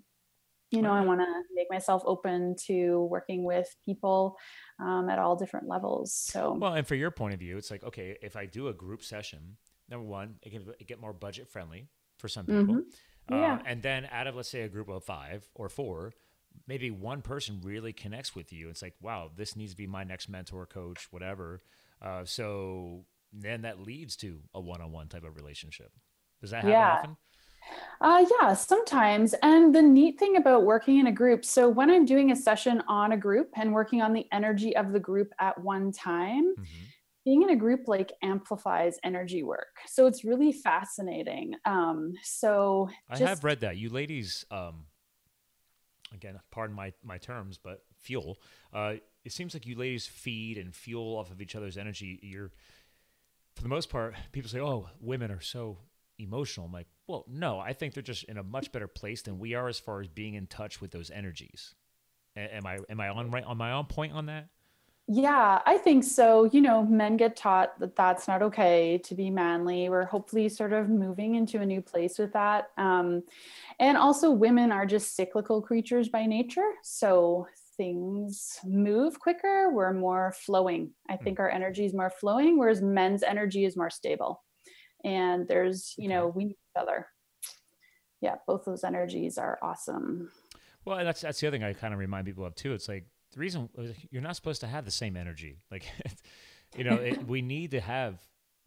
You 0.70 0.82
know, 0.82 0.92
I 0.92 1.00
want 1.00 1.20
to 1.20 1.26
make 1.52 1.66
myself 1.68 2.04
open 2.06 2.54
to 2.66 3.02
working 3.10 3.42
with 3.42 3.74
people 3.84 4.36
um, 4.78 5.10
at 5.10 5.18
all 5.18 5.34
different 5.34 5.66
levels. 5.66 6.14
So, 6.14 6.56
well, 6.60 6.74
and 6.74 6.86
for 6.86 6.94
your 6.94 7.10
point 7.10 7.34
of 7.34 7.40
view, 7.40 7.56
it's 7.56 7.72
like, 7.72 7.82
okay, 7.82 8.16
if 8.22 8.36
I 8.36 8.46
do 8.46 8.68
a 8.68 8.72
group 8.72 9.02
session, 9.02 9.56
number 9.90 10.06
one, 10.06 10.36
it 10.42 10.50
can 10.50 10.64
get 10.86 11.00
more 11.00 11.12
budget 11.12 11.48
friendly 11.48 11.88
for 12.18 12.28
some 12.28 12.46
people. 12.46 12.76
Mm-hmm. 12.76 13.34
Yeah. 13.34 13.54
Uh, 13.54 13.58
and 13.66 13.82
then 13.82 14.08
out 14.10 14.26
of 14.26 14.34
let's 14.34 14.48
say 14.48 14.62
a 14.62 14.68
group 14.68 14.88
of 14.88 15.04
five 15.04 15.48
or 15.54 15.68
four, 15.68 16.12
maybe 16.66 16.90
one 16.90 17.22
person 17.22 17.60
really 17.62 17.92
connects 17.92 18.34
with 18.34 18.52
you. 18.52 18.68
It's 18.68 18.82
like, 18.82 18.94
wow, 19.00 19.30
this 19.34 19.56
needs 19.56 19.72
to 19.72 19.76
be 19.76 19.86
my 19.86 20.04
next 20.04 20.28
mentor, 20.28 20.66
coach, 20.66 21.08
whatever. 21.10 21.62
Uh, 22.02 22.24
so 22.24 23.04
then 23.32 23.62
that 23.62 23.80
leads 23.80 24.16
to 24.16 24.40
a 24.54 24.60
one-on-one 24.60 25.08
type 25.08 25.24
of 25.24 25.36
relationship. 25.36 25.92
Does 26.40 26.50
that 26.50 26.64
happen 26.64 26.70
yeah. 26.70 26.92
often? 26.92 27.16
Uh, 28.00 28.24
yeah, 28.40 28.54
sometimes. 28.54 29.34
And 29.42 29.74
the 29.74 29.82
neat 29.82 30.18
thing 30.18 30.36
about 30.36 30.64
working 30.64 30.98
in 30.98 31.06
a 31.06 31.12
group, 31.12 31.44
so 31.44 31.68
when 31.68 31.90
I'm 31.90 32.04
doing 32.04 32.32
a 32.32 32.36
session 32.36 32.82
on 32.88 33.12
a 33.12 33.16
group 33.16 33.50
and 33.54 33.72
working 33.72 34.02
on 34.02 34.12
the 34.12 34.26
energy 34.32 34.74
of 34.74 34.92
the 34.92 34.98
group 34.98 35.32
at 35.38 35.60
one 35.60 35.92
time, 35.92 36.54
mm-hmm 36.58 36.84
being 37.24 37.42
in 37.42 37.50
a 37.50 37.56
group 37.56 37.86
like 37.86 38.12
amplifies 38.22 38.98
energy 39.04 39.42
work 39.42 39.78
so 39.86 40.06
it's 40.06 40.24
really 40.24 40.52
fascinating 40.52 41.54
um 41.64 42.12
so 42.22 42.88
just... 43.10 43.22
i 43.22 43.28
have 43.28 43.44
read 43.44 43.60
that 43.60 43.76
you 43.76 43.90
ladies 43.90 44.44
um 44.50 44.84
again 46.14 46.38
pardon 46.50 46.74
my 46.74 46.92
my 47.04 47.18
terms 47.18 47.58
but 47.62 47.82
fuel 47.98 48.38
uh 48.72 48.94
it 49.24 49.32
seems 49.32 49.54
like 49.54 49.66
you 49.66 49.76
ladies 49.76 50.06
feed 50.06 50.58
and 50.58 50.74
fuel 50.74 51.16
off 51.16 51.30
of 51.30 51.40
each 51.40 51.54
other's 51.54 51.76
energy. 51.76 52.18
You're, 52.22 52.50
for 53.54 53.62
the 53.62 53.68
most 53.68 53.90
part, 53.90 54.14
people 54.32 54.50
say, 54.50 54.60
"Oh, 54.60 54.88
women 55.00 55.30
are 55.30 55.40
so 55.40 55.78
emotional." 56.18 56.66
I'm 56.66 56.72
like, 56.72 56.86
well, 57.06 57.24
no, 57.28 57.58
I 57.58 57.72
think 57.72 57.94
they're 57.94 58.02
just 58.02 58.24
in 58.24 58.38
a 58.38 58.42
much 58.42 58.72
better 58.72 58.88
place 58.88 59.22
than 59.22 59.38
we 59.38 59.54
are 59.54 59.68
as 59.68 59.78
far 59.78 60.00
as 60.00 60.08
being 60.08 60.34
in 60.34 60.46
touch 60.46 60.80
with 60.80 60.90
those 60.90 61.10
energies. 61.10 61.74
A- 62.36 62.54
am 62.56 62.66
I 62.66 62.78
am 62.88 63.00
I 63.00 63.08
on 63.08 63.30
right 63.30 63.44
on 63.44 63.58
my 63.58 63.72
on 63.72 63.86
point 63.86 64.12
on 64.12 64.26
that? 64.26 64.48
Yeah, 65.12 65.60
I 65.66 65.76
think 65.76 66.04
so. 66.04 66.44
You 66.52 66.60
know, 66.60 66.84
men 66.84 67.16
get 67.16 67.34
taught 67.34 67.76
that 67.80 67.96
that's 67.96 68.28
not 68.28 68.42
okay 68.42 68.96
to 68.98 69.14
be 69.16 69.28
manly. 69.28 69.88
We're 69.88 70.04
hopefully 70.04 70.48
sort 70.48 70.72
of 70.72 70.88
moving 70.88 71.34
into 71.34 71.60
a 71.60 71.66
new 71.66 71.82
place 71.82 72.16
with 72.16 72.32
that. 72.34 72.68
Um, 72.78 73.24
and 73.80 73.98
also, 73.98 74.30
women 74.30 74.70
are 74.70 74.86
just 74.86 75.16
cyclical 75.16 75.62
creatures 75.62 76.08
by 76.08 76.26
nature. 76.26 76.70
So 76.84 77.48
things 77.76 78.60
move 78.64 79.18
quicker. 79.18 79.72
We're 79.72 79.92
more 79.92 80.32
flowing. 80.44 80.92
I 81.08 81.16
think 81.16 81.38
mm. 81.38 81.40
our 81.40 81.50
energy 81.50 81.84
is 81.84 81.92
more 81.92 82.10
flowing, 82.10 82.56
whereas 82.56 82.80
men's 82.80 83.24
energy 83.24 83.64
is 83.64 83.76
more 83.76 83.90
stable. 83.90 84.44
And 85.02 85.48
there's, 85.48 85.92
you 85.98 86.08
know, 86.08 86.28
we 86.28 86.44
need 86.44 86.52
each 86.52 86.80
other. 86.80 87.08
Yeah, 88.20 88.36
both 88.46 88.64
those 88.64 88.84
energies 88.84 89.38
are 89.38 89.58
awesome. 89.60 90.30
Well, 90.84 91.04
that's 91.04 91.20
that's 91.20 91.40
the 91.40 91.48
other 91.48 91.56
thing 91.56 91.64
I 91.64 91.72
kind 91.72 91.92
of 91.92 91.98
remind 91.98 92.26
people 92.26 92.46
of 92.46 92.54
too. 92.54 92.74
It's 92.74 92.86
like 92.88 93.06
the 93.32 93.40
reason 93.40 93.68
you're 94.10 94.22
not 94.22 94.36
supposed 94.36 94.60
to 94.62 94.66
have 94.66 94.84
the 94.84 94.90
same 94.90 95.16
energy. 95.16 95.58
Like, 95.70 95.86
you 96.76 96.84
know, 96.84 96.96
it, 96.96 97.26
we 97.26 97.42
need 97.42 97.72
to 97.72 97.80
have 97.80 98.18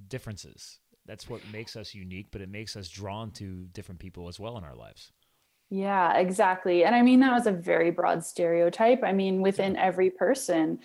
differences. 0.07 0.79
That's 1.05 1.29
what 1.29 1.41
makes 1.51 1.75
us 1.75 1.93
unique, 1.93 2.27
but 2.31 2.41
it 2.41 2.49
makes 2.49 2.75
us 2.75 2.87
drawn 2.87 3.31
to 3.31 3.65
different 3.73 3.99
people 3.99 4.27
as 4.27 4.39
well 4.39 4.57
in 4.57 4.63
our 4.63 4.75
lives. 4.75 5.11
Yeah, 5.69 6.17
exactly. 6.17 6.85
And 6.85 6.95
I 6.95 7.01
mean, 7.01 7.19
that 7.21 7.33
was 7.33 7.47
a 7.47 7.51
very 7.51 7.91
broad 7.91 8.23
stereotype. 8.23 9.01
I 9.03 9.11
mean, 9.11 9.41
within 9.41 9.75
every 9.75 10.09
person, 10.09 10.79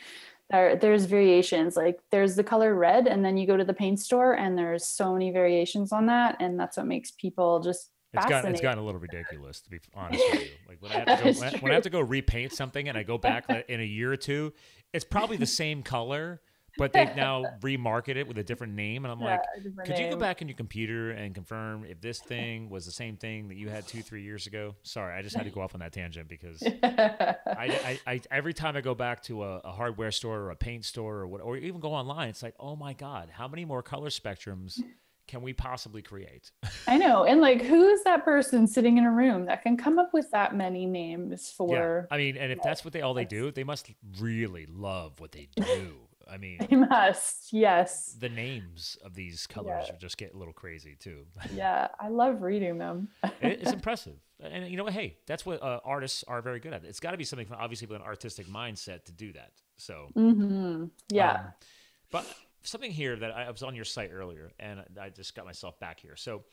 there, 0.51 0.77
there's 0.77 1.05
variations. 1.05 1.77
Like 1.77 2.01
there's 2.11 2.37
the 2.37 2.45
color 2.45 2.75
red, 2.75 3.07
and 3.07 3.25
then 3.25 3.37
you 3.37 3.47
go 3.47 3.57
to 3.57 3.65
the 3.65 3.75
paint 3.75 4.01
store, 4.01 4.33
and 4.33 4.57
there's 4.57 4.87
so 4.87 5.13
many 5.13 5.31
variations 5.31 5.93
on 5.93 6.07
that. 6.07 6.37
And 6.41 6.59
that's 6.59 6.77
what 6.77 6.87
makes 6.87 7.11
people 7.11 7.61
just 7.61 7.91
it's 8.13 8.27
gotten 8.27 8.53
it's 8.53 8.61
gotten 8.61 8.79
a 8.79 8.85
little 8.85 9.01
ridiculous 9.01 9.61
to 9.61 9.71
be 9.71 9.81
honest 9.95 10.25
with 10.31 10.43
you. 10.43 10.51
Like 10.69 10.83
when 10.83 10.93
I 10.93 10.99
have 10.99 11.19
to 11.19 11.25
go 11.25 11.41
when, 11.41 11.53
when 11.61 11.73
I 11.73 11.75
have 11.75 11.85
to 11.85 11.91
go 11.91 12.01
repaint 12.01 12.53
something 12.53 12.89
and 12.89 12.97
I 12.97 13.03
go 13.03 13.19
back 13.19 13.49
in 13.69 13.81
a 13.81 13.85
year 13.85 14.13
or 14.13 14.17
two, 14.17 14.53
it's 14.93 15.05
probably 15.05 15.37
the 15.37 15.47
same 15.47 15.83
color, 15.83 16.41
but 16.79 16.93
they've 16.93 17.15
now 17.15 17.45
remarketed 17.61 18.17
it 18.17 18.29
with 18.29 18.39
a 18.39 18.45
different 18.45 18.75
name, 18.75 19.05
and 19.05 19.13
I'm 19.13 19.21
yeah, 19.21 19.39
like, 19.77 19.87
could 19.87 19.97
name. 19.97 20.07
you 20.07 20.11
go 20.13 20.17
back 20.17 20.41
in 20.41 20.49
your 20.49 20.57
computer 20.57 21.11
and 21.11 21.35
confirm 21.35 21.85
if 21.85 22.01
this 22.01 22.21
thing 22.21 22.71
was 22.71 22.87
the 22.87 22.93
same 22.93 23.17
thing 23.17 23.49
that 23.49 23.57
you 23.57 23.69
had 23.69 23.87
two 23.87 24.01
three 24.01 24.23
years 24.23 24.47
ago? 24.47 24.75
Sorry, 24.83 25.15
I 25.15 25.23
just 25.23 25.37
had 25.37 25.45
to 25.45 25.51
go 25.51 25.61
off 25.61 25.75
on 25.75 25.81
that 25.81 25.93
tangent 25.93 26.29
because 26.29 26.63
I, 26.63 27.37
I, 27.47 28.01
I, 28.07 28.21
every 28.31 28.55
time 28.55 28.77
I 28.77 28.81
go 28.81 28.95
back 28.95 29.23
to 29.25 29.43
a, 29.43 29.59
a, 29.59 29.73
hardware 29.73 30.11
store 30.11 30.39
or 30.39 30.51
a 30.51 30.57
paint 30.57 30.85
store 30.85 31.17
or 31.17 31.27
what, 31.27 31.41
or 31.43 31.57
even 31.57 31.81
go 31.81 31.93
online, 31.93 32.29
it's 32.29 32.43
like, 32.43 32.55
oh 32.59 32.77
my 32.77 32.95
god, 32.95 33.29
how 33.33 33.49
many 33.49 33.65
more 33.65 33.83
color 33.83 34.09
spectrums? 34.09 34.81
Can 35.29 35.43
we 35.43 35.53
possibly 35.53 36.03
create? 36.03 36.51
I 36.89 36.97
know. 36.97 37.25
And 37.25 37.41
like, 37.41 37.63
who's 37.63 38.03
that 38.05 38.25
person 38.25 38.67
sitting 38.67 38.99
in 38.99 39.05
a 39.05 39.13
room 39.13 39.45
that 39.45 39.63
can 39.63 39.77
come 39.77 39.99
up 39.99 40.13
with 40.13 40.31
that 40.33 40.57
many 40.57 40.87
names 40.87 41.53
for? 41.57 42.09
Yeah. 42.11 42.15
I 42.15 42.19
mean, 42.19 42.37
and 42.37 42.51
if 42.51 42.61
that's 42.63 42.85
what 42.85 42.93
they 42.93 43.03
all 43.03 43.15
they 43.15 43.27
do, 43.27 43.53
they 43.53 43.65
must 43.65 43.91
really 44.19 44.67
love 44.67 45.21
what 45.21 45.33
they 45.33 45.49
do. 45.55 45.95
I 46.29 46.37
mean, 46.39 46.67
they 46.69 46.77
must. 46.77 47.53
Yes. 47.53 48.17
The 48.19 48.29
names 48.29 48.97
of 49.05 49.15
these 49.15 49.47
colors 49.47 49.85
yeah. 49.89 49.97
just 49.99 50.17
get 50.17 50.35
a 50.35 50.39
little 50.39 50.55
crazy 50.55 50.97
too. 50.99 51.27
yeah, 51.55 51.89
I 52.01 52.09
love 52.09 52.43
reading 52.43 52.79
them. 52.79 53.09
it's 53.41 53.73
impressive, 53.73 54.17
and 54.43 54.69
you 54.69 54.77
know 54.77 54.85
what? 54.85 54.95
Hey, 54.95 55.19
that's 55.27 55.45
what 55.45 55.63
uh, 55.63 55.81
artists 55.85 56.25
are 56.27 56.41
very 56.41 56.61
good 56.61 56.73
at. 56.73 56.85
It's 56.85 57.01
got 57.01 57.13
to 57.13 57.19
be 57.19 57.25
something 57.25 57.47
from 57.47 57.59
obviously 57.61 57.87
with 57.87 58.01
an 58.01 58.07
artistic 58.07 58.47
mindset 58.47 59.05
to 59.05 59.13
do 59.13 59.33
that. 59.35 59.53
So, 59.77 60.09
mm-hmm. 60.17 60.87
yeah. 61.11 61.33
Um, 61.33 61.41
but 62.11 62.27
something 62.63 62.91
here 62.91 63.17
that 63.17 63.31
I, 63.31 63.51
was 63.51 63.63
on 63.63 63.75
your 63.75 63.85
site 63.85 64.11
earlier, 64.13 64.53
and 64.59 64.81
I 65.01 65.11
just 65.11 65.35
got 65.35 65.45
myself 65.45 65.79
back 65.79 66.01
here. 66.01 66.17
So, 66.17 66.45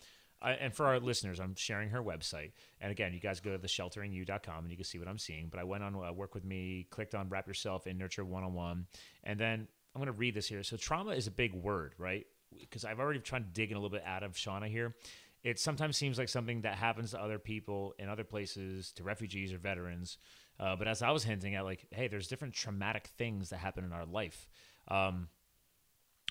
I, 0.41 0.51
and 0.51 0.73
for 0.73 0.85
our 0.85 0.99
listeners, 0.99 1.39
I'm 1.39 1.55
sharing 1.55 1.89
her 1.89 2.03
website. 2.03 2.51
And 2.81 2.91
again, 2.91 3.13
you 3.13 3.19
guys 3.19 3.39
go 3.39 3.51
to 3.51 3.57
theshelteringyou.com 3.57 4.63
and 4.63 4.69
you 4.69 4.77
can 4.77 4.85
see 4.85 4.99
what 4.99 5.07
I'm 5.07 5.17
seeing. 5.17 5.47
But 5.49 5.59
I 5.59 5.63
went 5.63 5.83
on 5.83 5.95
uh, 5.95 6.11
Work 6.11 6.35
With 6.35 6.45
Me, 6.45 6.87
clicked 6.89 7.15
on 7.15 7.29
Wrap 7.29 7.47
Yourself 7.47 7.87
in 7.87 7.97
Nurture 7.97 8.25
101. 8.25 8.85
And 9.23 9.39
then 9.39 9.67
I'm 9.93 9.99
going 9.99 10.07
to 10.07 10.11
read 10.11 10.35
this 10.35 10.47
here. 10.47 10.61
So, 10.63 10.77
trauma 10.77 11.11
is 11.11 11.27
a 11.27 11.31
big 11.31 11.53
word, 11.53 11.93
right? 11.97 12.25
Because 12.59 12.85
I've 12.85 12.99
already 12.99 13.19
tried 13.19 13.39
to 13.39 13.61
dig 13.61 13.71
in 13.71 13.77
a 13.77 13.79
little 13.79 13.95
bit 13.95 14.05
out 14.05 14.23
of 14.23 14.33
Shauna 14.33 14.67
here. 14.67 14.95
It 15.43 15.59
sometimes 15.59 15.95
seems 15.95 16.17
like 16.17 16.29
something 16.29 16.61
that 16.61 16.75
happens 16.75 17.11
to 17.11 17.21
other 17.21 17.37
people 17.37 17.93
in 17.99 18.09
other 18.09 18.23
places, 18.23 18.91
to 18.93 19.03
refugees 19.03 19.53
or 19.53 19.59
veterans. 19.59 20.17
Uh, 20.59 20.75
but 20.75 20.87
as 20.87 21.01
I 21.01 21.11
was 21.11 21.23
hinting 21.23 21.55
at, 21.55 21.65
like, 21.65 21.85
hey, 21.91 22.07
there's 22.07 22.27
different 22.27 22.53
traumatic 22.53 23.07
things 23.17 23.49
that 23.49 23.57
happen 23.57 23.83
in 23.83 23.93
our 23.93 24.05
life. 24.05 24.49
Um, 24.87 25.27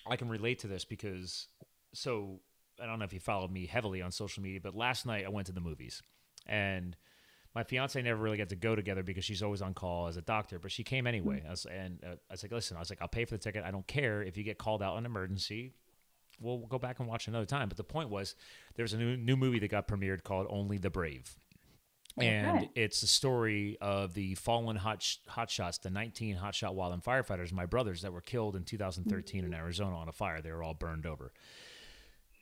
I 0.07 0.15
can 0.15 0.29
relate 0.29 0.59
to 0.59 0.67
this 0.67 0.85
because 0.85 1.47
so 1.93 2.39
I 2.81 2.85
don't 2.85 2.99
know 2.99 3.05
if 3.05 3.13
you 3.13 3.19
followed 3.19 3.51
me 3.51 3.65
heavily 3.65 4.01
on 4.01 4.11
social 4.11 4.43
media, 4.43 4.59
but 4.61 4.75
last 4.75 5.05
night 5.05 5.25
I 5.25 5.29
went 5.29 5.47
to 5.47 5.53
the 5.53 5.61
movies 5.61 6.01
and 6.45 6.95
my 7.55 7.63
fiance 7.63 7.99
never 8.01 8.21
really 8.21 8.37
got 8.37 8.49
to 8.49 8.55
go 8.55 8.75
together 8.75 9.01
because 9.01 9.23
she's 9.23 9.41
always 9.41 9.61
on 9.61 9.73
call 9.73 10.07
as 10.07 10.17
a 10.17 10.21
doctor, 10.21 10.59
but 10.59 10.71
she 10.71 10.83
came 10.83 11.07
anyway. 11.07 11.37
Mm-hmm. 11.37 11.47
I 11.47 11.51
was, 11.51 11.65
and 11.65 11.99
uh, 12.03 12.15
I 12.29 12.33
was 12.33 12.43
like, 12.43 12.51
listen, 12.51 12.75
I 12.75 12.81
was 12.81 12.89
like, 12.89 13.01
I'll 13.01 13.07
pay 13.07 13.23
for 13.23 13.35
the 13.35 13.37
ticket. 13.37 13.63
I 13.63 13.71
don't 13.71 13.87
care 13.87 14.21
if 14.21 14.35
you 14.35 14.43
get 14.43 14.57
called 14.57 14.83
out 14.83 14.97
on 14.97 15.05
emergency. 15.05 15.71
We'll, 16.41 16.57
we'll 16.57 16.67
go 16.67 16.77
back 16.77 16.99
and 16.99 17.07
watch 17.07 17.29
another 17.29 17.45
time. 17.45 17.69
But 17.69 17.77
the 17.77 17.85
point 17.85 18.09
was, 18.09 18.35
there's 18.75 18.93
a 18.93 18.97
new 18.97 19.15
new 19.15 19.37
movie 19.37 19.59
that 19.59 19.69
got 19.69 19.87
premiered 19.87 20.23
called 20.23 20.47
Only 20.49 20.77
the 20.77 20.89
Brave. 20.89 21.37
And 22.17 22.57
okay. 22.57 22.69
it's 22.75 23.01
the 23.01 23.07
story 23.07 23.77
of 23.81 24.13
the 24.13 24.35
fallen 24.35 24.77
hot 24.77 25.01
sh- 25.01 25.17
hotshots, 25.29 25.81
the 25.81 25.89
19 25.89 26.37
hotshot 26.37 26.73
wildland 26.73 27.03
firefighters, 27.03 27.51
my 27.51 27.65
brothers 27.65 28.03
that 28.03 28.13
were 28.13 28.21
killed 28.21 28.55
in 28.55 28.63
2013 28.63 29.41
mm-hmm. 29.41 29.51
in 29.51 29.59
Arizona 29.59 29.97
on 29.97 30.07
a 30.07 30.13
fire. 30.13 30.41
They 30.41 30.51
were 30.51 30.63
all 30.63 30.73
burned 30.73 31.05
over. 31.05 31.33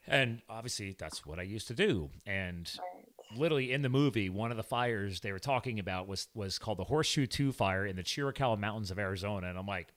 And 0.06 0.42
obviously, 0.48 0.94
that's 0.96 1.26
what 1.26 1.38
I 1.38 1.42
used 1.42 1.68
to 1.68 1.74
do. 1.74 2.10
And 2.26 2.70
right. 2.78 3.38
literally 3.38 3.72
in 3.72 3.82
the 3.82 3.88
movie, 3.88 4.28
one 4.28 4.50
of 4.50 4.56
the 4.56 4.62
fires 4.62 5.20
they 5.20 5.32
were 5.32 5.38
talking 5.38 5.78
about 5.78 6.06
was 6.06 6.28
was 6.34 6.58
called 6.58 6.78
the 6.78 6.84
Horseshoe 6.84 7.26
Two 7.26 7.52
fire 7.52 7.86
in 7.86 7.96
the 7.96 8.02
Chiricahua 8.02 8.58
Mountains 8.58 8.90
of 8.90 8.98
Arizona. 8.98 9.48
And 9.48 9.58
I'm 9.58 9.66
like, 9.66 9.88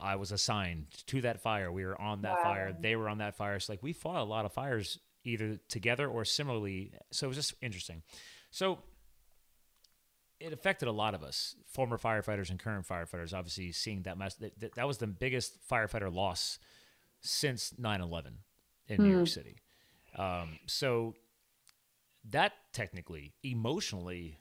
I 0.00 0.16
was 0.16 0.32
assigned 0.32 0.86
to 1.06 1.20
that 1.20 1.40
fire. 1.40 1.70
We 1.70 1.84
were 1.84 2.00
on 2.00 2.22
that 2.22 2.38
wow. 2.38 2.42
fire. 2.42 2.76
They 2.78 2.96
were 2.96 3.08
on 3.08 3.18
that 3.18 3.36
fire. 3.36 3.54
It's 3.54 3.68
like 3.68 3.82
we 3.82 3.92
fought 3.92 4.20
a 4.20 4.24
lot 4.24 4.46
of 4.46 4.52
fires 4.52 4.98
either 5.24 5.58
together 5.68 6.08
or 6.08 6.24
similarly. 6.24 6.92
So 7.12 7.26
it 7.26 7.28
was 7.28 7.36
just 7.36 7.54
interesting. 7.60 8.02
So 8.50 8.78
it 10.42 10.52
affected 10.52 10.88
a 10.88 10.92
lot 10.92 11.14
of 11.14 11.22
us, 11.22 11.54
former 11.66 11.98
firefighters 11.98 12.50
and 12.50 12.58
current 12.58 12.86
firefighters. 12.86 13.32
Obviously, 13.32 13.72
seeing 13.72 14.02
that 14.02 14.18
mess, 14.18 14.34
that, 14.36 14.74
that 14.74 14.86
was 14.86 14.98
the 14.98 15.06
biggest 15.06 15.58
firefighter 15.68 16.12
loss 16.12 16.58
since 17.20 17.72
9/11 17.80 18.32
in 18.88 18.98
mm. 18.98 19.04
New 19.04 19.10
York 19.10 19.20
hmm. 19.20 19.26
City. 19.26 19.56
Um, 20.16 20.58
so 20.66 21.14
that 22.30 22.52
technically, 22.72 23.34
emotionally, 23.42 24.38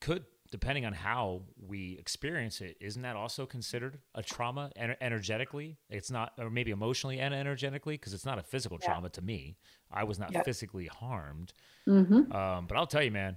could 0.00 0.24
depending 0.50 0.84
on 0.84 0.92
how 0.92 1.42
we 1.64 1.96
experience 2.00 2.60
it, 2.60 2.76
isn't 2.80 3.02
that 3.02 3.14
also 3.14 3.46
considered 3.46 3.98
a 4.16 4.22
trauma 4.22 4.72
ener- 4.76 4.96
energetically? 5.00 5.76
It's 5.88 6.10
not, 6.10 6.32
or 6.38 6.50
maybe 6.50 6.72
emotionally 6.72 7.20
and 7.20 7.32
energetically, 7.32 7.94
because 7.94 8.14
it's 8.14 8.26
not 8.26 8.36
a 8.36 8.42
physical 8.42 8.76
yeah. 8.82 8.88
trauma 8.88 9.10
to 9.10 9.22
me. 9.22 9.56
I 9.92 10.02
was 10.02 10.18
not 10.18 10.34
physically 10.44 10.86
harmed. 10.86 11.52
Mm-hmm. 11.86 12.32
Um, 12.32 12.66
but 12.66 12.76
I'll 12.76 12.88
tell 12.88 13.02
you, 13.02 13.12
man 13.12 13.36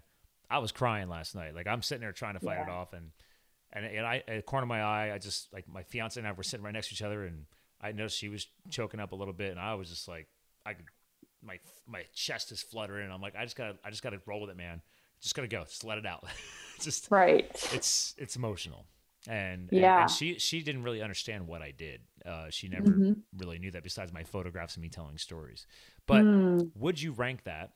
I 0.50 0.60
was 0.60 0.72
crying 0.72 1.10
last 1.10 1.36
night. 1.36 1.56
Like 1.56 1.68
I'm 1.68 1.82
sitting 1.82 2.02
there 2.02 2.12
trying 2.12 2.34
to 2.36 2.40
fight 2.40 2.58
yeah. 2.58 2.64
it 2.64 2.70
off, 2.70 2.94
and 2.94 3.12
and 3.72 3.86
and 3.86 4.06
I 4.06 4.24
at 4.28 4.36
the 4.36 4.42
corner 4.42 4.64
of 4.64 4.70
my 4.70 4.82
eye, 4.82 5.14
I 5.14 5.18
just 5.18 5.52
like 5.54 5.68
my 5.68 5.84
fiance 5.84 6.20
and 6.20 6.28
I 6.28 6.32
were 6.32 6.44
sitting 6.44 6.64
right 6.64 6.74
next 6.74 6.90
to 6.90 6.94
each 6.94 7.02
other, 7.02 7.26
and 7.26 7.46
I 7.82 7.92
noticed 7.92 8.18
she 8.18 8.30
was 8.30 8.48
choking 8.70 9.00
up 9.00 9.12
a 9.12 9.16
little 9.16 9.34
bit, 9.34 9.52
and 9.52 9.60
I 9.60 9.76
was 9.76 9.90
just 9.90 10.08
like, 10.08 10.28
I 10.66 10.74
could, 10.74 10.86
my 11.42 11.60
my 11.88 12.04
chest 12.14 12.52
is 12.52 12.62
fluttering, 12.62 13.06
and 13.06 13.14
I'm 13.14 13.22
like, 13.22 13.36
I 13.36 13.44
just 13.44 13.56
gotta 13.56 13.76
I 13.84 13.90
just 13.90 14.04
gotta 14.04 14.20
roll 14.26 14.42
with 14.42 14.50
it, 14.50 14.58
man. 14.58 14.82
Just 15.22 15.36
gotta 15.36 15.48
go, 15.48 15.64
just 15.64 15.84
let 15.84 15.98
it 15.98 16.06
out. 16.06 16.26
just 16.82 17.10
right. 17.12 17.50
It's 17.74 18.16
it's 18.18 18.36
emotional. 18.36 18.86
And, 19.26 19.70
yeah. 19.72 19.94
and, 19.94 20.02
and 20.02 20.12
she 20.12 20.38
she 20.38 20.62
didn't 20.62 20.84
really 20.84 21.02
understand 21.02 21.48
what 21.48 21.62
I 21.62 21.72
did. 21.72 22.02
Uh, 22.26 22.48
she 22.50 22.68
never 22.68 22.90
mm-hmm. 22.90 23.14
really 23.38 23.58
knew 23.58 23.72
that. 23.72 23.82
Besides 23.82 24.12
my 24.12 24.24
photographs 24.24 24.76
and 24.76 24.82
me 24.82 24.90
telling 24.90 25.18
stories, 25.18 25.66
but 26.08 26.24
mm. 26.24 26.70
would 26.76 27.02
you 27.02 27.14
rank 27.14 27.46
that 27.46 27.72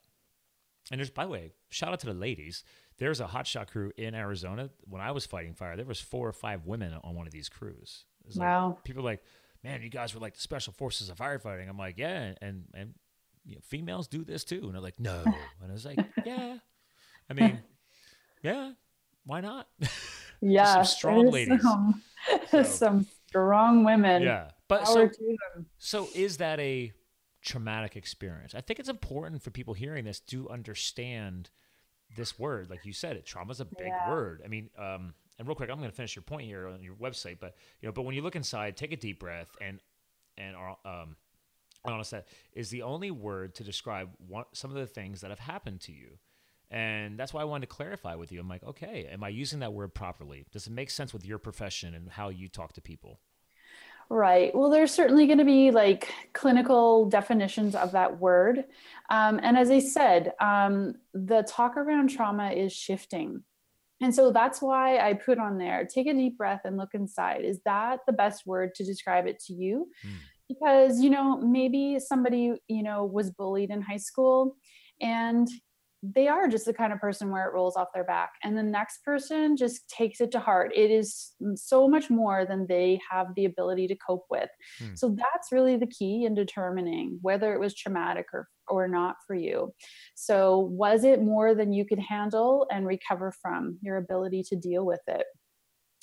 and 0.91 0.99
there's, 0.99 1.09
by 1.09 1.25
the 1.25 1.31
way, 1.31 1.53
shout 1.69 1.91
out 1.91 1.99
to 2.01 2.07
the 2.07 2.13
ladies. 2.13 2.63
There's 2.97 3.19
a 3.19 3.25
hotshot 3.25 3.67
crew 3.67 3.91
in 3.97 4.15
Arizona. 4.15 4.69
When 4.85 5.01
I 5.01 5.11
was 5.11 5.25
fighting 5.25 5.53
fire, 5.53 5.75
there 5.75 5.85
was 5.85 5.99
four 5.99 6.27
or 6.27 6.33
five 6.33 6.65
women 6.65 6.93
on 7.03 7.15
one 7.15 7.27
of 7.27 7.33
these 7.33 7.49
crews. 7.49 8.05
Wow. 8.35 8.69
Like, 8.69 8.83
people 8.83 9.03
like, 9.03 9.23
man, 9.63 9.81
you 9.81 9.89
guys 9.89 10.13
were 10.13 10.19
like 10.19 10.35
the 10.35 10.41
special 10.41 10.73
forces 10.73 11.09
of 11.09 11.17
firefighting. 11.17 11.69
I'm 11.69 11.77
like, 11.77 11.97
yeah, 11.97 12.33
and 12.41 12.65
and 12.73 12.93
you 13.45 13.55
know, 13.55 13.61
females 13.63 14.07
do 14.07 14.23
this 14.23 14.43
too. 14.43 14.61
And 14.63 14.73
they're 14.73 14.81
like, 14.81 14.99
no. 14.99 15.23
And 15.61 15.69
I 15.69 15.73
was 15.73 15.85
like, 15.85 15.99
yeah. 16.25 16.57
I 17.29 17.33
mean, 17.33 17.59
yeah, 18.43 18.71
why 19.25 19.41
not? 19.41 19.67
Yeah, 20.39 20.75
some 20.75 20.85
strong 20.85 21.31
ladies. 21.31 21.63
Some, 21.63 22.03
so, 22.51 22.61
some 22.61 23.07
strong 23.27 23.83
women. 23.83 24.21
Yeah, 24.21 24.51
but 24.67 24.83
Power 24.83 25.11
so 25.11 25.63
so 25.79 26.07
is 26.13 26.37
that 26.37 26.59
a 26.59 26.93
traumatic 27.47 27.95
experience. 27.95 28.53
I 28.53 28.61
think 28.61 28.79
it's 28.79 28.89
important 28.89 29.41
for 29.41 29.51
people 29.51 29.73
hearing 29.73 30.05
this 30.05 30.19
to 30.19 30.49
understand 30.49 31.49
this 32.15 32.37
word. 32.37 32.69
Like 32.69 32.85
you 32.85 32.93
said, 32.93 33.15
it 33.15 33.25
trauma 33.25 33.51
is 33.51 33.61
a 33.61 33.65
big 33.65 33.87
yeah. 33.87 34.09
word. 34.09 34.41
I 34.43 34.49
mean, 34.49 34.69
um, 34.77 35.13
and 35.39 35.47
real 35.47 35.55
quick, 35.55 35.69
I'm 35.69 35.77
going 35.77 35.89
to 35.89 35.95
finish 35.95 36.15
your 36.15 36.23
point 36.23 36.45
here 36.45 36.67
on 36.67 36.83
your 36.83 36.95
website, 36.95 37.37
but 37.39 37.55
you 37.81 37.87
know, 37.87 37.93
but 37.93 38.03
when 38.03 38.15
you 38.15 38.21
look 38.21 38.35
inside, 38.35 38.75
take 38.75 38.91
a 38.91 38.97
deep 38.97 39.19
breath, 39.19 39.55
and 39.61 39.79
and 40.37 40.55
um, 40.85 41.15
honest 41.85 42.11
that 42.11 42.27
is 42.53 42.69
the 42.69 42.81
only 42.81 43.11
word 43.11 43.55
to 43.55 43.63
describe 43.63 44.09
one, 44.27 44.45
some 44.53 44.69
of 44.69 44.77
the 44.77 44.85
things 44.85 45.21
that 45.21 45.29
have 45.29 45.39
happened 45.39 45.81
to 45.81 45.91
you. 45.91 46.17
And 46.69 47.17
that's 47.17 47.33
why 47.33 47.41
I 47.41 47.45
wanted 47.45 47.69
to 47.69 47.75
clarify 47.75 48.15
with 48.15 48.31
you. 48.31 48.41
I'm 48.41 48.49
like, 48.49 48.63
okay, 48.63 49.07
am 49.09 49.23
I 49.23 49.29
using 49.29 49.59
that 49.59 49.71
word 49.71 49.93
properly? 49.93 50.45
Does 50.51 50.67
it 50.67 50.73
make 50.73 50.89
sense 50.89 51.13
with 51.13 51.25
your 51.25 51.37
profession 51.37 51.93
and 51.93 52.09
how 52.09 52.27
you 52.27 52.49
talk 52.49 52.73
to 52.73 52.81
people? 52.81 53.21
Right. 54.09 54.55
Well, 54.55 54.69
there's 54.69 54.93
certainly 54.93 55.25
going 55.25 55.39
to 55.39 55.45
be 55.45 55.71
like 55.71 56.13
clinical 56.33 57.09
definitions 57.09 57.75
of 57.75 57.91
that 57.91 58.19
word. 58.19 58.63
Um, 59.09 59.39
and 59.43 59.57
as 59.57 59.69
I 59.69 59.79
said, 59.79 60.33
um, 60.39 60.95
the 61.13 61.43
talk 61.43 61.75
around 61.75 62.09
trauma 62.09 62.51
is 62.51 62.71
shifting. 62.71 63.43
And 63.99 64.13
so 64.13 64.31
that's 64.31 64.61
why 64.61 64.99
I 64.99 65.13
put 65.13 65.39
on 65.39 65.57
there 65.57 65.85
take 65.85 66.07
a 66.07 66.13
deep 66.13 66.37
breath 66.37 66.61
and 66.63 66.77
look 66.77 66.93
inside. 66.93 67.43
Is 67.43 67.59
that 67.65 68.01
the 68.05 68.13
best 68.13 68.45
word 68.45 68.75
to 68.75 68.85
describe 68.85 69.27
it 69.27 69.39
to 69.47 69.53
you? 69.53 69.89
Mm. 70.05 70.11
Because, 70.47 71.01
you 71.01 71.09
know, 71.09 71.37
maybe 71.41 71.99
somebody, 71.99 72.53
you 72.69 72.83
know, 72.83 73.03
was 73.03 73.31
bullied 73.31 73.71
in 73.71 73.81
high 73.81 73.97
school 73.97 74.55
and 75.01 75.49
they 76.03 76.27
are 76.27 76.47
just 76.47 76.65
the 76.65 76.73
kind 76.73 76.93
of 76.93 76.99
person 76.99 77.31
where 77.31 77.47
it 77.47 77.53
rolls 77.53 77.75
off 77.75 77.87
their 77.93 78.03
back. 78.03 78.31
And 78.43 78.57
the 78.57 78.63
next 78.63 79.03
person 79.03 79.57
just 79.57 79.89
takes 79.89 80.21
it 80.21 80.31
to 80.31 80.39
heart. 80.39 80.71
It 80.75 80.91
is 80.91 81.33
so 81.55 81.87
much 81.87 82.09
more 82.09 82.45
than 82.45 82.67
they 82.67 82.99
have 83.09 83.27
the 83.35 83.45
ability 83.45 83.87
to 83.87 83.95
cope 83.95 84.25
with. 84.29 84.49
Hmm. 84.79 84.95
so 84.95 85.09
that's 85.17 85.51
really 85.51 85.77
the 85.77 85.87
key 85.87 86.25
in 86.25 86.35
determining 86.35 87.19
whether 87.21 87.53
it 87.53 87.59
was 87.59 87.73
traumatic 87.73 88.27
or 88.33 88.47
or 88.69 88.87
not 88.87 89.15
for 89.25 89.33
you. 89.33 89.73
So 90.15 90.59
was 90.59 91.05
it 91.05 91.21
more 91.21 91.55
than 91.55 91.71
you 91.71 91.85
could 91.85 91.99
handle 91.99 92.67
and 92.69 92.85
recover 92.85 93.31
from 93.41 93.77
your 93.81 93.95
ability 93.95 94.43
to 94.49 94.57
deal 94.57 94.85
with 94.85 94.99
it 95.07 95.25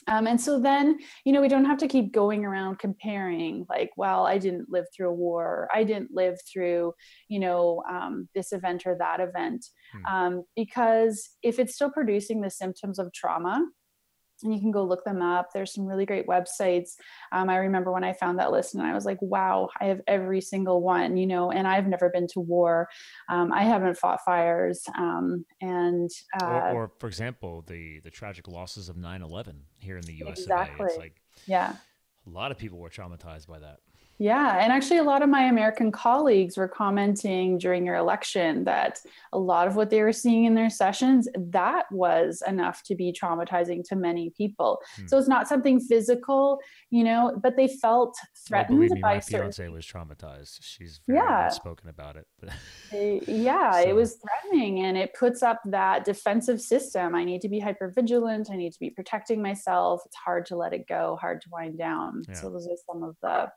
um, 0.07 0.27
and 0.27 0.41
so 0.41 0.61
then, 0.61 0.99
you 1.25 1.33
know, 1.33 1.41
we 1.41 1.49
don't 1.49 1.65
have 1.65 1.79
to 1.79 1.89
keep 1.89 2.13
going 2.13 2.45
around 2.45 2.79
comparing, 2.79 3.67
like, 3.69 3.91
well, 3.97 4.27
I 4.27 4.39
didn't 4.39 4.71
live 4.71 4.87
through 4.95 5.11
a 5.11 5.15
war, 5.15 5.69
I 5.75 5.85
didn't 5.85 6.11
live 6.13 6.39
through, 6.51 6.95
you 7.29 7.41
know, 7.41 7.83
um, 7.89 8.29
this 8.35 8.53
event 8.53 8.85
or 8.87 8.97
that 8.99 9.21
event. 9.21 9.67
Hmm. 9.93 10.07
Um, 10.07 10.45
because 10.57 11.31
if 11.43 11.59
it's 11.59 11.75
still 11.75 11.91
producing 11.91 12.41
the 12.41 12.51
symptoms 12.51 12.99
of 12.99 13.13
trauma, 13.13 13.65
and 14.43 14.53
you 14.55 14.61
can 14.61 14.71
go 14.71 14.85
look 14.85 15.05
them 15.05 15.23
up. 15.23 15.53
There's 15.53 15.73
some 15.73 15.87
really 15.87 16.07
great 16.07 16.27
websites. 16.27 16.93
Um, 17.33 17.49
I 17.49 17.57
remember 17.57 17.93
when 17.93 18.05
I 18.05 18.13
found 18.13 18.39
that 18.39 18.53
list 18.53 18.75
and 18.75 18.83
I 18.83 18.95
was 18.95 19.05
like, 19.05 19.19
wow, 19.21 19.69
I 19.81 19.87
have 19.87 20.01
every 20.07 20.41
single 20.41 20.83
one, 20.83 21.17
you 21.17 21.27
know, 21.27 21.51
and 21.51 21.67
I've 21.67 21.87
never 21.87 22.11
been 22.11 22.27
to 22.29 22.41
war. 22.41 22.89
Um, 23.29 23.53
I 23.53 23.63
haven't 23.63 23.97
fought 23.99 24.21
fires. 24.25 24.83
Um, 24.97 25.45
and, 25.61 26.11
uh, 26.43 26.47
or, 26.47 26.73
or, 26.73 26.93
for 26.99 27.07
example, 27.07 27.65
the, 27.67 28.01
the 28.01 28.11
tragic 28.11 28.49
losses 28.49 28.89
of 28.89 28.97
9 28.97 29.23
11 29.23 29.63
here 29.79 29.97
in 29.97 30.03
the 30.03 30.15
US. 30.25 30.41
Exactly. 30.41 30.87
It's 30.87 30.99
like, 30.99 31.21
yeah, 31.47 31.75
a 32.27 32.31
lot 32.31 32.51
of 32.51 32.59
people 32.59 32.79
were 32.79 32.91
traumatized 32.91 33.47
by 33.47 33.59
that. 33.59 33.81
Yeah, 34.19 34.59
and 34.63 34.73
actually, 34.73 34.99
a 34.99 35.05
lot 35.05 35.23
of 35.23 35.29
my 35.29 35.43
American 35.45 35.91
colleagues 35.91 36.57
were 36.57 36.69
commenting 36.69 37.59
during 37.59 37.85
your 37.85 37.97
election 37.97 38.65
that 38.65 39.01
a 39.33 39.39
lot 39.39 39.67
of 39.67 39.75
what 39.75 39.91
they 39.91 40.03
were 40.03 40.13
seeing 40.13 40.45
in 40.45 40.55
their 40.55 40.71
sessions 40.71 41.29
that 41.37 41.87
was 41.91 42.43
enough 42.47 42.83
to 42.85 42.95
be 42.95 43.13
traumatizing 43.13 43.83
to 43.89 43.97
many 43.97 44.31
people. 44.31 44.79
Hmm. 44.97 45.07
So 45.09 45.19
it's 45.19 45.29
not 45.29 45.49
something 45.49 45.81
physical, 45.81 46.61
you 46.91 47.03
know, 47.03 47.39
but 47.43 47.57
they 47.57 47.67
felt 47.67 48.17
threatened 48.47 48.79
well, 48.79 48.89
me, 48.89 49.01
by 49.01 49.15
my 49.15 49.21
certain. 49.21 49.53
fiance 49.53 49.69
was 49.69 49.85
traumatized. 49.85 50.59
She's 50.61 51.01
very 51.09 51.19
yeah. 51.19 51.49
spoken 51.49 51.89
about 51.89 52.17
it. 52.17 52.27
yeah, 53.29 53.83
so. 53.83 53.89
it 53.89 53.95
was 53.95 54.17
threatening, 54.17 54.81
and 54.81 54.97
it 54.97 55.13
puts 55.19 55.43
up 55.43 55.61
that 55.67 56.05
defensive 56.05 56.61
system. 56.61 57.17
I 57.17 57.25
need 57.25 57.41
to 57.41 57.49
be 57.49 57.59
hyper 57.59 57.93
vigilant. 57.95 58.49
I 58.51 58.57
need 58.57 58.73
to 58.73 58.81
be 58.81 58.91
protecting 58.91 59.43
myself. 59.43 60.03
It's 60.07 60.17
hard 60.17 60.47
to 60.47 60.57
let 60.57 60.73
it 60.73 60.87
go, 60.87 61.19
hard 61.21 61.41
to 61.43 61.49
wind 61.51 61.79
down. 61.79 62.23
Yeah. 62.29 62.35
So 62.35 62.51
those 62.51 62.69
are 62.69 62.77
some 62.87 63.03
of 63.03 63.17
the 63.23 63.49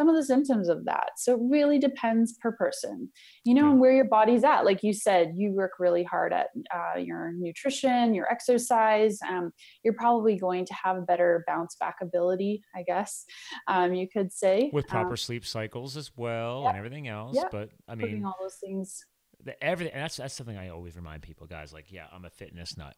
some 0.00 0.08
of 0.08 0.16
the 0.16 0.24
symptoms 0.24 0.70
of 0.70 0.86
that. 0.86 1.10
So 1.18 1.34
it 1.34 1.40
really 1.42 1.78
depends 1.78 2.32
per 2.40 2.52
person, 2.52 3.10
you 3.44 3.52
know, 3.52 3.70
and 3.70 3.78
where 3.78 3.92
your 3.92 4.06
body's 4.06 4.44
at. 4.44 4.64
Like 4.64 4.82
you 4.82 4.94
said, 4.94 5.32
you 5.36 5.52
work 5.52 5.72
really 5.78 6.04
hard 6.04 6.32
at 6.32 6.46
uh, 6.74 6.98
your 6.98 7.32
nutrition, 7.36 8.14
your 8.14 8.26
exercise. 8.32 9.18
Um, 9.28 9.52
you're 9.84 9.92
probably 9.92 10.38
going 10.38 10.64
to 10.64 10.74
have 10.82 10.96
a 10.96 11.02
better 11.02 11.44
bounce 11.46 11.76
back 11.78 11.96
ability, 12.00 12.62
I 12.74 12.82
guess 12.82 13.26
um, 13.68 13.92
you 13.92 14.08
could 14.08 14.32
say. 14.32 14.70
With 14.72 14.86
proper 14.86 15.10
um, 15.10 15.16
sleep 15.18 15.44
cycles 15.44 15.98
as 15.98 16.10
well 16.16 16.66
and 16.66 16.78
everything 16.78 17.06
else. 17.06 17.36
But 17.52 17.68
I 17.86 17.94
mean, 17.94 18.06
Putting 18.08 18.24
all 18.24 18.36
those 18.40 18.56
things. 18.56 19.04
The, 19.44 19.62
everything. 19.62 19.92
that's 19.94 20.16
that's 20.16 20.34
something 20.34 20.56
I 20.56 20.70
always 20.70 20.96
remind 20.96 21.20
people, 21.20 21.46
guys. 21.46 21.74
Like, 21.74 21.92
yeah, 21.92 22.06
I'm 22.10 22.24
a 22.24 22.30
fitness 22.30 22.78
nut. 22.78 22.94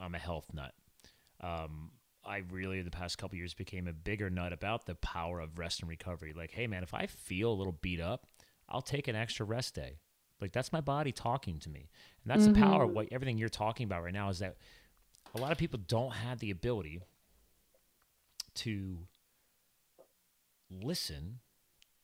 I'm 0.00 0.14
a 0.14 0.18
health 0.18 0.46
nut. 0.52 0.72
Um, 1.40 1.90
I 2.26 2.42
really 2.50 2.82
the 2.82 2.90
past 2.90 3.18
couple 3.18 3.36
years 3.36 3.54
became 3.54 3.86
a 3.86 3.92
bigger 3.92 4.30
nut 4.30 4.52
about 4.52 4.86
the 4.86 4.94
power 4.94 5.40
of 5.40 5.58
rest 5.58 5.80
and 5.80 5.88
recovery. 5.88 6.32
Like, 6.36 6.50
hey 6.50 6.66
man, 6.66 6.82
if 6.82 6.94
I 6.94 7.06
feel 7.06 7.52
a 7.52 7.54
little 7.54 7.78
beat 7.80 8.00
up, 8.00 8.26
I'll 8.68 8.82
take 8.82 9.08
an 9.08 9.16
extra 9.16 9.44
rest 9.44 9.74
day. 9.74 9.98
Like 10.40 10.52
that's 10.52 10.72
my 10.72 10.80
body 10.80 11.12
talking 11.12 11.58
to 11.60 11.70
me. 11.70 11.88
And 12.22 12.30
that's 12.30 12.44
mm-hmm. 12.44 12.60
the 12.60 12.66
power 12.66 12.84
of 12.84 12.90
what 12.90 13.08
everything 13.12 13.38
you're 13.38 13.48
talking 13.48 13.84
about 13.84 14.02
right 14.02 14.12
now 14.12 14.28
is 14.30 14.38
that 14.40 14.56
a 15.34 15.40
lot 15.40 15.52
of 15.52 15.58
people 15.58 15.80
don't 15.86 16.12
have 16.12 16.38
the 16.38 16.50
ability 16.50 17.00
to 18.56 18.98
listen 20.70 21.40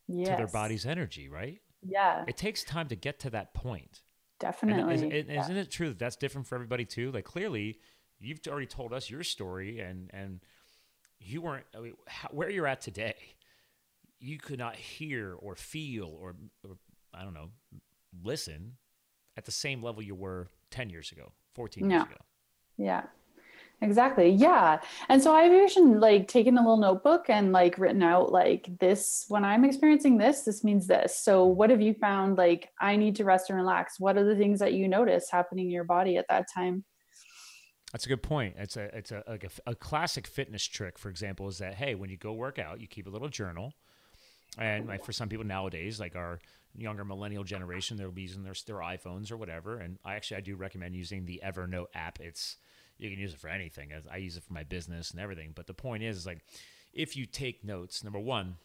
yes. 0.07 0.29
to 0.29 0.37
their 0.37 0.47
body's 0.47 0.87
energy, 0.87 1.29
right? 1.29 1.61
Yeah. 1.83 2.25
It 2.27 2.37
takes 2.37 2.64
time 2.64 2.89
to 2.89 2.97
get 2.97 3.21
to 3.21 3.31
that 3.31 3.55
point. 3.55 4.03
Definitely. 4.39 4.95
And 4.95 5.12
is, 5.12 5.27
yeah. 5.29 5.41
Isn't 5.43 5.57
it 5.57 5.71
true 5.71 5.89
that 5.89 5.99
that's 5.99 6.16
different 6.16 6.47
for 6.47 6.55
everybody 6.55 6.85
too? 6.85 7.12
Like 7.12 7.25
clearly 7.25 7.79
you've 8.21 8.41
already 8.49 8.66
told 8.66 8.93
us 8.93 9.11
your 9.11 9.23
story 9.23 9.81
and 9.81 10.11
and 10.12 10.41
you 11.18 11.43
weren't 11.43 11.64
I 11.77 11.81
mean, 11.81 11.95
how, 12.07 12.29
where 12.33 12.51
you're 12.51 12.66
at 12.66 12.81
today 12.81 13.16
you 14.18 14.39
could 14.39 14.59
not 14.59 14.77
hear 14.77 15.35
or 15.39 15.57
feel 15.57 16.16
or, 16.21 16.35
or 16.62 16.77
i 17.14 17.23
don't 17.23 17.35
know 17.35 17.51
listen 18.23 18.77
at 19.37 19.45
the 19.45 19.53
same 19.53 19.83
level 19.83 20.03
you 20.03 20.14
were 20.14 20.49
10 20.71 20.91
years 20.91 21.12
ago 21.12 21.33
14 21.55 21.87
no. 21.87 21.97
years 21.97 22.07
ago. 22.07 22.16
Yeah. 22.77 23.03
Exactly. 23.83 24.29
Yeah. 24.29 24.81
And 25.09 25.23
so 25.23 25.35
i've 25.35 25.53
even 25.53 26.01
like 26.01 26.29
taken 26.29 26.59
a 26.59 26.61
little 26.61 26.77
notebook 26.77 27.31
and 27.31 27.51
like 27.51 27.79
written 27.79 28.03
out 28.03 28.31
like 28.31 28.68
this 28.79 29.25
when 29.29 29.43
i'm 29.43 29.64
experiencing 29.64 30.18
this 30.18 30.43
this 30.43 30.62
means 30.62 30.87
this. 30.87 31.18
So 31.18 31.47
what 31.47 31.71
have 31.71 31.81
you 31.81 31.95
found? 31.95 32.37
Like 32.37 32.68
i 32.81 32.97
need 32.97 33.16
to 33.16 33.25
rest 33.25 33.49
and 33.49 33.59
relax. 33.59 33.99
What 33.99 34.18
are 34.18 34.25
the 34.25 34.37
things 34.37 34.59
that 34.61 34.75
you 34.75 34.87
notice 34.87 35.31
happening 35.31 35.66
in 35.66 35.73
your 35.73 35.85
body 35.85 36.18
at 36.18 36.27
that 36.29 36.47
time 36.55 36.85
that's 37.93 38.07
a 38.07 38.09
good 38.09 38.22
point. 38.22 38.55
It's 38.59 38.76
a 38.76 38.97
it's 38.97 39.11
a 39.11 39.24
like 39.26 39.45
a, 39.45 39.70
a, 39.70 39.74
classic 39.74 40.26
fitness 40.26 40.64
trick, 40.64 40.99
for 40.99 41.09
example, 41.09 41.49
is 41.49 41.59
that 41.59 41.74
hey, 41.74 41.95
when 41.95 42.09
you 42.11 42.16
go 42.16 42.32
work 42.32 42.59
out, 42.59 42.80
you 42.80 42.86
keep 42.86 43.07
a 43.07 43.11
little 43.11 43.28
journal, 43.28 43.74
and 44.59 44.86
like 44.86 45.05
for 45.05 45.12
some 45.12 45.28
people 45.28 45.45
nowadays, 45.45 45.99
like 45.99 46.14
our 46.14 46.38
younger 46.76 47.05
millennial 47.05 47.43
generation, 47.43 47.97
they'll 47.97 48.12
be 48.12 48.22
using 48.22 48.45
their 48.45 48.55
their 48.66 48.76
iPhones 48.76 49.32
or 49.32 49.36
whatever. 49.36 49.78
And 49.78 49.99
I 50.05 50.14
actually 50.14 50.36
I 50.36 50.41
do 50.41 50.57
recommend 50.57 50.95
using 50.95 51.26
the 51.26 51.41
Evernote 51.45 51.88
app. 51.95 52.20
It's 52.20 52.57
you 52.99 53.11
can 53.11 53.18
use 53.18 53.32
it 53.32 53.41
for 53.41 53.49
anything. 53.49 53.91
I 54.11 54.18
use 54.18 54.36
it 54.36 54.45
for 54.45 54.53
my 54.53 54.62
business 54.62 55.11
and 55.11 55.20
everything. 55.20 55.53
But 55.55 55.66
the 55.66 55.74
point 55.74 56.03
is, 56.03 56.18
is 56.18 56.26
like 56.26 56.45
if 56.93 57.16
you 57.16 57.26
take 57.26 57.64
notes, 57.64 58.05
number 58.05 58.20
one, 58.20 58.57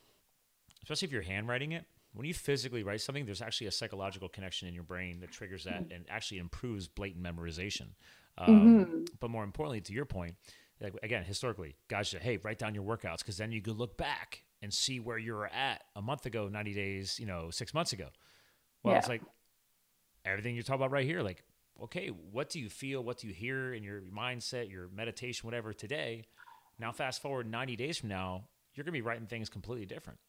especially 0.83 1.07
if 1.07 1.11
you're 1.11 1.21
handwriting 1.21 1.71
it, 1.71 1.85
when 2.13 2.25
you 2.25 2.33
physically 2.33 2.83
write 2.83 3.01
something, 3.01 3.25
there's 3.25 3.41
actually 3.41 3.67
a 3.67 3.71
psychological 3.71 4.29
connection 4.29 4.67
in 4.67 4.73
your 4.73 4.83
brain 4.83 5.19
that 5.21 5.31
triggers 5.31 5.65
that 5.65 5.85
and 5.91 6.05
actually 6.09 6.37
improves 6.37 6.87
blatant 6.87 7.23
memorization. 7.23 7.87
Um, 8.37 8.85
mm-hmm. 8.85 9.03
But 9.19 9.29
more 9.29 9.43
importantly, 9.43 9.81
to 9.81 9.93
your 9.93 10.05
point, 10.05 10.35
like, 10.81 10.93
again, 11.03 11.23
historically, 11.23 11.75
guys 11.87 12.09
say, 12.09 12.19
hey, 12.19 12.37
write 12.37 12.59
down 12.59 12.75
your 12.75 12.83
workouts 12.83 13.19
because 13.19 13.37
then 13.37 13.51
you 13.51 13.61
could 13.61 13.77
look 13.77 13.97
back 13.97 14.43
and 14.61 14.73
see 14.73 14.99
where 14.99 15.17
you 15.17 15.33
were 15.33 15.47
at 15.47 15.83
a 15.95 16.01
month 16.01 16.25
ago, 16.25 16.47
90 16.47 16.73
days, 16.73 17.19
you 17.19 17.25
know, 17.25 17.49
six 17.49 17.73
months 17.73 17.93
ago. 17.93 18.07
Well, 18.83 18.93
yeah. 18.93 18.99
it's 18.99 19.07
like 19.07 19.21
everything 20.25 20.55
you're 20.55 20.63
talking 20.63 20.81
about 20.81 20.91
right 20.91 21.05
here. 21.05 21.21
Like, 21.21 21.43
okay, 21.83 22.07
what 22.07 22.49
do 22.49 22.59
you 22.59 22.69
feel? 22.69 23.03
What 23.03 23.19
do 23.19 23.27
you 23.27 23.33
hear 23.33 23.73
in 23.73 23.83
your 23.83 24.01
mindset, 24.01 24.69
your 24.69 24.89
meditation, 24.89 25.47
whatever 25.47 25.73
today? 25.73 26.25
Now, 26.79 26.91
fast 26.91 27.21
forward 27.21 27.49
90 27.49 27.75
days 27.75 27.97
from 27.97 28.09
now, 28.09 28.45
you're 28.73 28.83
going 28.83 28.93
to 28.93 28.97
be 28.97 29.01
writing 29.01 29.27
things 29.27 29.49
completely 29.49 29.85
different. 29.85 30.19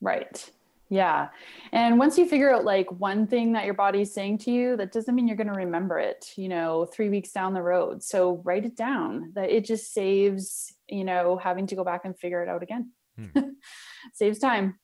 Right. 0.00 0.50
Yeah. 0.90 1.28
And 1.70 2.00
once 2.00 2.18
you 2.18 2.26
figure 2.26 2.52
out 2.52 2.64
like 2.64 2.90
one 2.90 3.28
thing 3.28 3.52
that 3.52 3.64
your 3.64 3.74
body's 3.74 4.12
saying 4.12 4.38
to 4.38 4.50
you, 4.50 4.76
that 4.76 4.90
doesn't 4.92 5.14
mean 5.14 5.28
you're 5.28 5.36
going 5.36 5.46
to 5.46 5.52
remember 5.52 6.00
it, 6.00 6.32
you 6.36 6.48
know, 6.48 6.84
three 6.84 7.08
weeks 7.08 7.30
down 7.30 7.54
the 7.54 7.62
road. 7.62 8.02
So 8.02 8.42
write 8.44 8.64
it 8.64 8.76
down 8.76 9.30
that 9.34 9.50
it 9.50 9.64
just 9.64 9.94
saves, 9.94 10.74
you 10.88 11.04
know, 11.04 11.36
having 11.36 11.68
to 11.68 11.76
go 11.76 11.84
back 11.84 12.04
and 12.04 12.18
figure 12.18 12.42
it 12.42 12.48
out 12.48 12.64
again. 12.64 12.90
Hmm. 13.16 13.50
saves 14.14 14.40
time. 14.40 14.80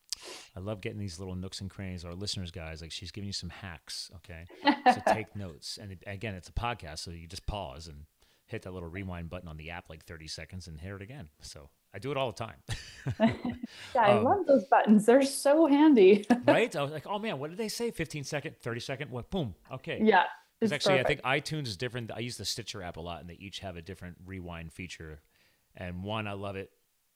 I 0.56 0.60
love 0.60 0.80
getting 0.80 0.98
these 0.98 1.18
little 1.18 1.34
nooks 1.34 1.60
and 1.60 1.68
crannies. 1.68 2.04
Our 2.04 2.14
listeners, 2.14 2.52
guys, 2.52 2.80
like 2.80 2.92
she's 2.92 3.10
giving 3.10 3.26
you 3.26 3.32
some 3.32 3.50
hacks. 3.50 4.10
Okay. 4.16 4.44
So 4.64 5.02
take 5.12 5.34
notes. 5.34 5.76
And 5.80 5.96
again, 6.06 6.34
it's 6.34 6.48
a 6.48 6.52
podcast. 6.52 7.00
So 7.00 7.10
you 7.10 7.26
just 7.26 7.46
pause 7.46 7.88
and 7.88 8.04
hit 8.46 8.62
that 8.62 8.72
little 8.72 8.88
rewind 8.88 9.28
button 9.28 9.48
on 9.48 9.56
the 9.56 9.70
app 9.70 9.90
like 9.90 10.04
30 10.04 10.28
seconds 10.28 10.68
and 10.68 10.80
hear 10.80 10.94
it 10.94 11.02
again. 11.02 11.28
So 11.40 11.68
I 11.96 11.98
do 11.98 12.10
it 12.10 12.18
all 12.18 12.30
the 12.30 12.36
time. 12.36 12.56
yeah, 13.94 14.02
I 14.02 14.18
um, 14.18 14.24
love 14.24 14.46
those 14.46 14.64
buttons. 14.64 15.06
They're 15.06 15.22
so 15.22 15.64
handy. 15.64 16.26
right? 16.46 16.76
I 16.76 16.82
was 16.82 16.92
like, 16.92 17.06
oh 17.06 17.18
man, 17.18 17.38
what 17.38 17.48
did 17.48 17.58
they 17.58 17.68
say? 17.68 17.90
15 17.90 18.22
second, 18.22 18.54
30 18.60 18.80
second, 18.80 19.10
what? 19.10 19.30
Boom. 19.30 19.54
Okay. 19.72 20.00
Yeah. 20.02 20.24
Because 20.60 20.72
actually, 20.72 20.98
perfect. 20.98 21.22
I 21.24 21.40
think 21.40 21.44
iTunes 21.44 21.68
is 21.68 21.78
different. 21.78 22.10
I 22.14 22.18
use 22.18 22.36
the 22.36 22.44
Stitcher 22.44 22.82
app 22.82 22.98
a 22.98 23.00
lot, 23.00 23.22
and 23.22 23.30
they 23.30 23.38
each 23.40 23.60
have 23.60 23.76
a 23.76 23.82
different 23.82 24.16
rewind 24.26 24.74
feature. 24.74 25.22
And 25.74 26.02
one, 26.02 26.26
I 26.26 26.34
love 26.34 26.56
it 26.56 26.70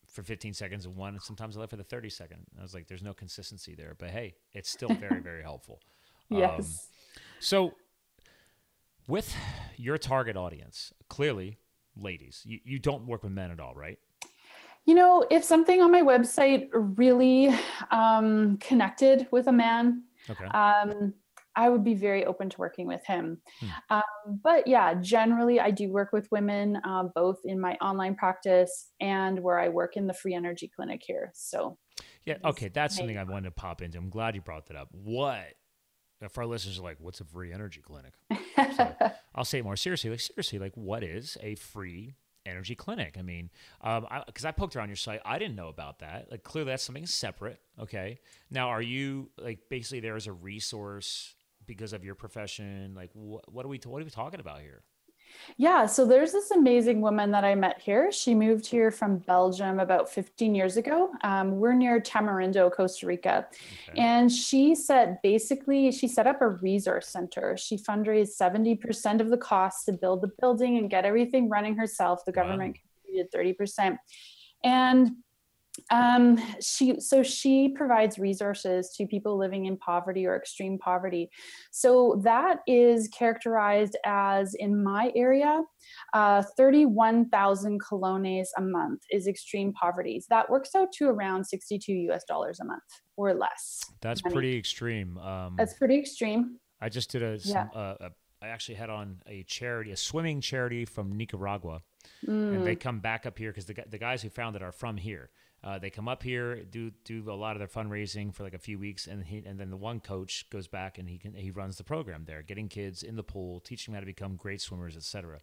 for 0.06 0.22
15 0.22 0.54
seconds, 0.54 0.86
and 0.86 0.96
one, 0.96 1.20
sometimes 1.20 1.58
I 1.58 1.60
love 1.60 1.68
it 1.68 1.70
for 1.70 1.76
the 1.76 1.84
30 1.84 2.08
second. 2.08 2.46
I 2.58 2.62
was 2.62 2.72
like, 2.72 2.88
there's 2.88 3.02
no 3.02 3.12
consistency 3.12 3.74
there, 3.74 3.94
but 3.98 4.08
hey, 4.08 4.34
it's 4.54 4.70
still 4.70 4.94
very, 4.94 5.20
very 5.22 5.42
helpful. 5.42 5.80
Yes. 6.30 6.58
Um, 6.58 7.22
so, 7.38 7.74
with 9.06 9.34
your 9.76 9.98
target 9.98 10.38
audience, 10.38 10.94
clearly, 11.10 11.58
ladies, 11.96 12.42
you, 12.46 12.60
you 12.64 12.78
don't 12.78 13.06
work 13.06 13.22
with 13.22 13.32
men 13.32 13.50
at 13.50 13.60
all, 13.60 13.74
right? 13.74 13.98
You 14.86 14.94
know, 14.94 15.24
if 15.30 15.44
something 15.44 15.80
on 15.82 15.92
my 15.92 16.02
website 16.02 16.68
really 16.72 17.54
um, 17.90 18.56
connected 18.58 19.28
with 19.30 19.46
a 19.46 19.52
man, 19.52 20.04
okay. 20.28 20.46
um, 20.46 21.14
I 21.56 21.68
would 21.68 21.84
be 21.84 21.94
very 21.94 22.24
open 22.24 22.48
to 22.50 22.58
working 22.58 22.86
with 22.86 23.04
him. 23.04 23.40
Hmm. 23.60 23.66
Um, 23.90 24.40
but 24.42 24.66
yeah, 24.66 24.94
generally, 24.94 25.60
I 25.60 25.70
do 25.70 25.90
work 25.90 26.12
with 26.12 26.30
women, 26.30 26.80
um, 26.84 27.10
both 27.14 27.38
in 27.44 27.60
my 27.60 27.74
online 27.76 28.14
practice 28.14 28.90
and 29.00 29.40
where 29.40 29.58
I 29.58 29.68
work 29.68 29.96
in 29.96 30.06
the 30.06 30.14
free 30.14 30.34
energy 30.34 30.70
clinic 30.74 31.02
here. 31.04 31.32
So, 31.34 31.76
yeah, 32.24 32.38
okay, 32.44 32.68
that's 32.68 32.96
something 32.96 33.18
I 33.18 33.24
wanted 33.24 33.44
to 33.44 33.50
pop 33.50 33.82
into. 33.82 33.98
I'm 33.98 34.10
glad 34.10 34.34
you 34.34 34.40
brought 34.40 34.66
that 34.66 34.76
up. 34.76 34.88
What 34.92 35.54
if 36.20 36.38
our 36.38 36.46
listeners 36.46 36.78
are 36.78 36.82
like, 36.82 36.98
"What's 37.00 37.20
a 37.20 37.24
free 37.24 37.52
energy 37.52 37.82
clinic?" 37.82 38.14
so 38.76 38.94
I'll 39.34 39.44
say 39.44 39.58
it 39.58 39.64
more 39.64 39.76
seriously. 39.76 40.10
Like 40.10 40.20
seriously, 40.20 40.58
like 40.58 40.76
what 40.76 41.02
is 41.02 41.36
a 41.42 41.56
free 41.56 42.14
energy 42.50 42.74
clinic. 42.74 43.16
I 43.18 43.22
mean, 43.22 43.50
um, 43.80 44.06
because 44.26 44.44
I, 44.44 44.48
I, 44.48 44.52
poked 44.52 44.76
around 44.76 44.88
your 44.88 44.96
site, 44.96 45.20
I 45.24 45.38
didn't 45.38 45.56
know 45.56 45.68
about 45.68 46.00
that. 46.00 46.30
Like, 46.30 46.42
clearly, 46.42 46.70
that's 46.70 46.82
something 46.82 47.06
separate. 47.06 47.60
Okay. 47.78 48.20
Now, 48.50 48.68
are 48.68 48.82
you 48.82 49.30
like 49.38 49.60
basically 49.68 50.00
there 50.00 50.16
as 50.16 50.26
a 50.26 50.32
resource 50.32 51.34
because 51.66 51.92
of 51.92 52.04
your 52.04 52.14
profession? 52.14 52.94
Like, 52.94 53.12
wh- 53.12 53.46
what 53.52 53.64
are 53.64 53.68
we 53.68 53.80
what 53.84 54.02
are 54.02 54.04
we 54.04 54.10
talking 54.10 54.40
about 54.40 54.60
here? 54.60 54.82
Yeah, 55.56 55.86
so 55.86 56.06
there's 56.06 56.32
this 56.32 56.50
amazing 56.50 57.00
woman 57.00 57.30
that 57.32 57.44
I 57.44 57.54
met 57.54 57.80
here. 57.80 58.10
She 58.10 58.34
moved 58.34 58.66
here 58.66 58.90
from 58.90 59.18
Belgium 59.18 59.80
about 59.80 60.10
15 60.10 60.54
years 60.54 60.76
ago. 60.76 61.10
Um, 61.22 61.58
we're 61.58 61.74
near 61.74 62.00
Tamarindo, 62.00 62.72
Costa 62.72 63.06
Rica. 63.06 63.46
Okay. 63.88 64.00
And 64.00 64.30
she 64.30 64.74
said 64.74 65.18
basically, 65.22 65.92
she 65.92 66.08
set 66.08 66.26
up 66.26 66.40
a 66.40 66.48
resource 66.48 67.08
center. 67.08 67.56
She 67.56 67.76
fundraised 67.76 68.38
70% 68.40 69.20
of 69.20 69.28
the 69.28 69.36
cost 69.36 69.86
to 69.86 69.92
build 69.92 70.22
the 70.22 70.30
building 70.40 70.78
and 70.78 70.88
get 70.88 71.04
everything 71.04 71.48
running 71.48 71.76
herself. 71.76 72.24
The 72.24 72.32
government 72.32 72.76
wow. 72.76 73.24
contributed 73.30 73.58
30%. 73.58 73.98
And 74.64 75.10
um, 75.90 76.38
she 76.60 77.00
so 77.00 77.22
she 77.22 77.70
provides 77.70 78.18
resources 78.18 78.90
to 78.96 79.06
people 79.06 79.36
living 79.36 79.66
in 79.66 79.76
poverty 79.76 80.26
or 80.26 80.36
extreme 80.36 80.78
poverty. 80.78 81.30
So 81.70 82.20
that 82.24 82.58
is 82.66 83.08
characterized 83.08 83.96
as 84.04 84.54
in 84.54 84.82
my 84.82 85.12
area, 85.14 85.62
uh, 86.12 86.42
31,000 86.56 87.80
colones 87.80 88.48
a 88.56 88.62
month 88.62 89.02
is 89.10 89.26
extreme 89.26 89.72
poverty. 89.72 90.20
So 90.20 90.26
that 90.30 90.50
works 90.50 90.74
out 90.74 90.92
to 90.92 91.08
around 91.08 91.44
62 91.44 91.92
US 92.10 92.24
dollars 92.24 92.60
a 92.60 92.64
month 92.64 92.82
or 93.16 93.34
less. 93.34 93.80
That's 94.00 94.22
pretty 94.22 94.56
extreme. 94.56 95.18
Um, 95.18 95.54
That's 95.56 95.74
pretty 95.74 95.98
extreme. 95.98 96.58
I 96.80 96.88
just 96.88 97.10
did 97.10 97.22
a, 97.22 97.38
yeah. 97.44 97.66
uh, 97.74 97.94
a 98.00 98.10
I 98.42 98.48
actually 98.48 98.76
had 98.76 98.88
on 98.88 99.20
a 99.26 99.42
charity, 99.42 99.90
a 99.90 99.96
swimming 99.96 100.40
charity 100.40 100.86
from 100.86 101.12
Nicaragua, 101.12 101.82
mm. 102.26 102.54
and 102.54 102.66
they 102.66 102.74
mm. 102.74 102.80
come 102.80 103.00
back 103.00 103.26
up 103.26 103.36
here 103.36 103.50
because 103.50 103.66
the 103.66 103.76
the 103.88 103.98
guys 103.98 104.22
who 104.22 104.30
found 104.30 104.56
it 104.56 104.62
are 104.62 104.72
from 104.72 104.96
here. 104.96 105.30
Uh, 105.62 105.78
they 105.78 105.90
come 105.90 106.08
up 106.08 106.22
here, 106.22 106.62
do 106.64 106.90
do 107.04 107.30
a 107.30 107.34
lot 107.34 107.54
of 107.54 107.58
their 107.58 107.68
fundraising 107.68 108.34
for 108.34 108.42
like 108.42 108.54
a 108.54 108.58
few 108.58 108.78
weeks, 108.78 109.06
and 109.06 109.22
he 109.24 109.38
and 109.44 109.60
then 109.60 109.68
the 109.68 109.76
one 109.76 110.00
coach 110.00 110.48
goes 110.48 110.66
back 110.66 110.96
and 110.96 111.08
he 111.08 111.18
can 111.18 111.34
he 111.34 111.50
runs 111.50 111.76
the 111.76 111.84
program 111.84 112.24
there, 112.24 112.42
getting 112.42 112.66
kids 112.66 113.02
in 113.02 113.14
the 113.14 113.22
pool, 113.22 113.60
teaching 113.60 113.92
them 113.92 113.96
how 113.96 114.00
to 114.00 114.06
become 114.06 114.36
great 114.36 114.62
swimmers, 114.62 114.96
etc. 114.96 115.38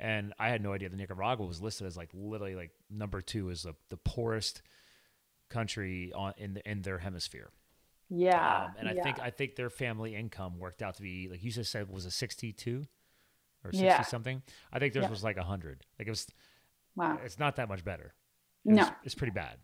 And 0.00 0.34
I 0.36 0.48
had 0.48 0.62
no 0.62 0.72
idea 0.72 0.88
that 0.88 0.96
Nicaragua 0.96 1.46
was 1.46 1.62
listed 1.62 1.86
as 1.86 1.96
like 1.96 2.08
literally 2.12 2.56
like 2.56 2.72
number 2.90 3.20
two 3.20 3.50
is 3.50 3.62
the, 3.62 3.74
the 3.88 3.96
poorest 3.98 4.62
country 5.48 6.12
on 6.12 6.32
in 6.38 6.54
the, 6.54 6.68
in 6.68 6.82
their 6.82 6.98
hemisphere. 6.98 7.50
Yeah, 8.10 8.64
um, 8.64 8.72
and 8.80 8.88
I 8.88 8.94
yeah. 8.94 9.02
think 9.04 9.20
I 9.20 9.30
think 9.30 9.54
their 9.54 9.70
family 9.70 10.16
income 10.16 10.58
worked 10.58 10.82
out 10.82 10.96
to 10.96 11.02
be 11.02 11.28
like 11.28 11.44
you 11.44 11.52
just 11.52 11.70
said 11.70 11.88
was 11.88 12.04
a 12.04 12.10
sixty 12.10 12.52
two 12.52 12.88
or 13.64 13.70
sixty 13.70 13.86
yeah. 13.86 14.02
something. 14.02 14.42
I 14.72 14.80
think 14.80 14.92
theirs 14.92 15.04
yeah. 15.04 15.10
was 15.10 15.22
like 15.22 15.38
hundred. 15.38 15.86
Like 16.00 16.08
it 16.08 16.10
was. 16.10 16.26
Wow, 16.96 17.18
it's 17.24 17.38
not 17.38 17.56
that 17.56 17.70
much 17.70 17.84
better 17.84 18.12
no. 18.64 18.88
It's 19.04 19.14
pretty 19.14 19.32
bad. 19.32 19.56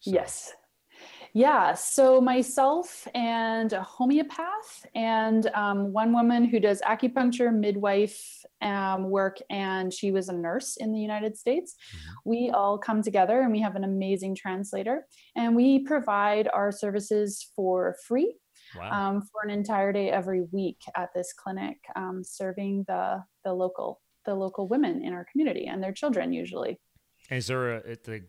So. 0.00 0.10
Yes. 0.12 0.52
Yeah. 1.32 1.74
So 1.74 2.20
myself 2.20 3.08
and 3.12 3.72
a 3.72 3.82
homeopath 3.82 4.86
and 4.94 5.48
um, 5.48 5.92
one 5.92 6.12
woman 6.12 6.44
who 6.44 6.60
does 6.60 6.80
acupuncture, 6.82 7.52
midwife 7.52 8.44
um, 8.62 9.10
work, 9.10 9.38
and 9.50 9.92
she 9.92 10.12
was 10.12 10.28
a 10.28 10.32
nurse 10.32 10.76
in 10.76 10.92
the 10.92 11.00
United 11.00 11.36
States. 11.36 11.74
Mm-hmm. 11.74 12.30
We 12.30 12.50
all 12.50 12.78
come 12.78 13.02
together 13.02 13.40
and 13.40 13.50
we 13.50 13.60
have 13.60 13.74
an 13.74 13.82
amazing 13.82 14.36
translator, 14.36 15.06
and 15.34 15.56
we 15.56 15.80
provide 15.80 16.48
our 16.52 16.70
services 16.70 17.50
for 17.56 17.96
free. 18.06 18.36
Wow. 18.76 18.90
Um, 18.90 19.22
for 19.22 19.42
an 19.44 19.50
entire 19.50 19.92
day 19.92 20.10
every 20.10 20.42
week 20.50 20.80
at 20.96 21.10
this 21.14 21.32
clinic, 21.32 21.76
um, 21.94 22.22
serving 22.24 22.84
the 22.88 23.22
the 23.44 23.52
local 23.52 24.00
the 24.24 24.34
local 24.34 24.68
women 24.68 25.04
in 25.04 25.12
our 25.12 25.26
community 25.30 25.66
and 25.66 25.82
their 25.82 25.92
children 25.92 26.32
usually. 26.32 26.80
Is 27.30 27.46
there 27.46 27.76
a 27.76 27.96
the 28.04 28.22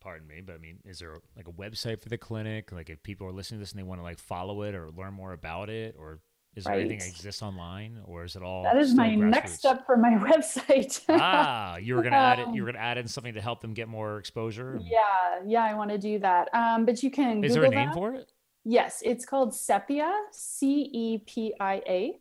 pardon 0.00 0.28
me, 0.28 0.42
but 0.42 0.54
I 0.54 0.58
mean, 0.58 0.78
is 0.84 0.98
there 0.98 1.16
like 1.36 1.48
a 1.48 1.52
website 1.52 2.02
for 2.02 2.10
the 2.10 2.18
clinic? 2.18 2.70
Like 2.70 2.90
if 2.90 3.02
people 3.02 3.26
are 3.26 3.32
listening 3.32 3.58
to 3.58 3.62
this 3.62 3.72
and 3.72 3.78
they 3.78 3.84
want 3.84 4.00
to 4.00 4.04
like 4.04 4.18
follow 4.18 4.62
it 4.62 4.74
or 4.74 4.90
learn 4.90 5.14
more 5.14 5.32
about 5.32 5.70
it, 5.70 5.96
or 5.98 6.20
is 6.54 6.64
there 6.64 6.74
right. 6.74 6.80
anything 6.80 6.98
that 6.98 7.08
exists 7.08 7.42
online, 7.42 7.98
or 8.04 8.24
is 8.24 8.36
it 8.36 8.42
all? 8.42 8.62
That 8.62 8.76
is 8.76 8.94
my 8.94 9.08
grassroots? 9.08 9.30
next 9.30 9.52
step 9.54 9.86
for 9.86 9.96
my 9.96 10.10
website. 10.30 11.00
ah, 11.08 11.76
you 11.78 11.96
were 11.96 12.02
gonna 12.02 12.16
um, 12.16 12.22
add 12.22 12.38
it. 12.40 12.54
You 12.54 12.62
were 12.62 12.72
gonna 12.72 12.84
add 12.84 12.98
in 12.98 13.08
something 13.08 13.34
to 13.34 13.40
help 13.40 13.62
them 13.62 13.72
get 13.72 13.88
more 13.88 14.18
exposure. 14.18 14.78
Yeah, 14.82 15.00
yeah, 15.46 15.64
I 15.64 15.74
want 15.74 15.90
to 15.90 15.98
do 15.98 16.18
that. 16.18 16.48
Um, 16.52 16.84
but 16.84 17.02
you 17.02 17.10
can. 17.10 17.42
Is 17.42 17.54
Google 17.54 17.70
there 17.70 17.80
a 17.80 17.84
name 17.84 17.88
that. 17.88 17.94
for 17.94 18.14
it? 18.14 18.30
Yes, 18.64 19.02
it's 19.04 19.24
called 19.24 19.52
CEPIA, 19.52 20.10
C 20.32 20.90
E 20.92 21.18
P 21.26 21.54
I 21.58 21.82
A. 21.88 22.20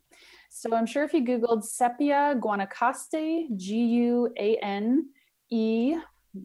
So 0.49 0.73
I'm 0.73 0.85
sure 0.85 1.03
if 1.03 1.13
you 1.13 1.23
Googled 1.25 1.63
CEPIA 1.63 2.39
Guanacaste, 2.39 3.57
G 3.57 3.75
U 3.75 4.29
A 4.37 4.55
N 4.57 5.09
E. 5.53 5.97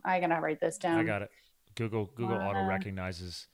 I 0.05 0.21
gotta 0.21 0.41
write 0.41 0.61
this 0.61 0.79
down. 0.79 0.99
I 1.01 1.05
got 1.05 1.23
it. 1.23 1.31
Google 1.75 2.11
Google 2.17 2.37
uh, 2.37 2.45
auto 2.49 2.67
recognizes. 2.67 3.47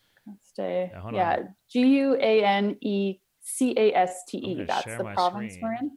Stay. 0.43 0.91
Yeah, 0.93 1.11
yeah. 1.13 1.43
G 1.71 1.81
U 1.81 2.17
A 2.19 2.45
N 2.45 2.77
E 2.81 3.19
C 3.43 3.75
A 3.77 3.93
S 3.95 4.25
T 4.27 4.39
E. 4.39 4.65
That's 4.65 4.85
the 4.85 5.11
province 5.15 5.55
screen. 5.55 5.63
we're 5.63 5.75
in. 5.75 5.91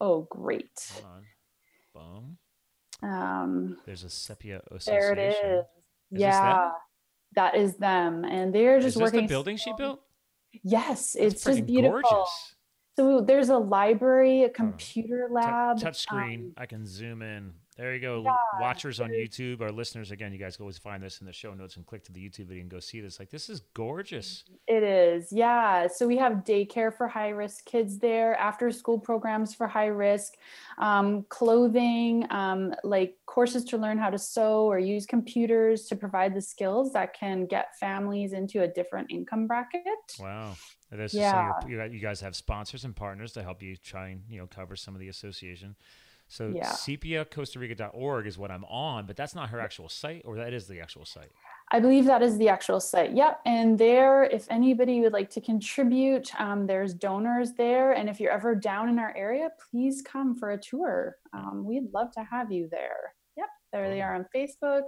Oh, 0.00 0.26
great. 0.30 0.70
Boom. 1.94 2.36
Um, 3.02 3.78
There's 3.86 4.04
a 4.04 4.08
CEPIA 4.08 4.60
association. 4.70 4.86
There 4.86 5.12
it 5.12 5.18
is. 5.18 5.36
is 5.36 5.64
yeah, 6.10 6.70
that 7.34 7.56
is 7.56 7.76
them, 7.76 8.24
and 8.24 8.54
they're 8.54 8.80
just 8.80 8.96
working. 8.96 9.06
is 9.06 9.12
working. 9.12 9.26
the 9.26 9.28
building 9.28 9.56
she 9.56 9.72
built. 9.76 10.00
Yes, 10.62 11.12
That's 11.12 11.34
it's 11.34 11.44
just 11.44 11.66
beautiful. 11.66 12.00
Gorgeous. 12.02 12.54
So 12.96 13.20
there's 13.20 13.50
a 13.50 13.58
library, 13.58 14.44
a 14.44 14.48
computer 14.48 15.28
lab, 15.30 15.76
touch, 15.76 15.82
touch 15.82 15.98
screen. 16.00 16.40
Um, 16.40 16.52
I 16.56 16.66
can 16.66 16.86
zoom 16.86 17.20
in. 17.22 17.52
There 17.76 17.94
you 17.94 18.00
go. 18.00 18.22
Yeah, 18.24 18.34
Watchers 18.58 19.00
on 19.00 19.10
YouTube, 19.10 19.60
our 19.60 19.70
listeners, 19.70 20.10
again, 20.10 20.32
you 20.32 20.38
guys 20.38 20.56
can 20.56 20.62
always 20.62 20.78
find 20.78 21.02
this 21.02 21.20
in 21.20 21.26
the 21.26 21.32
show 21.32 21.52
notes 21.52 21.76
and 21.76 21.84
click 21.84 22.02
to 22.04 22.12
the 22.12 22.26
YouTube 22.26 22.46
video 22.46 22.62
and 22.62 22.70
go 22.70 22.80
see 22.80 23.02
this. 23.02 23.18
Like, 23.18 23.28
this 23.28 23.50
is 23.50 23.60
gorgeous. 23.74 24.44
It 24.66 24.82
is. 24.82 25.30
Yeah. 25.30 25.86
So 25.86 26.06
we 26.06 26.16
have 26.16 26.44
daycare 26.44 26.96
for 26.96 27.06
high 27.06 27.28
risk 27.28 27.66
kids 27.66 27.98
there, 27.98 28.34
after 28.36 28.70
school 28.70 28.98
programs 28.98 29.54
for 29.54 29.66
high 29.66 29.88
risk, 29.88 30.36
um, 30.78 31.26
clothing, 31.28 32.26
um, 32.30 32.74
like 32.82 33.18
courses 33.26 33.62
to 33.64 33.76
learn 33.76 33.98
how 33.98 34.08
to 34.08 34.18
sew 34.18 34.64
or 34.64 34.78
use 34.78 35.04
computers 35.04 35.84
to 35.88 35.96
provide 35.96 36.34
the 36.34 36.40
skills 36.40 36.94
that 36.94 37.12
can 37.12 37.44
get 37.44 37.76
families 37.78 38.32
into 38.32 38.62
a 38.62 38.68
different 38.68 39.10
income 39.10 39.46
bracket. 39.46 39.82
Wow. 40.18 40.56
This 40.90 41.12
yeah. 41.12 41.52
So 41.60 41.68
you 41.68 42.00
guys 42.00 42.20
have 42.20 42.34
sponsors 42.34 42.86
and 42.86 42.96
partners 42.96 43.32
to 43.32 43.42
help 43.42 43.60
you 43.62 43.76
try 43.76 44.08
and, 44.08 44.22
you 44.30 44.38
know, 44.38 44.46
cover 44.46 44.76
some 44.76 44.94
of 44.94 45.00
the 45.00 45.08
association. 45.08 45.76
So 46.28 46.52
yeah. 46.54 46.70
cepiacostarica.org 46.70 48.26
is 48.26 48.36
what 48.36 48.50
I'm 48.50 48.64
on, 48.64 49.06
but 49.06 49.16
that's 49.16 49.34
not 49.34 49.50
her 49.50 49.60
actual 49.60 49.88
site, 49.88 50.22
or 50.24 50.36
that 50.36 50.52
is 50.52 50.66
the 50.66 50.80
actual 50.80 51.04
site. 51.04 51.30
I 51.72 51.80
believe 51.80 52.04
that 52.06 52.22
is 52.22 52.38
the 52.38 52.48
actual 52.48 52.78
site. 52.78 53.12
Yep. 53.12 53.40
And 53.44 53.78
there, 53.78 54.24
if 54.24 54.46
anybody 54.50 55.00
would 55.00 55.12
like 55.12 55.30
to 55.30 55.40
contribute, 55.40 56.28
um, 56.40 56.66
there's 56.66 56.94
donors 56.94 57.52
there. 57.54 57.92
And 57.92 58.08
if 58.08 58.20
you're 58.20 58.30
ever 58.30 58.54
down 58.54 58.88
in 58.88 58.98
our 58.98 59.16
area, 59.16 59.48
please 59.70 60.00
come 60.02 60.36
for 60.36 60.52
a 60.52 60.58
tour. 60.58 61.16
Um, 61.32 61.64
we'd 61.64 61.92
love 61.92 62.12
to 62.12 62.22
have 62.22 62.52
you 62.52 62.68
there. 62.70 63.14
Yep. 63.36 63.48
There 63.72 63.88
they 63.88 64.00
are 64.00 64.14
on 64.14 64.26
Facebook. 64.34 64.82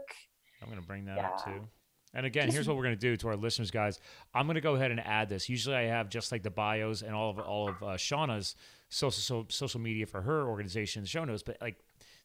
I'm 0.63 0.69
going 0.69 0.81
to 0.81 0.87
bring 0.87 1.05
that 1.07 1.17
yeah. 1.17 1.29
up 1.29 1.45
too. 1.45 1.69
And 2.15 2.25
again, 2.25 2.51
here's 2.51 2.67
what 2.67 2.77
we're 2.77 2.85
going 2.85 2.97
to 2.97 3.01
do 3.01 3.17
to 3.19 3.29
our 3.29 3.37
listeners, 3.37 3.71
guys. 3.71 4.01
I'm 4.35 4.47
going 4.47 4.55
to 4.55 4.61
go 4.61 4.75
ahead 4.75 4.91
and 4.91 5.01
add 5.01 5.29
this. 5.29 5.49
Usually, 5.49 5.77
I 5.77 5.83
have 5.83 6.09
just 6.09 6.33
like 6.33 6.43
the 6.43 6.51
bios 6.51 7.03
and 7.03 7.15
all 7.15 7.31
of 7.31 7.39
all 7.39 7.69
of 7.69 7.83
uh, 7.83 7.87
Shauna's 7.97 8.55
social 8.89 9.47
social 9.49 9.81
media 9.81 10.07
for 10.07 10.23
her 10.23 10.49
organization, 10.49 11.03
the 11.03 11.09
show 11.09 11.25
notes. 11.25 11.43
But 11.43 11.59
like, 11.61 11.77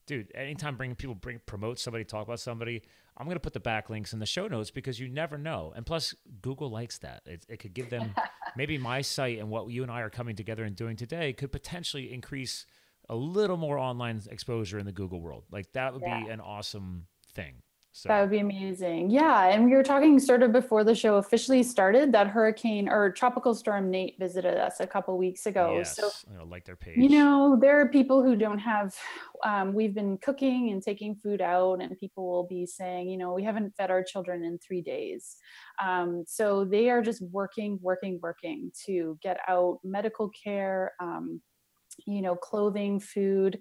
dude, 0.08 0.32
anytime 0.36 0.78
bring 0.78 0.96
people 0.96 1.16
bring 1.16 1.42
promote 1.46 1.80
somebody, 1.80 2.06
talk 2.06 2.26
about 2.26 2.40
somebody, 2.40 2.82
I'm 3.18 3.26
going 3.26 3.36
to 3.36 3.42
put 3.42 3.54
the 3.54 3.60
backlinks 3.60 4.14
in 4.14 4.20
the 4.20 4.26
show 4.26 4.48
notes 4.48 4.72
because 4.72 5.00
you 5.00 5.10
never 5.10 5.38
know. 5.38 5.74
And 5.76 5.86
plus, 5.86 6.16
Google 6.42 6.70
likes 6.70 7.00
that. 7.00 7.22
It, 7.26 7.46
it 7.50 7.58
could 7.58 7.74
give 7.74 7.90
them 7.90 8.16
maybe 8.56 8.78
my 8.78 9.02
site 9.02 9.40
and 9.40 9.50
what 9.50 9.70
you 9.70 9.84
and 9.84 9.92
I 9.92 10.02
are 10.02 10.10
coming 10.10 10.36
together 10.36 10.64
and 10.64 10.76
doing 10.76 10.96
today 10.96 11.34
could 11.34 11.52
potentially 11.52 12.14
increase 12.14 12.66
a 13.10 13.16
little 13.16 13.58
more 13.58 13.78
online 13.78 14.22
exposure 14.32 14.80
in 14.80 14.86
the 14.86 14.92
Google 14.92 15.22
world. 15.22 15.44
Like 15.52 15.72
that 15.74 15.94
would 15.94 16.04
yeah. 16.04 16.24
be 16.24 16.30
an 16.30 16.40
awesome 16.40 17.08
thing. 17.34 17.56
So. 17.96 18.10
That 18.10 18.22
would 18.22 18.32
be 18.32 18.39
amazing. 18.39 19.12
Yeah. 19.12 19.50
And 19.50 19.66
we 19.66 19.74
were 19.74 19.84
talking 19.84 20.18
sort 20.18 20.41
of 20.41 20.52
before 20.52 20.84
the 20.84 20.96
show 20.96 21.18
officially 21.18 21.62
started 21.62 22.12
that 22.14 22.26
hurricane 22.26 22.89
or 22.89 23.12
tropical 23.12 23.54
storm 23.54 23.91
Nate 23.91 24.18
visited 24.18 24.58
us 24.58 24.80
a 24.80 24.88
couple 24.88 25.16
weeks 25.16 25.46
ago. 25.46 25.76
Yes. 25.78 25.96
So, 25.96 26.10
you 26.28 26.39
know, 26.39 26.44
like 26.46 26.66
their 26.66 26.76
page. 26.76 26.98
You 26.98 27.10
know, 27.10 27.56
there 27.62 27.80
are 27.80 27.88
people 27.88 28.24
who 28.24 28.36
don't 28.36 28.58
have, 28.58 28.96
um, 29.46 29.76
we've 29.76 29.94
been 29.94 30.18
cooking 30.18 30.72
and 30.72 30.82
taking 30.82 31.16
food 31.16 31.39
out, 31.39 31.84
and 31.84 31.96
people 32.00 32.28
will 32.28 32.48
be 32.48 32.66
saying, 32.66 33.10
you 33.10 33.18
know, 33.18 33.32
we 33.32 33.44
haven't 33.44 33.76
fed 33.78 33.91
our 33.91 34.04
children 34.04 34.44
in 34.44 34.58
three 34.58 34.82
days. 34.82 35.38
Um, 35.80 36.24
so 36.26 36.66
they 36.66 36.89
are 36.89 37.04
just 37.04 37.22
working, 37.22 37.78
working, 37.80 38.20
working 38.24 38.72
to 38.88 39.20
get 39.22 39.38
out 39.48 39.78
medical 39.84 40.32
care. 40.44 40.94
Um, 41.00 41.41
you 42.08 42.24
know, 42.24 42.36
clothing, 42.36 43.00
food. 43.00 43.60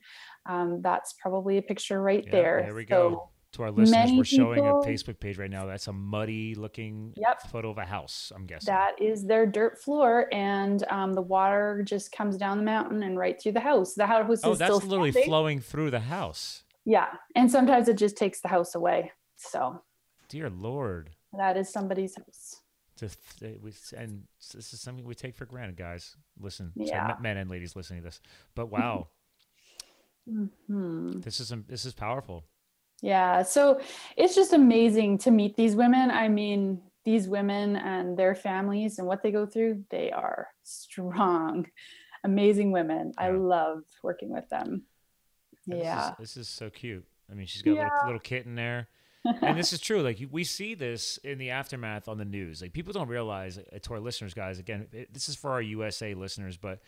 Um, 0.49 0.81
that's 0.81 1.13
probably 1.21 1.59
a 1.59 1.63
picture 1.63 2.01
right 2.01 2.25
yeah, 2.25 2.33
there. 2.33 2.63
There 2.65 2.75
we 2.75 2.87
so, 2.87 3.11
go 3.11 3.32
to 3.53 3.63
our 3.63 3.71
listeners, 3.71 3.91
Many 3.91 4.17
we're 4.17 4.25
showing 4.25 4.63
people, 4.63 4.83
a 4.83 4.87
Facebook 4.87 5.21
page 5.21 5.39
right 5.39 5.51
now. 5.51 5.67
That's 5.67 5.87
a 5.87 5.93
muddy 5.93 6.55
looking 6.55 7.13
yep. 7.17 7.43
photo 7.51 7.71
of 7.71 7.79
a 7.79 7.85
house, 7.85 8.33
I'm 8.35 8.47
guessing. 8.47 8.73
That 8.73 9.01
is 9.01 9.25
their 9.25 9.47
dirt 9.47 9.79
floor, 9.79 10.27
and 10.33 10.85
um, 10.91 11.13
the 11.13 11.23
water 11.23 11.83
just 11.87 12.13
comes 12.13 12.37
down 12.37 12.59
the 12.59 12.65
mountain 12.65 13.03
and 13.03 13.19
right 13.19 13.41
through 13.41 13.53
the 13.53 13.61
house. 13.61 13.95
The 13.95 14.07
house 14.07 14.41
oh, 14.43 14.53
is 14.53 14.59
that's 14.59 14.75
still 14.75 14.89
literally 14.89 15.13
standing. 15.13 15.29
flowing 15.29 15.61
through 15.61 15.91
the 15.91 16.01
house. 16.01 16.63
Yeah. 16.85 17.09
And 17.37 17.51
sometimes 17.51 17.89
it 17.89 17.97
just 17.97 18.17
takes 18.17 18.41
the 18.41 18.49
house 18.49 18.75
away. 18.75 19.13
So, 19.37 19.83
dear 20.29 20.51
Lord. 20.51 21.11
That 21.33 21.57
is 21.57 21.71
somebody's 21.71 22.17
house. 22.17 22.61
Just, 22.99 23.19
and 23.97 24.23
this 24.53 24.73
is 24.73 24.81
something 24.81 25.05
we 25.05 25.15
take 25.15 25.35
for 25.35 25.47
granted, 25.47 25.77
guys. 25.77 26.17
Listen, 26.39 26.73
yeah. 26.75 27.17
Men 27.21 27.37
and 27.37 27.51
ladies 27.51 27.75
listening 27.75 28.01
to 28.01 28.05
this. 28.05 28.21
But 28.55 28.67
wow. 28.67 29.09
mm-hmm. 30.31 31.21
This 31.21 31.41
is 31.41 31.53
this 31.69 31.85
is 31.85 31.95
powerful. 31.95 32.45
Yeah. 33.03 33.43
So 33.43 33.81
it's 34.17 34.35
just 34.35 34.53
amazing 34.53 35.19
to 35.19 35.31
meet 35.31 35.57
these 35.57 35.75
women. 35.75 36.11
I 36.11 36.29
mean, 36.29 36.81
these 37.05 37.29
women 37.29 37.77
and 37.77 38.17
their 38.17 38.35
families 38.35 38.99
and 38.99 39.07
what 39.07 39.23
they 39.23 39.33
go 39.33 39.45
through, 39.45 39.85
they 39.91 40.13
are 40.13 40.49
strong, 40.63 41.67
amazing 42.25 42.71
women. 42.71 43.13
Yeah. 43.19 43.27
I 43.27 43.31
love 43.31 43.83
working 44.03 44.31
with 44.31 44.49
them. 44.49 44.85
Yeah. 45.67 46.15
This 46.19 46.31
is, 46.31 46.35
this 46.35 46.37
is 46.37 46.49
so 46.49 46.71
cute. 46.71 47.05
I 47.31 47.35
mean, 47.35 47.47
she's 47.47 47.63
got 47.63 47.73
yeah. 47.73 47.83
a 47.83 47.91
little, 47.91 48.07
little 48.07 48.21
kitten 48.21 48.55
there. 48.55 48.89
and 49.43 49.57
this 49.59 49.73
is 49.73 49.81
true. 49.81 50.03
Like 50.03 50.21
we 50.31 50.45
see 50.45 50.75
this 50.75 51.17
in 51.19 51.39
the 51.39 51.51
aftermath 51.51 52.09
on 52.09 52.19
the 52.19 52.25
news. 52.25 52.63
Like 52.63 52.73
people 52.73 52.93
don't 52.93 53.09
realize, 53.09 53.59
uh, 53.59 53.79
to 53.83 53.95
our 53.95 54.01
listeners, 54.01 54.35
guys. 54.35 54.59
Again, 54.59 54.87
it, 54.93 55.13
this 55.13 55.29
is 55.29 55.37
for 55.37 55.51
our 55.51 55.63
USA 55.63 56.15
listeners, 56.15 56.57
but 56.57 56.81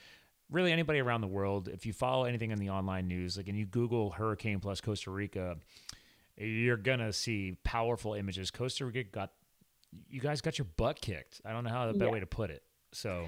really 0.50 0.72
anybody 0.72 1.00
around 1.00 1.20
the 1.20 1.28
world. 1.28 1.68
If 1.68 1.86
you 1.86 1.92
follow 1.92 2.24
anything 2.24 2.50
in 2.50 2.58
the 2.58 2.70
online 2.70 3.08
news, 3.08 3.36
like 3.36 3.48
and 3.48 3.56
you 3.56 3.66
Google 3.66 4.10
hurricane 4.10 4.60
plus 4.60 4.80
Costa 4.80 5.10
Rica, 5.10 5.56
you're 6.37 6.76
gonna 6.76 7.12
see 7.12 7.57
powerful 7.64 8.14
images. 8.14 8.51
Costa 8.51 8.87
Rica 8.87 9.05
got 9.05 9.32
you 10.09 10.20
guys 10.20 10.41
got 10.41 10.59
your 10.59 10.66
butt 10.76 11.01
kicked. 11.01 11.41
I 11.45 11.53
don't 11.53 11.64
know 11.64 11.70
how 11.70 11.87
the 11.87 11.93
better 11.93 12.07
yeah. 12.07 12.12
way 12.12 12.20
to 12.20 12.26
put 12.26 12.51
it. 12.51 12.62
So 12.93 13.26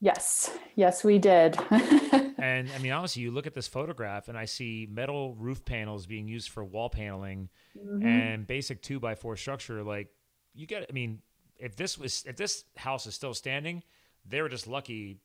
Yes, 0.00 0.56
yes, 0.76 1.02
we 1.02 1.18
did. 1.18 1.58
and 1.70 2.70
I 2.70 2.78
mean, 2.80 2.92
honestly, 2.92 3.22
you 3.22 3.32
look 3.32 3.48
at 3.48 3.54
this 3.54 3.66
photograph, 3.66 4.28
and 4.28 4.38
I 4.38 4.44
see 4.44 4.86
metal 4.88 5.34
roof 5.34 5.64
panels 5.64 6.06
being 6.06 6.28
used 6.28 6.50
for 6.50 6.64
wall 6.64 6.88
paneling 6.88 7.48
mm-hmm. 7.76 8.06
and 8.06 8.46
basic 8.46 8.80
two 8.80 9.00
by 9.00 9.16
four 9.16 9.36
structure. 9.36 9.82
Like, 9.82 10.08
you 10.54 10.68
get, 10.68 10.86
I 10.88 10.92
mean, 10.92 11.20
if 11.56 11.74
this 11.74 11.98
was, 11.98 12.24
if 12.28 12.36
this 12.36 12.64
house 12.76 13.06
is 13.06 13.16
still 13.16 13.34
standing, 13.34 13.82
they 14.24 14.40
were 14.40 14.48
just 14.48 14.68
lucky 14.68 15.18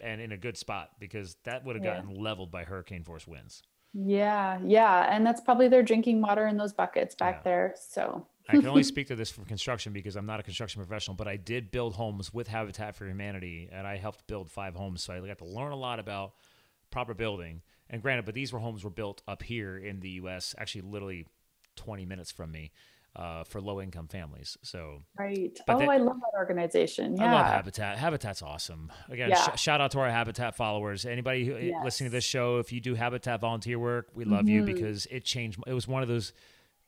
and 0.00 0.20
in 0.20 0.32
a 0.32 0.36
good 0.36 0.58
spot 0.58 0.90
because 0.98 1.36
that 1.44 1.64
would 1.64 1.76
have 1.76 1.84
yeah. 1.84 1.96
gotten 1.96 2.14
leveled 2.14 2.50
by 2.50 2.64
hurricane 2.64 3.04
force 3.04 3.26
winds. 3.26 3.62
Yeah, 3.92 4.58
yeah. 4.64 5.14
And 5.14 5.26
that's 5.26 5.40
probably 5.40 5.68
their 5.68 5.82
drinking 5.82 6.20
water 6.20 6.46
in 6.46 6.56
those 6.56 6.72
buckets 6.72 7.14
back 7.14 7.36
yeah. 7.38 7.42
there. 7.42 7.74
So 7.78 8.26
I 8.48 8.52
can 8.52 8.66
only 8.66 8.82
speak 8.84 9.08
to 9.08 9.16
this 9.16 9.30
from 9.30 9.44
construction 9.44 9.92
because 9.92 10.16
I'm 10.16 10.26
not 10.26 10.40
a 10.40 10.42
construction 10.42 10.80
professional, 10.80 11.16
but 11.16 11.26
I 11.26 11.36
did 11.36 11.70
build 11.70 11.94
homes 11.94 12.32
with 12.32 12.48
Habitat 12.48 12.94
for 12.94 13.06
Humanity 13.06 13.68
and 13.72 13.86
I 13.86 13.96
helped 13.96 14.26
build 14.26 14.50
five 14.50 14.74
homes. 14.74 15.02
So 15.02 15.12
I 15.12 15.26
got 15.26 15.38
to 15.38 15.44
learn 15.44 15.72
a 15.72 15.76
lot 15.76 15.98
about 15.98 16.34
proper 16.90 17.14
building. 17.14 17.62
And 17.88 18.00
granted, 18.02 18.24
but 18.24 18.34
these 18.34 18.52
were 18.52 18.60
homes 18.60 18.84
were 18.84 18.90
built 18.90 19.22
up 19.26 19.42
here 19.42 19.76
in 19.76 20.00
the 20.00 20.10
US, 20.10 20.54
actually 20.56 20.82
literally 20.82 21.26
20 21.76 22.06
minutes 22.06 22.30
from 22.30 22.52
me 22.52 22.70
uh, 23.16 23.44
for 23.44 23.60
low 23.60 23.80
income 23.80 24.08
families. 24.08 24.56
So 24.62 25.02
right. 25.18 25.58
Oh, 25.68 25.78
I 25.78 25.96
love 25.98 26.16
that 26.20 26.38
organization. 26.38 27.16
Yeah. 27.16 27.24
I 27.24 27.32
love 27.32 27.46
Habitat. 27.46 27.98
Habitat's 27.98 28.42
awesome. 28.42 28.92
Again, 29.08 29.30
yeah. 29.30 29.50
sh- 29.50 29.60
shout 29.60 29.80
out 29.80 29.90
to 29.92 30.00
our 30.00 30.10
Habitat 30.10 30.56
followers. 30.56 31.04
Anybody 31.04 31.44
who, 31.44 31.56
yes. 31.56 31.80
listening 31.84 32.10
to 32.10 32.16
this 32.16 32.24
show, 32.24 32.58
if 32.58 32.72
you 32.72 32.80
do 32.80 32.94
Habitat 32.94 33.40
volunteer 33.40 33.78
work, 33.78 34.08
we 34.14 34.24
love 34.24 34.44
mm-hmm. 34.44 34.48
you 34.48 34.64
because 34.64 35.06
it 35.06 35.24
changed. 35.24 35.58
It 35.66 35.74
was 35.74 35.88
one 35.88 36.02
of 36.02 36.08
those. 36.08 36.32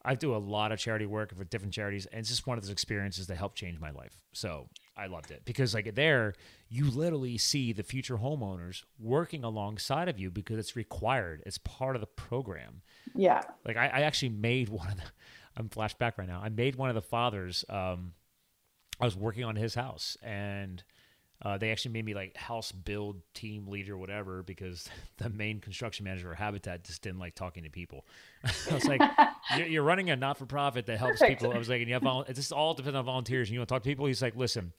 I 0.04 0.16
do 0.16 0.34
a 0.34 0.38
lot 0.38 0.72
of 0.72 0.80
charity 0.80 1.06
work 1.06 1.32
for 1.36 1.44
different 1.44 1.72
charities, 1.72 2.06
and 2.06 2.20
it's 2.20 2.28
just 2.28 2.44
one 2.44 2.58
of 2.58 2.64
those 2.64 2.72
experiences 2.72 3.28
that 3.28 3.36
helped 3.36 3.56
change 3.56 3.78
my 3.78 3.92
life. 3.92 4.18
So 4.32 4.68
I 4.96 5.06
loved 5.06 5.30
it 5.30 5.42
because, 5.44 5.74
like, 5.74 5.94
there 5.94 6.34
you 6.72 6.90
literally 6.90 7.36
see 7.36 7.72
the 7.74 7.82
future 7.82 8.16
homeowners 8.16 8.84
working 8.98 9.44
alongside 9.44 10.08
of 10.08 10.18
you 10.18 10.30
because 10.30 10.58
it's 10.58 10.74
required. 10.74 11.42
It's 11.44 11.58
part 11.58 11.96
of 11.96 12.00
the 12.00 12.06
program. 12.06 12.80
Yeah. 13.14 13.42
Like 13.66 13.76
I, 13.76 13.88
I 13.88 14.00
actually 14.00 14.30
made 14.30 14.68
one 14.70 14.88
of 14.88 14.96
the 14.96 15.02
I'm 15.56 15.68
flashback 15.68 16.18
right 16.18 16.28
now. 16.28 16.40
I 16.42 16.48
made 16.48 16.76
one 16.76 16.88
of 16.88 16.94
the 16.94 17.02
fathers. 17.02 17.64
Um, 17.68 18.12
I 19.00 19.04
was 19.04 19.16
working 19.16 19.44
on 19.44 19.56
his 19.56 19.74
house, 19.74 20.16
and 20.22 20.82
uh, 21.44 21.58
they 21.58 21.70
actually 21.72 21.92
made 21.92 22.04
me 22.04 22.14
like 22.14 22.36
house 22.36 22.72
build 22.72 23.20
team 23.34 23.66
leader, 23.66 23.96
whatever, 23.96 24.42
because 24.42 24.88
the 25.18 25.28
main 25.28 25.60
construction 25.60 26.04
manager 26.04 26.30
of 26.30 26.38
Habitat 26.38 26.84
just 26.84 27.02
didn't 27.02 27.18
like 27.18 27.34
talking 27.34 27.64
to 27.64 27.70
people. 27.70 28.06
I 28.70 28.74
was 28.74 28.84
like, 28.86 29.00
you're, 29.56 29.66
you're, 29.66 29.82
running 29.82 30.10
a 30.10 30.16
not 30.16 30.38
for 30.38 30.46
profit 30.46 30.86
that 30.86 30.98
helps 30.98 31.18
Perfect. 31.18 31.40
people. 31.40 31.54
I 31.54 31.58
was 31.58 31.68
like, 31.68 31.80
and 31.80 31.88
you 31.88 31.94
have 31.94 32.02
vol- 32.02 32.22
it's 32.22 32.38
just 32.38 32.52
all 32.52 32.74
depends 32.74 32.96
on 32.96 33.04
volunteers, 33.04 33.48
and 33.48 33.54
you 33.54 33.60
want 33.60 33.68
to 33.68 33.74
talk 33.74 33.82
to 33.82 33.88
people. 33.88 34.06
He's 34.06 34.22
like, 34.22 34.36
listen. 34.36 34.72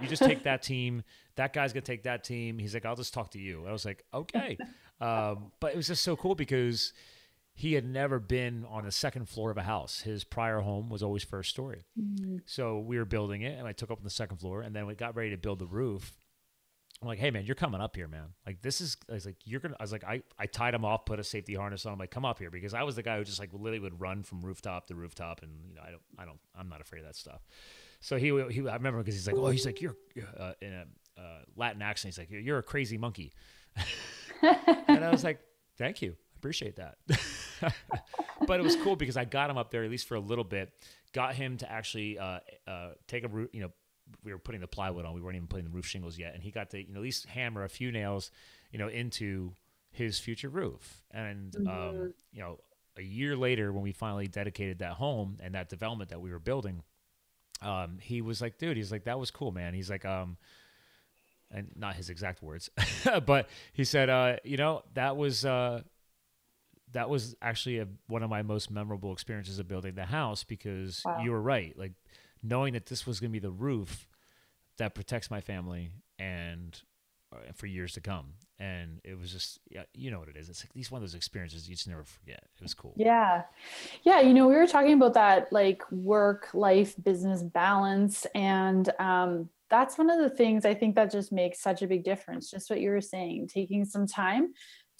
You 0.00 0.06
just 0.06 0.22
take 0.22 0.44
that 0.44 0.62
team. 0.62 1.02
That 1.34 1.52
guy's 1.52 1.72
gonna 1.72 1.82
take 1.82 2.04
that 2.04 2.22
team. 2.22 2.56
He's 2.58 2.72
like, 2.72 2.86
I'll 2.86 2.94
just 2.94 3.12
talk 3.12 3.32
to 3.32 3.38
you. 3.40 3.66
I 3.66 3.72
was 3.72 3.84
like, 3.84 4.04
okay, 4.14 4.56
um, 5.00 5.50
but 5.60 5.72
it 5.72 5.76
was 5.76 5.88
just 5.88 6.02
so 6.02 6.16
cool 6.16 6.34
because 6.34 6.92
he 7.58 7.72
had 7.72 7.84
never 7.84 8.20
been 8.20 8.64
on 8.70 8.84
the 8.84 8.92
second 8.92 9.28
floor 9.28 9.50
of 9.50 9.56
a 9.56 9.64
house. 9.64 10.02
His 10.02 10.22
prior 10.22 10.60
home 10.60 10.88
was 10.88 11.02
always 11.02 11.24
first 11.24 11.50
story. 11.50 11.86
Mm-hmm. 12.00 12.36
So 12.46 12.78
we 12.78 12.98
were 12.98 13.04
building 13.04 13.42
it, 13.42 13.58
and 13.58 13.66
I 13.66 13.72
took 13.72 13.90
up 13.90 13.98
on 13.98 14.04
the 14.04 14.10
second 14.10 14.36
floor, 14.36 14.62
and 14.62 14.76
then 14.76 14.86
we 14.86 14.94
got 14.94 15.16
ready 15.16 15.30
to 15.30 15.36
build 15.36 15.58
the 15.58 15.66
roof. 15.66 16.12
I'm 17.02 17.08
like, 17.08 17.18
hey 17.18 17.32
man, 17.32 17.46
you're 17.46 17.56
coming 17.56 17.80
up 17.80 17.96
here, 17.96 18.06
man. 18.06 18.26
Like 18.46 18.62
this 18.62 18.80
is, 18.80 18.96
I 19.10 19.14
was 19.14 19.26
like, 19.26 19.38
you're 19.44 19.58
gonna. 19.58 19.74
I 19.80 19.82
was 19.82 19.90
like, 19.90 20.04
I, 20.04 20.22
I 20.38 20.46
tied 20.46 20.72
him 20.72 20.84
off, 20.84 21.04
put 21.04 21.18
a 21.18 21.24
safety 21.24 21.56
harness 21.56 21.84
on. 21.84 21.94
I'm 21.94 21.98
like, 21.98 22.12
come 22.12 22.24
up 22.24 22.38
here 22.38 22.48
because 22.48 22.74
I 22.74 22.84
was 22.84 22.94
the 22.94 23.02
guy 23.02 23.18
who 23.18 23.24
just 23.24 23.40
like 23.40 23.50
literally 23.52 23.80
would 23.80 24.00
run 24.00 24.22
from 24.22 24.40
rooftop 24.40 24.86
to 24.86 24.94
rooftop, 24.94 25.42
and 25.42 25.50
you 25.68 25.74
know, 25.74 25.82
I 25.84 25.90
don't, 25.90 26.02
I 26.16 26.24
don't, 26.26 26.38
I'm 26.56 26.68
not 26.68 26.80
afraid 26.80 27.00
of 27.00 27.06
that 27.06 27.16
stuff. 27.16 27.40
So 27.98 28.18
he, 28.18 28.26
he, 28.52 28.68
I 28.68 28.76
remember 28.76 28.98
because 28.98 29.16
he's 29.16 29.26
like, 29.26 29.34
oh, 29.36 29.48
he's 29.48 29.66
like, 29.66 29.80
you're 29.80 29.96
uh, 30.38 30.52
in 30.62 30.72
a 30.72 31.20
uh, 31.20 31.40
Latin 31.56 31.82
accent. 31.82 32.14
He's 32.14 32.18
like, 32.18 32.30
you're, 32.30 32.40
you're 32.40 32.58
a 32.58 32.62
crazy 32.62 32.98
monkey, 32.98 33.32
and 34.42 35.04
I 35.04 35.10
was 35.10 35.24
like, 35.24 35.40
thank 35.76 36.02
you, 36.02 36.14
appreciate 36.36 36.76
that. 36.76 36.98
but 38.46 38.60
it 38.60 38.62
was 38.62 38.76
cool 38.76 38.96
because 38.96 39.16
I 39.16 39.24
got 39.24 39.50
him 39.50 39.58
up 39.58 39.70
there 39.70 39.84
at 39.84 39.90
least 39.90 40.08
for 40.08 40.14
a 40.14 40.20
little 40.20 40.44
bit. 40.44 40.72
Got 41.12 41.34
him 41.34 41.56
to 41.58 41.70
actually 41.70 42.18
uh, 42.18 42.40
uh, 42.66 42.90
take 43.06 43.24
a 43.24 43.28
root. 43.28 43.50
You 43.52 43.62
know, 43.62 43.72
we 44.24 44.32
were 44.32 44.38
putting 44.38 44.60
the 44.60 44.66
plywood 44.66 45.04
on. 45.04 45.14
We 45.14 45.20
weren't 45.20 45.36
even 45.36 45.48
putting 45.48 45.64
the 45.64 45.70
roof 45.70 45.86
shingles 45.86 46.18
yet, 46.18 46.34
and 46.34 46.42
he 46.42 46.50
got 46.50 46.70
to 46.70 46.78
you 46.78 46.92
know 46.92 47.00
at 47.00 47.02
least 47.02 47.26
hammer 47.26 47.64
a 47.64 47.68
few 47.68 47.90
nails, 47.92 48.30
you 48.70 48.78
know, 48.78 48.88
into 48.88 49.54
his 49.90 50.18
future 50.18 50.48
roof. 50.48 51.02
And 51.10 51.54
um, 51.56 51.64
mm-hmm. 51.64 52.00
um, 52.00 52.14
you 52.32 52.40
know, 52.40 52.58
a 52.96 53.02
year 53.02 53.36
later, 53.36 53.72
when 53.72 53.82
we 53.82 53.92
finally 53.92 54.26
dedicated 54.26 54.80
that 54.80 54.92
home 54.92 55.38
and 55.42 55.54
that 55.54 55.68
development 55.68 56.10
that 56.10 56.20
we 56.20 56.30
were 56.30 56.38
building, 56.38 56.82
um, 57.62 57.98
he 58.00 58.20
was 58.20 58.40
like, 58.40 58.58
"Dude," 58.58 58.76
he's 58.76 58.92
like, 58.92 59.04
"That 59.04 59.18
was 59.18 59.30
cool, 59.30 59.52
man." 59.52 59.74
He's 59.74 59.90
like, 59.90 60.04
um, 60.04 60.36
and 61.50 61.70
not 61.76 61.96
his 61.96 62.10
exact 62.10 62.42
words, 62.42 62.70
but 63.26 63.48
he 63.72 63.84
said, 63.84 64.08
uh, 64.08 64.36
"You 64.44 64.56
know, 64.56 64.82
that 64.94 65.16
was." 65.16 65.44
Uh, 65.44 65.82
that 66.92 67.10
was 67.10 67.36
actually 67.42 67.78
a, 67.78 67.86
one 68.06 68.22
of 68.22 68.30
my 68.30 68.42
most 68.42 68.70
memorable 68.70 69.12
experiences 69.12 69.58
of 69.58 69.68
building 69.68 69.94
the 69.94 70.06
house 70.06 70.44
because 70.44 71.02
wow. 71.04 71.18
you 71.22 71.30
were 71.30 71.40
right. 71.40 71.78
Like 71.78 71.92
knowing 72.42 72.74
that 72.74 72.86
this 72.86 73.06
was 73.06 73.20
going 73.20 73.30
to 73.30 73.32
be 73.32 73.38
the 73.38 73.50
roof 73.50 74.08
that 74.78 74.94
protects 74.94 75.30
my 75.30 75.40
family 75.40 75.90
and 76.18 76.80
uh, 77.32 77.52
for 77.54 77.66
years 77.66 77.92
to 77.94 78.00
come. 78.00 78.34
And 78.58 79.00
it 79.04 79.18
was 79.18 79.30
just, 79.30 79.60
yeah, 79.70 79.82
you 79.94 80.10
know 80.10 80.18
what 80.18 80.28
it 80.28 80.36
is. 80.36 80.48
It's 80.48 80.64
like 80.64 80.72
these 80.72 80.90
one 80.90 81.00
of 81.00 81.02
those 81.02 81.14
experiences 81.14 81.68
you 81.68 81.76
just 81.76 81.88
never 81.88 82.04
forget. 82.04 82.42
It 82.58 82.62
was 82.62 82.74
cool. 82.74 82.94
Yeah. 82.96 83.42
Yeah. 84.02 84.20
You 84.20 84.34
know, 84.34 84.48
we 84.48 84.54
were 84.54 84.66
talking 84.66 84.94
about 84.94 85.14
that 85.14 85.52
like 85.52 85.82
work 85.92 86.48
life 86.54 86.94
business 87.02 87.42
balance. 87.42 88.26
And, 88.34 88.88
um, 88.98 89.50
that's 89.70 89.98
one 89.98 90.08
of 90.08 90.18
the 90.18 90.30
things 90.30 90.64
I 90.64 90.72
think 90.72 90.94
that 90.94 91.10
just 91.10 91.30
makes 91.30 91.60
such 91.60 91.82
a 91.82 91.86
big 91.86 92.02
difference. 92.02 92.50
Just 92.50 92.70
what 92.70 92.80
you 92.80 92.88
were 92.88 93.02
saying, 93.02 93.48
taking 93.48 93.84
some 93.84 94.06
time 94.06 94.54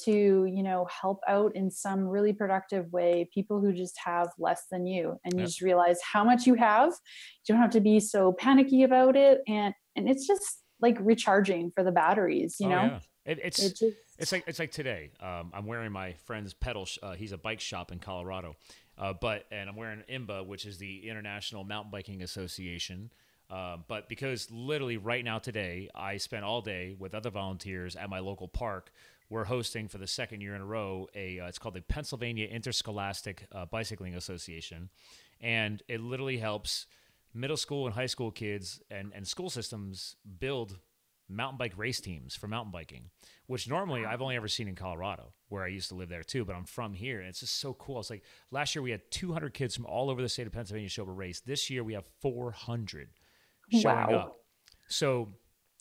to 0.05 0.45
you 0.47 0.63
know 0.63 0.87
help 0.87 1.21
out 1.29 1.55
in 1.57 1.71
some 1.71 2.01
really 2.07 2.33
productive 2.33 2.91
way 2.93 3.29
people 3.33 3.61
who 3.61 3.73
just 3.73 3.99
have 4.05 4.29
less 4.39 4.67
than 4.71 4.87
you 4.87 5.19
and 5.25 5.35
you 5.35 5.45
just 5.45 5.61
realize 5.61 5.99
how 6.03 6.23
much 6.23 6.47
you 6.47 6.55
have 6.55 6.91
you 6.91 7.55
don't 7.55 7.61
have 7.61 7.71
to 7.71 7.81
be 7.81 7.99
so 8.01 8.33
panicky 8.33 8.83
about 8.85 9.17
it 9.17 9.41
and 9.49 9.75
and 9.97 10.09
it's 10.09 10.27
just 10.27 10.63
like 10.81 10.97
recharging 11.01 11.73
for 11.75 11.83
the 11.83 11.91
batteries, 11.91 12.55
you 12.61 12.67
Oh, 12.67 12.71
know? 12.71 12.83
yeah. 12.85 12.99
It, 13.25 13.41
it's 13.43 13.59
It 13.59 13.71
just- 13.77 13.97
it's 14.21 14.31
like 14.33 14.45
it's 14.47 14.59
like 14.61 14.71
today. 14.71 15.11
Um, 15.21 15.51
I'm 15.55 15.67
wearing 15.67 15.91
my 15.93 16.13
friend's 16.25 16.55
pedal. 16.55 16.87
Sh- 16.87 16.99
uh, 17.03 17.13
he's 17.15 17.33
a 17.33 17.39
bike 17.39 17.61
shop 17.61 17.91
in 17.93 17.99
Colorado, 17.99 18.55
uh, 18.97 19.13
but 19.21 19.45
and 19.53 19.69
I'm 19.69 19.77
wearing 19.77 20.03
IMBA, 20.09 20.47
which 20.47 20.67
is 20.67 20.79
the 20.79 21.09
International 21.09 21.63
Mountain 21.65 21.91
Biking 21.93 22.23
Association. 22.23 23.11
Um, 23.51 23.85
but 23.89 24.09
because 24.09 24.51
literally 24.51 24.97
right 24.99 25.25
now 25.25 25.39
today, 25.39 25.89
I 25.95 26.17
spent 26.19 26.45
all 26.45 26.61
day 26.63 26.97
with 26.99 27.15
other 27.15 27.31
volunteers 27.31 27.97
at 27.97 28.09
my 28.11 28.19
local 28.19 28.47
park. 28.49 28.93
We're 29.31 29.45
hosting 29.45 29.89
for 29.89 29.99
the 29.99 30.07
second 30.07 30.41
year 30.41 30.55
in 30.55 30.61
a 30.63 30.65
row 30.67 31.07
a 31.15 31.41
uh, 31.41 31.47
it's 31.49 31.59
called 31.59 31.75
the 31.75 31.83
Pennsylvania 31.83 32.47
Interscholastic 32.47 33.47
uh, 33.53 33.67
Bicycling 33.67 34.15
Association, 34.15 34.89
and 35.41 35.83
it 35.89 36.01
literally 36.01 36.39
helps 36.39 36.87
middle 37.35 37.57
school 37.59 37.87
and 37.87 37.95
high 37.95 38.07
school 38.07 38.31
kids 38.31 38.81
and, 38.91 39.13
and 39.15 39.27
school 39.29 39.51
systems 39.51 40.17
build 40.41 40.79
mountain 41.29 41.59
bike 41.59 41.75
race 41.77 42.01
teams 42.01 42.35
for 42.35 42.49
mountain 42.49 42.73
biking, 42.73 43.11
which 43.49 43.69
normally 43.69 44.07
I've 44.07 44.23
only 44.23 44.35
ever 44.37 44.49
seen 44.49 44.67
in 44.67 44.75
Colorado, 44.75 45.35
where 45.51 45.63
I 45.63 45.69
used 45.69 45.91
to 45.91 45.95
live 45.95 46.09
there 46.09 46.23
too. 46.23 46.47
But 46.47 46.57
I'm 46.57 46.65
from 46.65 46.95
here, 46.95 47.21
and 47.21 47.29
it's 47.29 47.41
just 47.41 47.61
so 47.61 47.75
cool. 47.75 48.01
It's 48.01 48.09
like 48.09 48.23
last 48.51 48.75
year 48.75 48.81
we 48.83 48.91
had 48.93 49.03
200 49.11 49.53
kids 49.53 49.77
from 49.77 49.85
all 49.85 50.09
over 50.09 50.23
the 50.23 50.29
state 50.31 50.47
of 50.47 50.55
Pennsylvania 50.55 50.89
show 50.89 51.03
up 51.03 51.09
a 51.11 51.13
race. 51.13 51.41
This 51.41 51.69
year 51.69 51.85
we 51.85 51.93
have 51.93 52.07
400 52.23 53.11
showing 53.71 53.85
Wow. 53.85 54.15
up. 54.15 54.37
So 54.89 55.35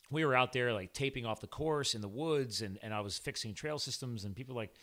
we 0.10 0.24
were 0.26 0.36
out 0.36 0.53
there 0.53 0.74
like 0.74 0.93
taping 0.93 1.26
off 1.26 1.39
the 1.41 1.47
course 1.47 1.95
in 1.95 2.01
the 2.01 2.08
woods, 2.08 2.62
and, 2.62 2.78
and 2.82 2.93
I 2.93 3.01
was 3.01 3.18
fixing 3.18 3.53
trail 3.53 3.78
systems, 3.80 4.26
and 4.26 4.36
people 4.36 4.55
like. 4.55 4.74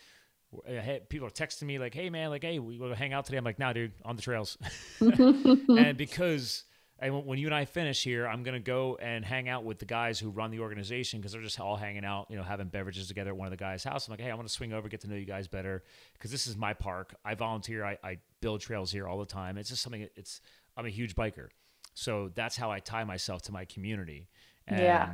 uh, 0.69 0.99
People 1.09 1.27
are 1.27 1.31
texting 1.31 1.65
me 1.65 1.79
like, 1.79 1.95
"Hey 1.95 2.11
man, 2.11 2.31
like, 2.31 2.43
hey, 2.45 2.59
we 2.59 2.79
to 2.79 2.95
hang 2.95 3.13
out 3.13 3.25
today." 3.25 3.39
I'm 3.39 3.45
like, 3.45 3.59
"Nah, 3.59 3.73
dude, 3.73 3.93
on 4.05 4.17
the 4.17 4.23
trails." 4.23 4.57
and 5.01 5.97
because 5.97 6.65
and 7.01 7.13
when- 7.13 7.25
when 7.27 7.39
you 7.41 7.47
and 7.49 7.55
I 7.55 7.65
finish 7.65 8.05
here, 8.05 8.27
I'm 8.29 8.43
gonna 8.45 8.61
go 8.61 8.97
and 9.03 9.25
hang 9.25 9.49
out 9.49 9.65
with 9.65 9.79
the 9.81 9.85
guys 9.85 10.19
who 10.21 10.31
run 10.31 10.51
the 10.53 10.61
organization 10.61 11.19
because 11.21 11.33
they're 11.33 11.43
just 11.43 11.59
all 11.59 11.75
hanging 11.77 12.05
out, 12.05 12.27
you 12.31 12.37
know, 12.37 12.45
having 12.45 12.69
beverages 12.69 13.09
together 13.09 13.31
at 13.31 13.37
one 13.37 13.47
of 13.47 13.51
the 13.51 13.57
guys' 13.57 13.83
house. 13.83 14.07
I'm 14.07 14.13
like, 14.13 14.21
hey, 14.21 14.31
I 14.31 14.35
want 14.35 14.47
to 14.47 14.53
swing 14.55 14.73
over, 14.73 14.89
get 14.89 15.01
to 15.01 15.09
know 15.09 15.17
you 15.17 15.25
guys 15.27 15.49
better 15.49 15.83
because 16.13 16.31
this 16.31 16.47
is 16.47 16.57
my 16.57 16.73
park. 16.73 17.15
I 17.25 17.35
volunteer. 17.35 17.85
I, 17.85 17.99
I 18.05 18.19
build 18.41 18.61
trails 18.61 18.93
here 18.93 19.09
all 19.09 19.19
the 19.19 19.27
time. 19.27 19.59
It's 19.59 19.71
just 19.71 19.83
something. 19.83 20.09
It's 20.15 20.41
I'm 20.77 20.87
a 20.87 20.91
huge 20.91 21.15
biker, 21.17 21.49
so 21.95 22.31
that's 22.35 22.57
how 22.57 22.71
I 22.71 22.79
tie 22.79 23.05
myself 23.05 23.43
to 23.43 23.53
my 23.53 23.65
community. 23.65 24.29
And 24.67 24.81
Yeah. 24.81 25.13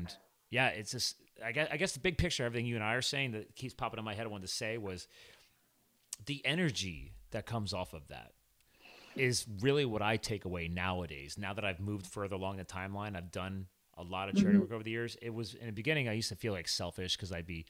yeah, 0.51 0.68
it's 0.68 0.92
just. 0.92 1.16
I 1.42 1.53
guess, 1.53 1.68
I 1.72 1.78
guess 1.78 1.92
the 1.92 2.01
big 2.01 2.18
picture, 2.18 2.44
everything 2.44 2.66
you 2.66 2.74
and 2.74 2.84
I 2.84 2.92
are 2.92 3.01
saying 3.01 3.32
that 3.32 3.57
keeps 3.57 3.72
popping 3.72 3.98
in 3.98 4.05
my 4.05 4.12
head, 4.12 4.26
I 4.26 4.28
wanted 4.28 4.46
to 4.46 4.53
say 4.53 4.76
was 4.76 5.09
the 6.26 6.44
energy 6.44 7.14
that 7.30 7.46
comes 7.46 7.72
off 7.72 7.94
of 7.94 8.09
that 8.09 8.32
is 9.16 9.46
really 9.61 9.86
what 9.86 10.03
I 10.03 10.18
take 10.18 10.44
away 10.44 10.68
nowadays. 10.68 11.38
Now 11.38 11.55
that 11.55 11.64
I've 11.64 11.80
moved 11.80 12.07
further 12.07 12.36
along 12.36 12.59
the 12.59 12.64
timeline, 12.64 13.16
I've 13.16 13.32
done 13.32 13.66
a 13.96 14.03
lot 14.03 14.28
of 14.28 14.34
charity 14.34 14.57
mm-hmm. 14.57 14.62
work 14.62 14.72
over 14.72 14.82
the 14.82 14.90
years. 14.90 15.16
It 15.20 15.32
was 15.32 15.55
in 15.55 15.66
the 15.66 15.72
beginning, 15.72 16.09
I 16.09 16.12
used 16.12 16.28
to 16.28 16.36
feel 16.36 16.53
like 16.53 16.68
selfish 16.68 17.16
because 17.16 17.32
I'd 17.32 17.46
be 17.46 17.66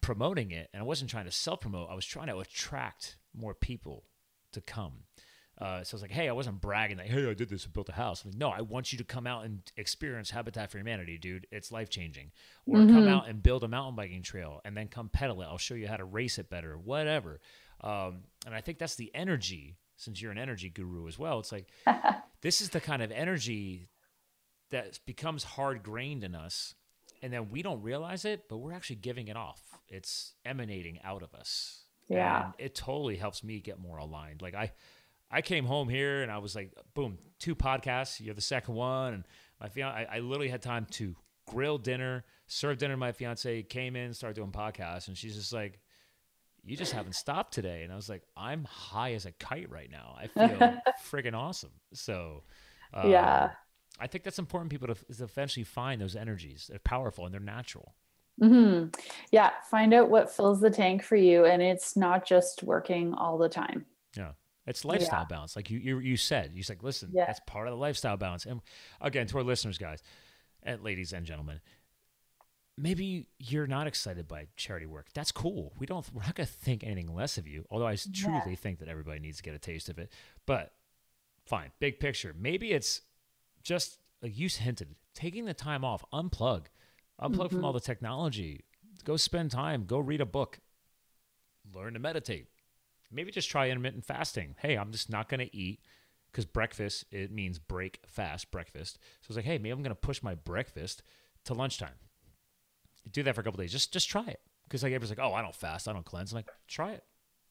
promoting 0.00 0.50
it, 0.50 0.68
and 0.72 0.80
I 0.82 0.84
wasn't 0.84 1.10
trying 1.10 1.24
to 1.26 1.30
self 1.30 1.60
promote. 1.60 1.88
I 1.90 1.94
was 1.94 2.06
trying 2.06 2.28
to 2.28 2.38
attract 2.38 3.16
more 3.34 3.54
people 3.54 4.04
to 4.52 4.60
come. 4.60 5.04
Uh, 5.58 5.84
so 5.84 5.94
I 5.94 5.96
was 5.96 6.02
like, 6.02 6.10
hey, 6.10 6.28
I 6.28 6.32
wasn't 6.32 6.60
bragging 6.60 6.96
like, 6.96 7.08
hey, 7.08 7.28
I 7.28 7.34
did 7.34 7.48
this, 7.48 7.66
I 7.66 7.70
built 7.72 7.88
a 7.88 7.92
house. 7.92 8.24
I'm 8.24 8.30
like, 8.30 8.38
no, 8.38 8.48
I 8.48 8.62
want 8.62 8.92
you 8.92 8.98
to 8.98 9.04
come 9.04 9.26
out 9.26 9.44
and 9.44 9.60
experience 9.76 10.30
Habitat 10.30 10.70
for 10.70 10.78
Humanity, 10.78 11.18
dude. 11.18 11.46
It's 11.52 11.70
life 11.70 11.90
changing. 11.90 12.32
Or 12.66 12.78
come 12.78 13.06
out 13.06 13.28
and 13.28 13.42
build 13.42 13.62
a 13.62 13.68
mountain 13.68 13.94
biking 13.94 14.22
trail 14.22 14.60
and 14.64 14.76
then 14.76 14.88
come 14.88 15.08
pedal 15.08 15.42
it. 15.42 15.46
I'll 15.46 15.58
show 15.58 15.74
you 15.74 15.86
how 15.86 15.96
to 15.96 16.04
race 16.04 16.38
it 16.38 16.48
better, 16.48 16.76
whatever. 16.76 17.40
Um, 17.82 18.22
and 18.46 18.54
I 18.54 18.60
think 18.60 18.78
that's 18.78 18.96
the 18.96 19.10
energy, 19.14 19.76
since 19.96 20.22
you're 20.22 20.32
an 20.32 20.38
energy 20.38 20.70
guru 20.70 21.06
as 21.06 21.18
well. 21.18 21.38
It's 21.40 21.52
like, 21.52 21.68
this 22.40 22.60
is 22.60 22.70
the 22.70 22.80
kind 22.80 23.02
of 23.02 23.12
energy 23.12 23.88
that 24.70 25.00
becomes 25.06 25.44
hard 25.44 25.82
grained 25.82 26.24
in 26.24 26.34
us. 26.34 26.74
And 27.22 27.32
then 27.32 27.50
we 27.50 27.62
don't 27.62 27.82
realize 27.82 28.24
it, 28.24 28.48
but 28.48 28.56
we're 28.56 28.72
actually 28.72 28.96
giving 28.96 29.28
it 29.28 29.36
off. 29.36 29.60
It's 29.88 30.34
emanating 30.44 30.98
out 31.04 31.22
of 31.22 31.34
us. 31.34 31.82
Yeah. 32.08 32.46
And 32.46 32.54
it 32.58 32.74
totally 32.74 33.16
helps 33.16 33.44
me 33.44 33.60
get 33.60 33.78
more 33.78 33.98
aligned. 33.98 34.42
Like 34.42 34.54
I, 34.54 34.72
I 35.32 35.40
came 35.42 35.64
home 35.64 35.88
here 35.88 36.22
and 36.22 36.30
I 36.30 36.38
was 36.38 36.54
like, 36.54 36.72
boom, 36.94 37.18
two 37.38 37.54
podcasts. 37.56 38.20
You're 38.20 38.34
the 38.34 38.40
second 38.42 38.74
one, 38.74 39.14
and 39.14 39.24
my 39.60 39.68
fiance. 39.68 40.06
I, 40.10 40.16
I 40.16 40.18
literally 40.20 40.50
had 40.50 40.60
time 40.62 40.86
to 40.92 41.16
grill 41.48 41.78
dinner, 41.78 42.24
serve 42.46 42.78
dinner. 42.78 42.96
My 42.96 43.12
fiance 43.12 43.62
came 43.64 43.96
in, 43.96 44.12
started 44.14 44.34
doing 44.36 44.52
podcasts, 44.52 45.08
and 45.08 45.16
she's 45.16 45.34
just 45.34 45.52
like, 45.52 45.80
"You 46.62 46.76
just 46.76 46.92
haven't 46.92 47.14
stopped 47.14 47.54
today." 47.54 47.82
And 47.82 47.92
I 47.92 47.96
was 47.96 48.08
like, 48.10 48.22
"I'm 48.36 48.64
high 48.64 49.14
as 49.14 49.24
a 49.24 49.32
kite 49.32 49.70
right 49.70 49.90
now. 49.90 50.16
I 50.18 50.26
feel 50.48 50.82
friggin' 51.10 51.34
awesome." 51.34 51.72
So, 51.94 52.42
um, 52.92 53.10
Yeah. 53.10 53.50
I 54.00 54.06
think 54.06 54.24
that's 54.24 54.38
important. 54.38 54.70
People 54.70 54.88
to, 54.88 54.96
is 55.08 55.18
to 55.18 55.24
eventually 55.24 55.64
find 55.64 56.00
those 56.00 56.16
energies. 56.16 56.66
They're 56.68 56.78
powerful 56.78 57.24
and 57.24 57.32
they're 57.32 57.40
natural. 57.40 57.94
hmm 58.38 58.86
Yeah. 59.30 59.50
Find 59.70 59.94
out 59.94 60.08
what 60.10 60.30
fills 60.30 60.60
the 60.60 60.70
tank 60.70 61.02
for 61.02 61.16
you. 61.16 61.44
And 61.44 61.62
it's 61.62 61.96
not 61.96 62.26
just 62.26 62.62
working 62.62 63.14
all 63.14 63.38
the 63.38 63.48
time. 63.48 63.86
Yeah. 64.16 64.32
It's 64.66 64.84
lifestyle 64.84 65.24
balance. 65.24 65.56
Like 65.56 65.70
you, 65.70 65.78
you, 65.78 65.98
you 65.98 66.16
said, 66.16 66.52
you 66.54 66.62
said, 66.62 66.82
listen, 66.82 67.10
Yeah. 67.12 67.26
that's 67.26 67.40
part 67.46 67.66
of 67.66 67.72
the 67.72 67.78
lifestyle 67.78 68.16
balance. 68.16 68.46
And 68.46 68.60
again, 69.00 69.26
to 69.28 69.38
our 69.38 69.42
listeners, 69.42 69.76
guys, 69.78 70.02
and 70.62 70.82
ladies 70.82 71.12
and 71.12 71.26
gentlemen, 71.26 71.60
maybe 72.78 73.26
you're 73.38 73.66
not 73.66 73.86
excited 73.86 74.28
by 74.28 74.46
charity 74.56 74.86
work. 74.86 75.08
That's 75.14 75.32
cool. 75.32 75.72
We 75.78 75.86
don't, 75.86 76.06
we're 76.12 76.22
not 76.22 76.36
going 76.36 76.46
to 76.46 76.52
think 76.52 76.84
anything 76.84 77.12
less 77.12 77.38
of 77.38 77.46
you. 77.46 77.64
Although 77.70 77.88
I 77.88 77.96
truly 78.14 78.56
think 78.56 78.78
that 78.78 78.88
everybody 78.88 79.18
needs 79.18 79.38
to 79.38 79.42
get 79.42 79.54
a 79.54 79.58
taste 79.58 79.88
of 79.88 79.98
it. 79.98 80.12
But 80.46 80.72
fine, 81.44 81.72
big 81.80 81.98
picture. 81.98 82.34
Maybe 82.38 82.72
it's 82.72 83.02
just 83.62 83.98
like 84.22 84.38
you 84.38 84.48
hinted, 84.48 84.94
taking 85.14 85.44
the 85.44 85.54
time 85.54 85.84
off, 85.84 86.04
unplug, 86.12 86.66
unplug 87.20 87.48
from 87.48 87.58
mm-hmm. 87.58 87.64
all 87.64 87.72
the 87.72 87.80
technology, 87.80 88.64
go 89.04 89.16
spend 89.16 89.50
time, 89.50 89.84
go 89.84 89.98
read 89.98 90.20
a 90.20 90.26
book, 90.26 90.60
learn 91.74 91.94
to 91.94 91.98
meditate. 91.98 92.46
Maybe 93.12 93.30
just 93.30 93.50
try 93.50 93.68
intermittent 93.68 94.04
fasting. 94.04 94.54
Hey, 94.60 94.76
I'm 94.76 94.90
just 94.92 95.10
not 95.10 95.28
going 95.28 95.40
to 95.40 95.54
eat 95.56 95.80
because 96.30 96.46
breakfast 96.46 97.04
it 97.10 97.30
means 97.30 97.58
break 97.58 98.00
fast 98.06 98.50
breakfast. 98.50 98.98
So 99.20 99.26
it's 99.28 99.36
like, 99.36 99.44
hey, 99.44 99.58
maybe 99.58 99.70
I'm 99.70 99.82
going 99.82 99.90
to 99.94 100.00
push 100.00 100.22
my 100.22 100.34
breakfast 100.34 101.02
to 101.44 101.54
lunchtime. 101.54 101.94
Do 103.10 103.22
that 103.24 103.34
for 103.34 103.40
a 103.40 103.44
couple 103.44 103.58
days. 103.58 103.72
Just 103.72 103.92
just 103.92 104.08
try 104.08 104.24
it 104.26 104.40
because 104.64 104.82
like 104.82 104.90
everybody's 104.92 105.16
like, 105.18 105.26
oh, 105.26 105.34
I 105.34 105.42
don't 105.42 105.54
fast, 105.54 105.88
I 105.88 105.92
don't 105.92 106.04
cleanse. 106.04 106.32
I'm 106.32 106.36
like, 106.36 106.50
try 106.68 106.92
it. 106.92 107.04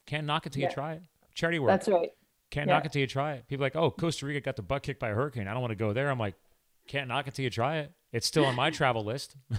Can't 0.07 0.26
knock 0.26 0.45
it 0.45 0.53
till 0.53 0.62
Yeah. 0.62 0.70
you 0.70 0.74
try 0.74 0.93
it. 0.93 1.03
Charity 1.36 1.59
work. 1.59 1.70
That's 1.70 1.88
right. 1.88 2.09
Can't 2.49 2.68
Yeah. 2.68 2.76
knock 2.76 2.86
it 2.86 2.91
till 2.93 3.01
you 3.01 3.07
try 3.07 3.34
it. 3.34 3.47
People 3.47 3.64
are 3.64 3.68
like, 3.68 3.76
oh, 3.76 3.91
Costa 3.91 4.26
Rica 4.26 4.41
got 4.41 4.55
the 4.55 4.62
butt 4.62 4.84
kicked 4.84 4.99
by 4.99 5.09
a 5.09 5.14
hurricane. 5.14 5.47
I 5.47 5.51
don't 5.53 5.62
want 5.62 5.72
to 5.72 5.76
go 5.76 5.93
there. 5.93 6.09
I'm 6.09 6.20
like, 6.20 6.36
can't 6.88 7.07
knock 7.07 7.28
it 7.28 7.36
till 7.36 7.43
you 7.43 7.49
try 7.49 7.78
it. 7.80 7.91
It's 8.12 8.26
still 8.28 8.45
on 8.45 8.55
my 8.55 8.70
travel 8.72 9.03
list. 9.05 9.36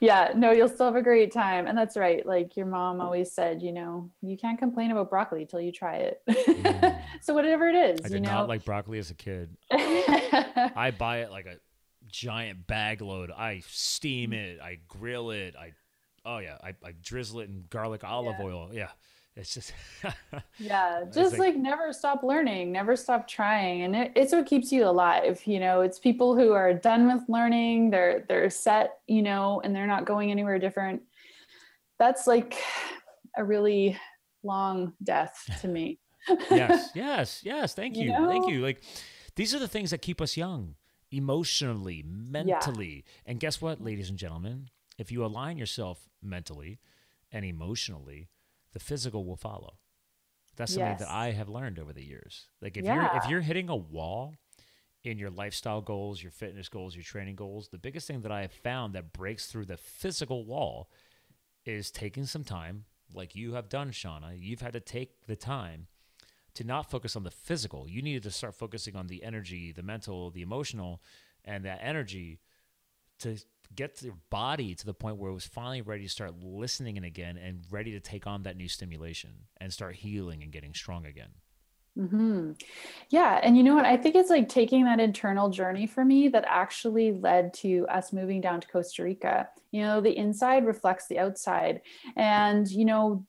Yeah, 0.00 0.32
no, 0.34 0.52
you'll 0.52 0.68
still 0.68 0.86
have 0.86 0.96
a 0.96 1.02
great 1.02 1.32
time. 1.32 1.66
And 1.66 1.76
that's 1.76 1.96
right. 1.96 2.24
Like 2.24 2.56
your 2.56 2.66
mom 2.66 3.00
always 3.00 3.32
said, 3.32 3.62
you 3.62 3.72
know, 3.72 4.10
you 4.22 4.36
can't 4.36 4.58
complain 4.58 4.90
about 4.90 5.10
broccoli 5.10 5.44
till 5.46 5.60
you 5.60 5.72
try 5.72 5.96
it. 5.96 6.22
Mm-hmm. 6.28 7.00
so 7.20 7.34
whatever 7.34 7.68
it 7.68 7.74
is, 7.74 8.00
I 8.04 8.08
you 8.08 8.14
did 8.14 8.22
know. 8.22 8.30
not 8.30 8.48
like 8.48 8.64
broccoli 8.64 8.98
as 8.98 9.10
a 9.10 9.14
kid. 9.14 9.56
I 9.70 10.92
buy 10.96 11.18
it 11.18 11.30
like 11.30 11.46
a 11.46 11.56
giant 12.06 12.66
bag 12.66 13.00
load. 13.00 13.30
I 13.30 13.62
steam 13.66 14.30
mm-hmm. 14.30 14.40
it. 14.40 14.60
I 14.60 14.78
grill 14.86 15.30
it. 15.30 15.56
I, 15.56 15.72
oh 16.24 16.38
yeah, 16.38 16.58
I, 16.62 16.74
I 16.84 16.92
drizzle 17.02 17.40
it 17.40 17.48
in 17.48 17.64
garlic 17.68 18.04
olive 18.04 18.36
Yeah. 18.38 18.44
oil. 18.44 18.70
Yeah, 18.72 18.90
it's 19.38 19.54
just. 19.54 19.72
yeah, 20.58 21.04
just 21.12 21.32
like- 21.38 21.54
like, 21.54 21.56
never 21.56 21.92
stop 21.92 22.22
learning, 22.22 22.72
never 22.72 22.96
stop 22.96 23.26
trying. 23.26 23.82
And 23.82 23.96
it, 23.96 24.12
it's 24.16 24.32
what 24.32 24.46
keeps 24.46 24.70
you 24.72 24.84
alive. 24.86 25.40
You 25.46 25.60
know, 25.60 25.80
it's 25.80 25.98
people 25.98 26.36
who 26.36 26.52
are 26.52 26.74
done 26.74 27.06
with 27.12 27.22
learning, 27.28 27.90
they're 27.90 28.24
they're 28.28 28.50
set, 28.50 28.98
you 29.06 29.22
know, 29.22 29.60
and 29.64 29.74
they're 29.74 29.86
not 29.86 30.04
going 30.04 30.30
anywhere 30.30 30.58
different. 30.58 31.02
That's 31.98 32.26
like 32.26 32.56
a 33.36 33.44
really 33.44 33.96
long 34.42 34.92
death 35.02 35.48
to 35.62 35.68
me. 35.68 35.98
yes, 36.50 36.90
yes, 36.94 37.40
yes. 37.44 37.74
Thank 37.74 37.96
you, 37.96 38.12
You 38.12 38.26
thank 38.26 38.48
you. 38.48 38.60
Like, 38.60 38.82
these 39.36 39.54
are 39.54 39.58
the 39.58 39.68
things 39.68 39.90
that 39.92 40.02
keep 40.02 40.20
us 40.20 40.36
young, 40.36 40.74
emotionally, 41.10 42.04
mentally. 42.06 43.04
And 43.24 43.40
guess 43.40 43.60
what, 43.62 43.80
ladies 43.80 44.10
and 44.10 44.18
gentlemen? 44.18 44.68
If 44.98 45.12
you 45.12 45.24
align 45.24 45.58
yourself 45.58 46.08
mentally 46.20 46.80
and 47.30 47.44
emotionally, 47.44 48.28
the 48.72 48.80
physical 48.80 49.24
will 49.24 49.36
follow. 49.36 49.78
That's 50.56 50.72
something 50.72 51.06
that 51.06 51.08
I 51.14 51.30
have 51.32 51.48
learned 51.48 51.78
over 51.78 51.92
the 51.92 52.04
years. 52.04 52.46
Like 52.60 52.76
if 52.76 52.84
you're 52.84 53.10
if 53.22 53.28
you're 53.28 53.40
hitting 53.40 53.68
a 53.68 53.76
wall 53.76 54.34
in 55.04 55.18
your 55.18 55.30
lifestyle 55.30 55.80
goals, 55.80 56.22
your 56.22 56.32
fitness 56.32 56.68
goals, 56.68 56.96
your 56.96 57.04
training 57.04 57.36
goals, 57.36 57.68
the 57.68 57.78
biggest 57.78 58.06
thing 58.08 58.22
that 58.22 58.32
I 58.32 58.42
have 58.42 58.52
found 58.52 58.94
that 58.94 59.12
breaks 59.12 59.46
through 59.46 59.66
the 59.66 59.76
physical 59.76 60.44
wall 60.44 60.90
is 61.64 61.90
taking 61.90 62.26
some 62.26 62.44
time, 62.44 62.84
like 63.14 63.36
you 63.36 63.54
have 63.54 63.68
done, 63.68 63.90
Shauna. 63.90 64.32
You've 64.36 64.60
had 64.60 64.72
to 64.72 64.80
take 64.80 65.26
the 65.26 65.36
time 65.36 65.86
to 66.54 66.64
not 66.64 66.90
focus 66.90 67.14
on 67.14 67.22
the 67.22 67.30
physical. 67.30 67.88
You 67.88 68.02
needed 68.02 68.24
to 68.24 68.30
start 68.32 68.54
focusing 68.54 68.96
on 68.96 69.06
the 69.06 69.22
energy, 69.22 69.70
the 69.70 69.82
mental, 69.82 70.30
the 70.30 70.42
emotional, 70.42 71.00
and 71.44 71.64
that 71.64 71.78
energy 71.82 72.40
to 73.20 73.36
get 73.74 74.02
your 74.02 74.16
body 74.30 74.74
to 74.74 74.86
the 74.86 74.94
point 74.94 75.16
where 75.16 75.30
it 75.30 75.34
was 75.34 75.46
finally 75.46 75.82
ready 75.82 76.04
to 76.04 76.08
start 76.08 76.32
listening 76.42 76.96
in 76.96 77.04
again 77.04 77.36
and 77.36 77.60
ready 77.70 77.92
to 77.92 78.00
take 78.00 78.26
on 78.26 78.42
that 78.42 78.56
new 78.56 78.68
stimulation 78.68 79.30
and 79.58 79.72
start 79.72 79.96
healing 79.96 80.42
and 80.42 80.52
getting 80.52 80.74
strong 80.74 81.06
again. 81.06 81.30
Mm-hmm. 81.98 82.52
Yeah. 83.10 83.40
And 83.42 83.56
you 83.56 83.64
know 83.64 83.74
what? 83.74 83.84
I 83.84 83.96
think 83.96 84.14
it's 84.14 84.30
like 84.30 84.48
taking 84.48 84.84
that 84.84 85.00
internal 85.00 85.48
journey 85.48 85.86
for 85.86 86.04
me 86.04 86.28
that 86.28 86.44
actually 86.46 87.12
led 87.12 87.52
to 87.54 87.86
us 87.88 88.12
moving 88.12 88.40
down 88.40 88.60
to 88.60 88.68
Costa 88.68 89.02
Rica. 89.02 89.48
You 89.72 89.82
know, 89.82 90.00
the 90.00 90.16
inside 90.16 90.64
reflects 90.64 91.08
the 91.08 91.18
outside. 91.18 91.80
And, 92.16 92.68
you 92.68 92.84
know, 92.84 93.26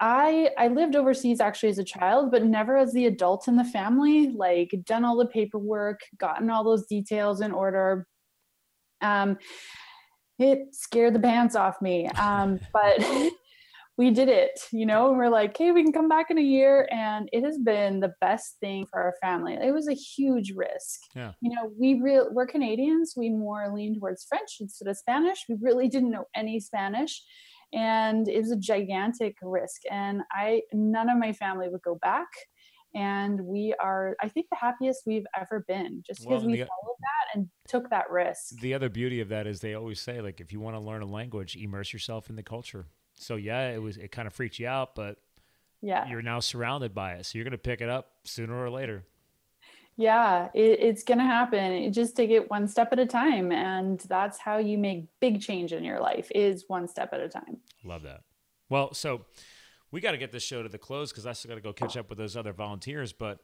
I 0.00 0.50
I 0.56 0.68
lived 0.68 0.96
overseas 0.96 1.40
actually 1.40 1.68
as 1.68 1.78
a 1.78 1.84
child, 1.84 2.30
but 2.30 2.44
never 2.44 2.76
as 2.76 2.92
the 2.92 3.06
adult 3.06 3.48
in 3.48 3.56
the 3.56 3.64
family, 3.64 4.30
like 4.30 4.74
done 4.84 5.04
all 5.04 5.16
the 5.16 5.26
paperwork, 5.26 6.00
gotten 6.16 6.50
all 6.50 6.64
those 6.64 6.86
details 6.86 7.42
in 7.42 7.52
order. 7.52 8.06
Um 9.02 9.38
it 10.40 10.74
scared 10.74 11.14
the 11.14 11.20
pants 11.20 11.54
off 11.54 11.80
me. 11.80 12.08
Um, 12.08 12.58
but 12.72 12.98
we 13.98 14.10
did 14.10 14.28
it, 14.28 14.58
you 14.72 14.86
know, 14.86 15.10
and 15.10 15.18
we're 15.18 15.28
like, 15.28 15.56
hey, 15.56 15.72
we 15.72 15.82
can 15.82 15.92
come 15.92 16.08
back 16.08 16.30
in 16.30 16.38
a 16.38 16.42
year. 16.42 16.88
And 16.90 17.28
it 17.32 17.44
has 17.44 17.58
been 17.58 18.00
the 18.00 18.14
best 18.20 18.56
thing 18.60 18.86
for 18.90 19.00
our 19.00 19.14
family. 19.20 19.58
It 19.60 19.74
was 19.74 19.88
a 19.88 19.94
huge 19.94 20.52
risk. 20.56 21.00
Yeah. 21.14 21.32
You 21.42 21.50
know, 21.54 21.70
we 21.78 22.00
real 22.00 22.28
we're 22.32 22.46
Canadians. 22.46 23.12
We 23.16 23.28
more 23.28 23.70
lean 23.72 23.98
towards 23.98 24.24
French 24.24 24.56
instead 24.60 24.88
of 24.88 24.96
Spanish. 24.96 25.44
We 25.48 25.56
really 25.60 25.88
didn't 25.88 26.10
know 26.10 26.24
any 26.34 26.60
Spanish. 26.60 27.22
And 27.72 28.26
it 28.26 28.40
was 28.40 28.50
a 28.50 28.56
gigantic 28.56 29.36
risk. 29.42 29.82
And 29.90 30.22
I 30.32 30.62
none 30.72 31.10
of 31.10 31.18
my 31.18 31.34
family 31.34 31.68
would 31.68 31.82
go 31.82 31.98
back. 32.00 32.28
And 32.94 33.40
we 33.46 33.74
are, 33.80 34.16
I 34.20 34.28
think, 34.28 34.46
the 34.50 34.56
happiest 34.56 35.02
we've 35.06 35.26
ever 35.40 35.64
been 35.68 36.02
just 36.06 36.20
because 36.22 36.42
Well, 36.42 36.50
we 36.50 36.58
the- 36.58 36.66
followed 36.66 36.96
that 37.00 37.36
and 37.38 37.48
took 37.68 37.88
that 37.90 38.10
risk. 38.10 38.58
The 38.60 38.74
other 38.74 38.88
beauty 38.88 39.20
of 39.20 39.28
that 39.28 39.46
is 39.46 39.60
they 39.60 39.74
always 39.74 40.00
say 40.00 40.20
like 40.20 40.40
if 40.40 40.52
you 40.52 40.58
want 40.60 40.74
to 40.76 40.80
learn 40.80 41.02
a 41.02 41.06
language, 41.06 41.56
immerse 41.56 41.92
yourself 41.92 42.28
in 42.30 42.36
the 42.36 42.42
culture. 42.42 42.86
So 43.14 43.36
yeah, 43.36 43.70
it 43.70 43.80
was 43.80 43.96
it 43.96 44.10
kind 44.10 44.26
of 44.26 44.32
freaked 44.34 44.58
you 44.58 44.66
out, 44.66 44.94
but 44.94 45.18
Yeah. 45.82 46.08
you're 46.08 46.22
now 46.22 46.40
surrounded 46.40 46.94
by 46.94 47.12
it. 47.14 47.26
So 47.26 47.38
you're 47.38 47.44
going 47.44 47.52
to 47.52 47.58
pick 47.58 47.80
it 47.80 47.88
up 47.88 48.12
sooner 48.24 48.60
or 48.60 48.70
later. 48.70 49.04
Yeah, 49.96 50.48
it, 50.54 50.80
it's 50.80 51.02
going 51.04 51.18
to 51.18 51.24
happen. 51.24 51.74
You 51.82 51.90
just 51.90 52.16
take 52.16 52.30
it 52.30 52.48
one 52.50 52.66
step 52.66 52.88
at 52.92 52.98
a 52.98 53.04
time. 53.06 53.52
And 53.52 54.00
that's 54.08 54.38
how 54.38 54.56
you 54.56 54.78
make 54.78 55.06
big 55.20 55.42
change 55.42 55.72
in 55.74 55.84
your 55.84 56.00
life 56.00 56.30
is 56.34 56.64
one 56.68 56.88
step 56.88 57.12
at 57.12 57.20
a 57.20 57.28
time. 57.28 57.58
Love 57.84 58.02
that. 58.02 58.22
Well, 58.70 58.94
so 58.94 59.26
we 59.90 60.00
got 60.00 60.12
to 60.12 60.18
get 60.18 60.32
this 60.32 60.42
show 60.42 60.62
to 60.62 60.68
the 60.68 60.78
close 60.78 61.10
because 61.10 61.26
I 61.26 61.32
still 61.32 61.50
got 61.50 61.54
to 61.56 61.60
go 61.60 61.72
catch 61.72 61.96
up 61.96 62.08
with 62.08 62.18
those 62.18 62.36
other 62.36 62.52
volunteers. 62.52 63.12
But 63.12 63.40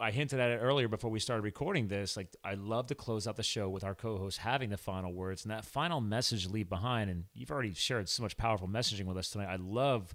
I 0.00 0.10
hinted 0.10 0.40
at 0.40 0.50
it 0.50 0.56
earlier 0.56 0.88
before 0.88 1.10
we 1.10 1.20
started 1.20 1.42
recording 1.42 1.88
this. 1.88 2.16
Like, 2.16 2.34
I 2.42 2.54
love 2.54 2.86
to 2.88 2.94
close 2.94 3.28
out 3.28 3.36
the 3.36 3.42
show 3.42 3.68
with 3.68 3.84
our 3.84 3.94
co-host 3.94 4.38
having 4.38 4.70
the 4.70 4.76
final 4.76 5.12
words 5.12 5.44
and 5.44 5.52
that 5.52 5.64
final 5.64 6.00
message 6.00 6.48
leave 6.48 6.68
behind. 6.68 7.10
And 7.10 7.24
you've 7.34 7.50
already 7.50 7.74
shared 7.74 8.08
so 8.08 8.22
much 8.22 8.36
powerful 8.36 8.68
messaging 8.68 9.04
with 9.04 9.16
us 9.16 9.30
tonight. 9.30 9.52
I 9.52 9.56
love. 9.56 10.14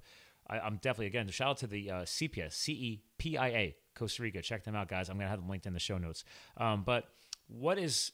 I, 0.50 0.60
I'm 0.60 0.78
definitely 0.78 1.08
again 1.08 1.28
shout 1.30 1.50
out 1.50 1.58
to 1.58 1.68
the 1.68 1.92
uh, 1.92 2.02
CPS 2.02 2.54
C 2.54 2.74
E 2.74 3.02
P 3.18 3.38
I 3.38 3.48
A 3.48 3.76
Costa 3.96 4.24
Rica. 4.24 4.42
Check 4.42 4.64
them 4.64 4.76
out, 4.76 4.88
guys. 4.88 5.10
I'm 5.10 5.18
gonna 5.18 5.30
have 5.30 5.40
them 5.40 5.50
linked 5.50 5.66
in 5.66 5.74
the 5.74 5.80
show 5.80 5.98
notes. 5.98 6.24
Um, 6.56 6.84
but 6.84 7.10
what 7.48 7.78
is 7.78 8.12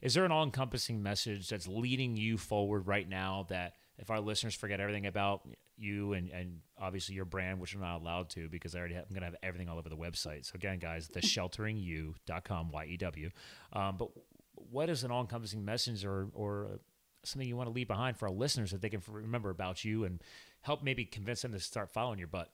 is 0.00 0.12
there 0.14 0.24
an 0.26 0.32
all-encompassing 0.32 1.02
message 1.02 1.48
that's 1.48 1.66
leading 1.66 2.16
you 2.16 2.36
forward 2.36 2.86
right 2.86 3.08
now 3.08 3.46
that 3.48 3.74
if 3.98 4.10
our 4.10 4.20
listeners 4.20 4.54
forget 4.54 4.80
everything 4.80 5.06
about 5.06 5.42
you 5.76 6.12
and, 6.12 6.30
and 6.30 6.58
obviously 6.78 7.14
your 7.14 7.24
brand 7.24 7.60
which 7.60 7.74
i'm 7.74 7.80
not 7.80 8.00
allowed 8.00 8.28
to 8.28 8.48
because 8.48 8.74
i 8.74 8.78
already 8.78 8.94
have, 8.94 9.04
i'm 9.08 9.14
going 9.14 9.20
to 9.20 9.26
have 9.26 9.36
everything 9.42 9.68
all 9.68 9.78
over 9.78 9.88
the 9.88 9.96
website 9.96 10.44
so 10.44 10.52
again 10.54 10.78
guys 10.78 11.08
theshelteringyou.com 11.08 12.70
y-e-w 12.70 13.30
um, 13.72 13.96
but 13.96 14.08
what 14.54 14.88
is 14.88 15.04
an 15.04 15.10
all-encompassing 15.10 15.64
message 15.64 16.04
or, 16.04 16.28
or 16.32 16.80
something 17.24 17.48
you 17.48 17.56
want 17.56 17.68
to 17.68 17.72
leave 17.72 17.88
behind 17.88 18.16
for 18.16 18.28
our 18.28 18.34
listeners 18.34 18.70
that 18.70 18.80
they 18.82 18.88
can 18.88 19.02
remember 19.08 19.50
about 19.50 19.84
you 19.84 20.04
and 20.04 20.22
help 20.60 20.82
maybe 20.82 21.04
convince 21.04 21.42
them 21.42 21.52
to 21.52 21.60
start 21.60 21.92
following 21.92 22.18
your 22.18 22.28
butt 22.28 22.50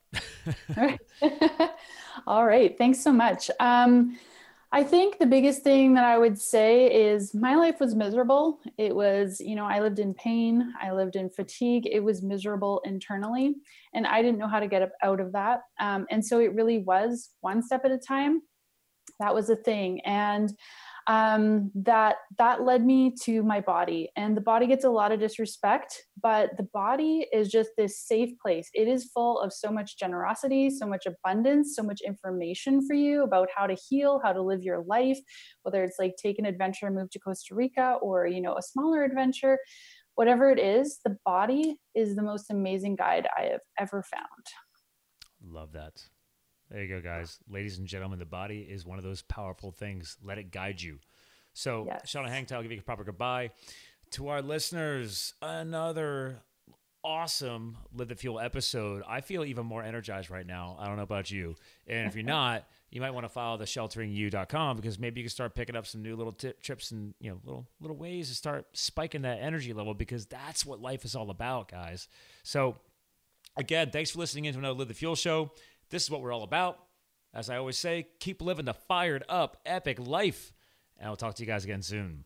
All 2.27 2.45
right. 2.45 2.77
Thanks 2.77 3.01
so 3.01 3.13
much. 3.13 3.51
Um, 3.61 4.19
I 4.73 4.85
think 4.85 5.19
the 5.19 5.27
biggest 5.27 5.63
thing 5.63 5.95
that 5.95 6.05
I 6.05 6.17
would 6.17 6.41
say 6.41 6.87
is 6.87 7.35
my 7.35 7.57
life 7.57 7.81
was 7.81 7.97
miserable. 7.97 8.61
It 8.79 8.95
was, 8.95 9.41
you 9.41 9.57
know, 9.57 9.65
I 9.65 9.81
lived 9.81 9.99
in 9.99 10.15
pain, 10.15 10.73
I 10.81 10.93
lived 10.93 11.17
in 11.17 11.29
fatigue. 11.29 11.89
It 11.91 11.99
was 11.99 12.23
miserable 12.23 12.81
internally, 12.85 13.57
and 13.95 14.07
I 14.07 14.23
didn't 14.23 14.39
know 14.39 14.47
how 14.47 14.61
to 14.61 14.69
get 14.69 14.83
up 14.83 14.93
out 15.03 15.19
of 15.19 15.33
that. 15.33 15.63
Um, 15.81 16.07
and 16.11 16.25
so 16.25 16.39
it 16.39 16.55
really 16.55 16.79
was 16.79 17.31
one 17.41 17.65
step 17.65 17.85
at 17.85 17.91
a 17.91 17.99
time. 17.99 18.43
That 19.19 19.35
was 19.35 19.51
a 19.51 19.57
thing. 19.57 20.01
And 20.03 20.53
um, 21.11 21.73
that 21.75 22.17
that 22.39 22.63
led 22.63 22.87
me 22.87 23.13
to 23.23 23.43
my 23.43 23.61
body. 23.61 24.11
And 24.15 24.37
the 24.37 24.41
body 24.41 24.69
gets 24.69 24.85
a 24.85 24.91
lot 24.91 25.11
of 25.11 25.19
disrespect 25.19 26.05
but 26.23 26.51
the 26.59 26.69
body 26.75 27.27
is 27.33 27.49
just 27.49 27.71
this 27.77 27.99
safe 27.99 28.31
place. 28.39 28.69
It 28.75 28.87
is 28.87 29.11
full 29.13 29.41
of 29.41 29.53
so 29.53 29.73
much 29.73 29.99
generosity 29.99 30.71
so 30.71 30.87
much 30.87 31.07
abundance 31.07 31.75
so 31.75 31.83
much 31.83 32.01
information 32.07 32.87
for 32.87 32.95
you 32.95 33.25
about 33.25 33.49
how 33.55 33.67
to 33.67 33.75
heal 33.75 34.21
how 34.23 34.33
to 34.33 34.41
live 34.41 34.63
your 34.63 34.85
life 34.85 35.19
whether 35.65 35.83
it's 35.83 35.99
like 35.99 36.15
take 36.17 36.39
an 36.39 36.45
adventure 36.45 36.91
move 36.91 37.11
to 37.11 37.19
costa 37.19 37.55
rica 37.57 37.97
or 38.01 38.27
you 38.27 38.41
know 38.41 38.55
a 38.57 38.63
smaller 38.63 39.03
adventure. 39.03 39.59
Whatever 40.15 40.51
it 40.51 40.61
is 40.61 41.01
the 41.05 41.17
body 41.25 41.77
is 41.95 42.15
the 42.15 42.23
most 42.23 42.51
amazing 42.51 42.95
guide 42.95 43.27
i 43.37 43.43
have 43.53 43.65
ever 43.79 44.05
found. 44.05 44.45
Love 45.43 45.73
that. 45.73 46.05
There 46.71 46.83
you 46.83 46.89
go, 46.89 47.01
guys. 47.01 47.39
Ladies 47.49 47.79
and 47.79 47.87
gentlemen, 47.87 48.19
the 48.19 48.25
body 48.25 48.61
is 48.61 48.87
one 48.87 48.99
of 48.99 49.05
those 49.05 49.23
powerful 49.23 49.73
things. 49.73 50.17
Let 50.23 50.39
it 50.39 50.51
guide 50.53 50.81
you. 50.81 50.99
So, 51.53 51.85
Yes. 51.87 52.13
Shauna 52.13 52.29
Hangtail, 52.29 52.53
I'll 52.57 52.63
give 52.63 52.73
you 52.73 52.79
a 52.79 52.83
proper 52.83 53.03
goodbye. 53.05 53.51
To 54.13 54.29
our 54.29 54.41
listeners, 54.41 55.35
another 55.43 56.43
awesome 57.03 57.79
Live 57.95 58.09
the 58.09 58.15
Fuel 58.15 58.39
episode. 58.39 59.03
I 59.09 59.21
feel 59.21 59.45
even 59.45 59.67
more 59.67 59.83
energized 59.83 60.31
right 60.31 60.47
now. 60.47 60.77
I 60.79 60.87
don't 60.87 60.97
know 60.97 61.03
about 61.03 61.31
you. 61.31 61.57
And 61.87 62.07
if 62.07 62.15
you're 62.15 62.25
not, 62.25 62.67
you 62.91 63.01
might 63.01 63.13
want 63.13 63.25
to 63.25 63.29
follow 63.29 63.57
the 63.57 63.65
shelteringyou.com 63.65 64.77
because 64.77 64.99
maybe 64.99 65.21
you 65.21 65.25
can 65.25 65.31
start 65.31 65.55
picking 65.55 65.77
up 65.77 65.87
some 65.87 66.03
new 66.03 66.15
little 66.17 66.33
tip, 66.33 66.61
trips 66.61 66.91
and 66.91 67.15
you 67.21 67.31
know 67.31 67.41
little 67.45 67.67
little 67.81 67.97
ways 67.97 68.29
to 68.29 68.35
start 68.35 68.67
spiking 68.73 69.23
that 69.23 69.39
energy 69.41 69.73
level 69.73 69.95
because 69.95 70.27
that's 70.27 70.67
what 70.67 70.81
life 70.81 71.05
is 71.05 71.15
all 71.15 71.31
about, 71.31 71.71
guys. 71.71 72.07
So 72.43 72.77
Again, 73.57 73.91
thanks 73.91 74.13
for 74.13 74.21
listening 74.21 74.45
in 74.45 74.53
to 74.53 74.59
another 74.61 74.79
Live 74.79 74.89
the 74.89 74.95
Fuel 74.95 75.17
show. 75.17 75.51
This 75.91 76.05
is 76.05 76.11
what 76.11 76.23
we're 76.23 76.33
all 76.33 76.45
about. 76.45 76.79
As 77.35 77.51
I 77.51 77.57
always 77.57 77.77
say, 77.77 78.09
keep 78.19 78.43
living 78.43 78.65
the 78.65 78.75
fired 78.75 79.25
up, 79.29 79.59
epic 79.67 79.99
life. 80.01 80.53
And 80.99 81.09
I'll 81.09 81.17
talk 81.17 81.35
to 81.35 81.43
you 81.43 81.47
guys 81.47 81.65
again 81.65 81.83
soon. 81.83 82.25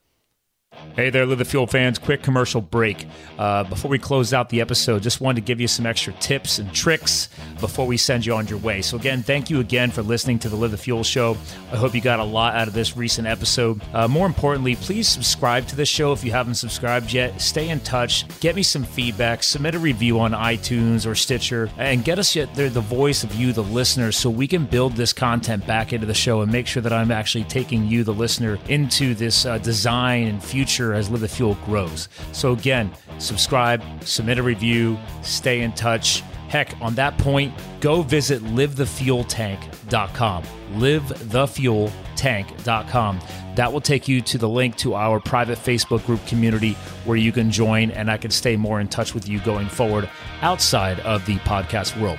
Hey 0.96 1.10
there, 1.10 1.26
Live 1.26 1.38
the 1.38 1.44
Fuel 1.44 1.66
fans. 1.66 1.98
Quick 1.98 2.22
commercial 2.22 2.60
break. 2.60 3.06
Uh, 3.36 3.64
before 3.64 3.90
we 3.90 3.98
close 3.98 4.32
out 4.32 4.48
the 4.48 4.60
episode, 4.60 5.02
just 5.02 5.20
wanted 5.20 5.40
to 5.40 5.44
give 5.44 5.60
you 5.60 5.66
some 5.66 5.86
extra 5.86 6.12
tips 6.14 6.60
and 6.60 6.72
tricks 6.72 7.28
before 7.58 7.84
we 7.84 7.96
send 7.96 8.24
you 8.24 8.34
on 8.34 8.46
your 8.46 8.58
way. 8.60 8.80
So, 8.80 8.96
again, 8.96 9.22
thank 9.24 9.50
you 9.50 9.60
again 9.60 9.90
for 9.90 10.02
listening 10.02 10.38
to 10.40 10.48
the 10.48 10.56
Live 10.56 10.70
the 10.70 10.76
Fuel 10.76 11.02
show. 11.02 11.36
I 11.72 11.76
hope 11.76 11.96
you 11.96 12.00
got 12.00 12.20
a 12.20 12.24
lot 12.24 12.54
out 12.54 12.68
of 12.68 12.74
this 12.74 12.96
recent 12.96 13.26
episode. 13.26 13.82
Uh, 13.92 14.06
more 14.06 14.26
importantly, 14.26 14.76
please 14.76 15.08
subscribe 15.08 15.66
to 15.68 15.76
the 15.76 15.84
show 15.84 16.12
if 16.12 16.22
you 16.22 16.30
haven't 16.30 16.54
subscribed 16.54 17.12
yet. 17.12 17.40
Stay 17.40 17.70
in 17.70 17.80
touch. 17.80 18.24
Get 18.38 18.54
me 18.54 18.62
some 18.62 18.84
feedback. 18.84 19.42
Submit 19.42 19.74
a 19.74 19.80
review 19.80 20.20
on 20.20 20.30
iTunes 20.30 21.10
or 21.10 21.16
Stitcher 21.16 21.70
and 21.76 22.04
get 22.04 22.18
us 22.18 22.34
the 22.34 22.84
voice 22.88 23.24
of 23.24 23.34
you, 23.34 23.52
the 23.52 23.62
listener, 23.62 24.12
so 24.12 24.30
we 24.30 24.46
can 24.46 24.64
build 24.64 24.92
this 24.92 25.12
content 25.12 25.66
back 25.66 25.92
into 25.92 26.06
the 26.06 26.14
show 26.14 26.42
and 26.42 26.52
make 26.52 26.66
sure 26.66 26.82
that 26.82 26.92
I'm 26.92 27.10
actually 27.10 27.44
taking 27.44 27.86
you, 27.88 28.04
the 28.04 28.14
listener, 28.14 28.58
into 28.68 29.14
this 29.14 29.44
uh, 29.44 29.58
design 29.58 30.28
and 30.28 30.42
future 30.42 30.63
as 30.68 31.10
Live 31.10 31.20
the 31.20 31.28
Fuel 31.28 31.56
grows. 31.64 32.08
So, 32.32 32.52
again, 32.52 32.90
subscribe, 33.18 33.82
submit 34.02 34.38
a 34.38 34.42
review, 34.42 34.98
stay 35.22 35.60
in 35.60 35.72
touch. 35.72 36.22
Heck, 36.48 36.74
on 36.80 36.94
that 36.94 37.18
point, 37.18 37.52
go 37.80 38.00
visit 38.02 38.42
livethefueltank.com. 38.42 40.44
Livethefueltank.com. 40.74 43.20
That 43.56 43.72
will 43.72 43.80
take 43.80 44.06
you 44.08 44.20
to 44.20 44.38
the 44.38 44.48
link 44.48 44.76
to 44.76 44.94
our 44.94 45.18
private 45.20 45.58
Facebook 45.58 46.06
group 46.06 46.24
community 46.26 46.72
where 47.04 47.16
you 47.16 47.32
can 47.32 47.50
join 47.50 47.90
and 47.90 48.08
I 48.10 48.16
can 48.16 48.30
stay 48.30 48.56
more 48.56 48.80
in 48.80 48.88
touch 48.88 49.14
with 49.14 49.28
you 49.28 49.40
going 49.40 49.68
forward 49.68 50.08
outside 50.42 51.00
of 51.00 51.26
the 51.26 51.36
podcast 51.38 52.00
world. 52.00 52.18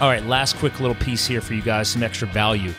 All 0.00 0.08
right, 0.08 0.24
last 0.24 0.56
quick 0.56 0.80
little 0.80 0.96
piece 0.96 1.26
here 1.26 1.40
for 1.40 1.54
you 1.54 1.62
guys, 1.62 1.88
some 1.88 2.04
extra 2.04 2.28
value. 2.28 2.72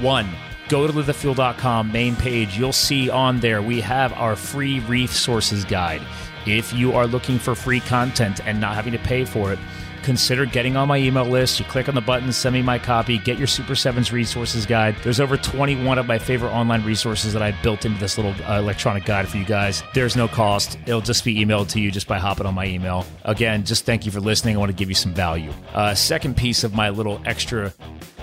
One, 0.00 0.28
go 0.68 0.86
to 0.86 0.92
livethefuel.com 0.92 1.92
main 1.92 2.16
page. 2.16 2.58
You'll 2.58 2.72
see 2.72 3.10
on 3.10 3.40
there 3.40 3.62
we 3.62 3.80
have 3.80 4.12
our 4.14 4.36
free 4.36 4.80
resources 4.80 5.64
guide. 5.64 6.02
If 6.46 6.72
you 6.72 6.92
are 6.92 7.06
looking 7.06 7.38
for 7.38 7.54
free 7.54 7.80
content 7.80 8.40
and 8.46 8.60
not 8.60 8.74
having 8.74 8.92
to 8.92 8.98
pay 8.98 9.24
for 9.24 9.52
it, 9.52 9.58
consider 10.04 10.46
getting 10.46 10.76
on 10.76 10.86
my 10.86 10.98
email 10.98 11.24
list. 11.24 11.58
You 11.58 11.64
click 11.64 11.88
on 11.88 11.94
the 11.94 12.00
button, 12.00 12.32
send 12.32 12.52
me 12.52 12.62
my 12.62 12.78
copy, 12.78 13.18
get 13.18 13.38
your 13.38 13.46
Super 13.46 13.74
Sevens 13.74 14.12
resources 14.12 14.66
guide. 14.66 14.94
There's 15.02 15.18
over 15.18 15.36
21 15.36 15.98
of 15.98 16.06
my 16.06 16.18
favorite 16.18 16.50
online 16.50 16.84
resources 16.84 17.32
that 17.32 17.42
I 17.42 17.50
built 17.62 17.84
into 17.84 17.98
this 17.98 18.18
little 18.18 18.34
uh, 18.48 18.58
electronic 18.58 19.04
guide 19.04 19.28
for 19.28 19.38
you 19.38 19.44
guys. 19.44 19.82
There's 19.94 20.14
no 20.16 20.28
cost. 20.28 20.78
It'll 20.86 21.00
just 21.00 21.24
be 21.24 21.36
emailed 21.44 21.70
to 21.70 21.80
you 21.80 21.90
just 21.90 22.06
by 22.06 22.18
hopping 22.18 22.46
on 22.46 22.54
my 22.54 22.66
email. 22.66 23.06
Again, 23.24 23.64
just 23.64 23.86
thank 23.86 24.06
you 24.06 24.12
for 24.12 24.20
listening. 24.20 24.56
I 24.56 24.58
want 24.58 24.70
to 24.70 24.76
give 24.76 24.88
you 24.88 24.94
some 24.94 25.14
value. 25.14 25.52
Uh, 25.72 25.94
second 25.94 26.36
piece 26.36 26.62
of 26.62 26.74
my 26.74 26.90
little 26.90 27.20
extra 27.24 27.72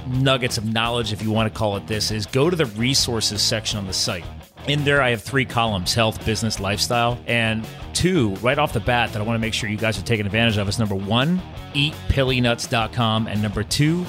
nuggets 0.07 0.57
of 0.57 0.65
knowledge, 0.65 1.11
if 1.11 1.21
you 1.21 1.31
want 1.31 1.51
to 1.51 1.57
call 1.57 1.77
it 1.77 1.87
this, 1.87 2.11
is 2.11 2.25
go 2.25 2.49
to 2.49 2.55
the 2.55 2.65
resources 2.65 3.41
section 3.41 3.79
on 3.79 3.87
the 3.87 3.93
site. 3.93 4.25
In 4.67 4.83
there, 4.83 5.01
I 5.01 5.09
have 5.09 5.23
three 5.23 5.45
columns 5.45 5.93
health, 5.93 6.23
business, 6.25 6.59
lifestyle. 6.59 7.19
And 7.27 7.67
two, 7.93 8.35
right 8.35 8.59
off 8.59 8.73
the 8.73 8.79
bat, 8.79 9.11
that 9.13 9.21
I 9.21 9.25
want 9.25 9.35
to 9.35 9.41
make 9.41 9.53
sure 9.53 9.69
you 9.69 9.77
guys 9.77 9.97
are 9.97 10.03
taking 10.03 10.25
advantage 10.25 10.57
of 10.57 10.69
is 10.69 10.77
number 10.77 10.95
one, 10.95 11.41
eatpilinuts.com. 11.73 13.27
And 13.27 13.41
number 13.41 13.63
two, 13.63 14.05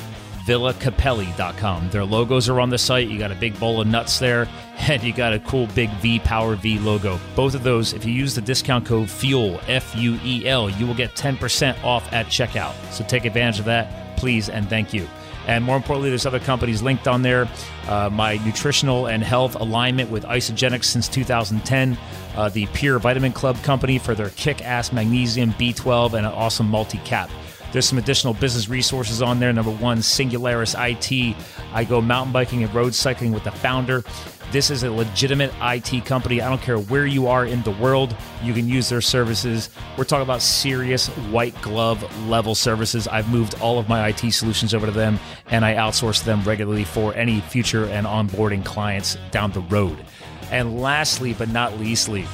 villacappelli.com. 0.47 1.91
Their 1.91 2.05
logos 2.05 2.49
are 2.49 2.61
on 2.61 2.69
the 2.69 2.79
site. 2.79 3.09
You 3.09 3.19
got 3.19 3.33
a 3.33 3.37
big 3.37 3.59
bowl 3.59 3.81
of 3.81 3.87
nuts 3.87 4.19
there, 4.19 4.49
and 4.77 5.03
you 5.03 5.13
got 5.13 5.33
a 5.33 5.39
cool 5.41 5.67
big 5.69 5.91
V 6.01 6.19
Power 6.19 6.55
V 6.57 6.79
logo. 6.79 7.19
Both 7.35 7.55
of 7.55 7.63
those, 7.63 7.95
if 7.95 8.05
you 8.05 8.13
use 8.13 8.35
the 8.35 8.41
discount 8.43 8.85
code 8.85 9.09
FUEL, 9.09 9.61
F 9.69 9.95
U 9.97 10.19
E 10.23 10.47
L, 10.47 10.69
you 10.69 10.87
will 10.87 10.95
get 10.95 11.15
10% 11.15 11.83
off 11.83 12.13
at 12.13 12.27
checkout. 12.27 12.75
So 12.93 13.05
take 13.05 13.25
advantage 13.25 13.59
of 13.59 13.65
that, 13.67 14.17
please, 14.17 14.49
and 14.49 14.69
thank 14.69 14.93
you. 14.93 15.09
And 15.47 15.65
more 15.65 15.77
importantly, 15.77 16.11
there's 16.11 16.27
other 16.27 16.41
companies 16.41 16.83
linked 16.83 17.09
on 17.09 17.23
there. 17.23 17.49
Uh, 17.89 18.09
my 18.11 18.37
nutritional 18.45 19.07
and 19.07 19.23
health 19.23 19.57
alignment 19.57 20.11
with 20.11 20.25
Isagenix 20.25 20.85
since 20.85 21.09
2010. 21.09 21.99
Uh, 22.37 22.49
the 22.49 22.67
Pure 22.67 23.01
Vitamin 23.01 23.33
Club 23.33 23.61
company 23.63 23.99
for 23.99 24.15
their 24.15 24.31
kick 24.31 24.63
ass 24.63 24.93
magnesium, 24.93 25.53
B12, 25.55 26.15
and 26.15 26.27
an 26.27 26.33
awesome 26.33 26.69
multi 26.69 26.99
cap. 26.99 27.31
There's 27.73 27.87
some 27.87 27.99
additional 27.99 28.35
business 28.35 28.69
resources 28.69 29.23
on 29.23 29.41
there. 29.41 29.53
Number 29.53 29.71
one, 29.71 29.99
Singularis 29.99 30.75
IT. 30.77 31.37
I 31.73 31.85
go 31.85 32.03
mountain 32.03 32.33
biking 32.33 32.63
and 32.63 32.73
road 32.75 32.95
cycling 32.95 33.33
with 33.33 33.45
the 33.45 33.51
founder. 33.51 34.05
This 34.53 34.71
is 34.71 34.83
a 34.83 34.93
legitimate 34.93 35.51
IT 35.63 36.05
company. 36.05 36.43
I 36.43 36.51
don't 36.51 36.61
care 36.61 36.79
where 36.79 37.07
you 37.07 37.27
are 37.29 37.47
in 37.47 37.63
the 37.63 37.71
world, 37.71 38.15
you 38.43 38.53
can 38.53 38.69
use 38.69 38.91
their 38.91 39.01
services. 39.01 39.71
We're 39.97 40.05
talking 40.05 40.25
about 40.25 40.43
serious 40.43 41.09
white 41.31 41.59
glove 41.63 42.05
level 42.29 42.55
services. 42.55 43.09
I've 43.09 43.31
moved 43.31 43.55
all 43.63 43.79
of 43.79 43.89
my 43.89 44.09
IT 44.09 44.31
solutions 44.31 44.75
over 44.75 44.85
to 44.85 44.93
them 44.93 45.19
and 45.47 45.65
I 45.65 45.77
outsource 45.77 46.23
them 46.25 46.45
regularly 46.45 46.85
for 46.85 47.15
any 47.15 47.41
future 47.41 47.87
and 47.87 48.07
onboarding 48.07 48.63
clients 48.63 49.17
down 49.31 49.53
the 49.53 49.61
road. 49.61 50.05
And 50.51 50.83
lastly, 50.83 51.33
but 51.33 51.49
not 51.49 51.81
leastly, 51.81 52.27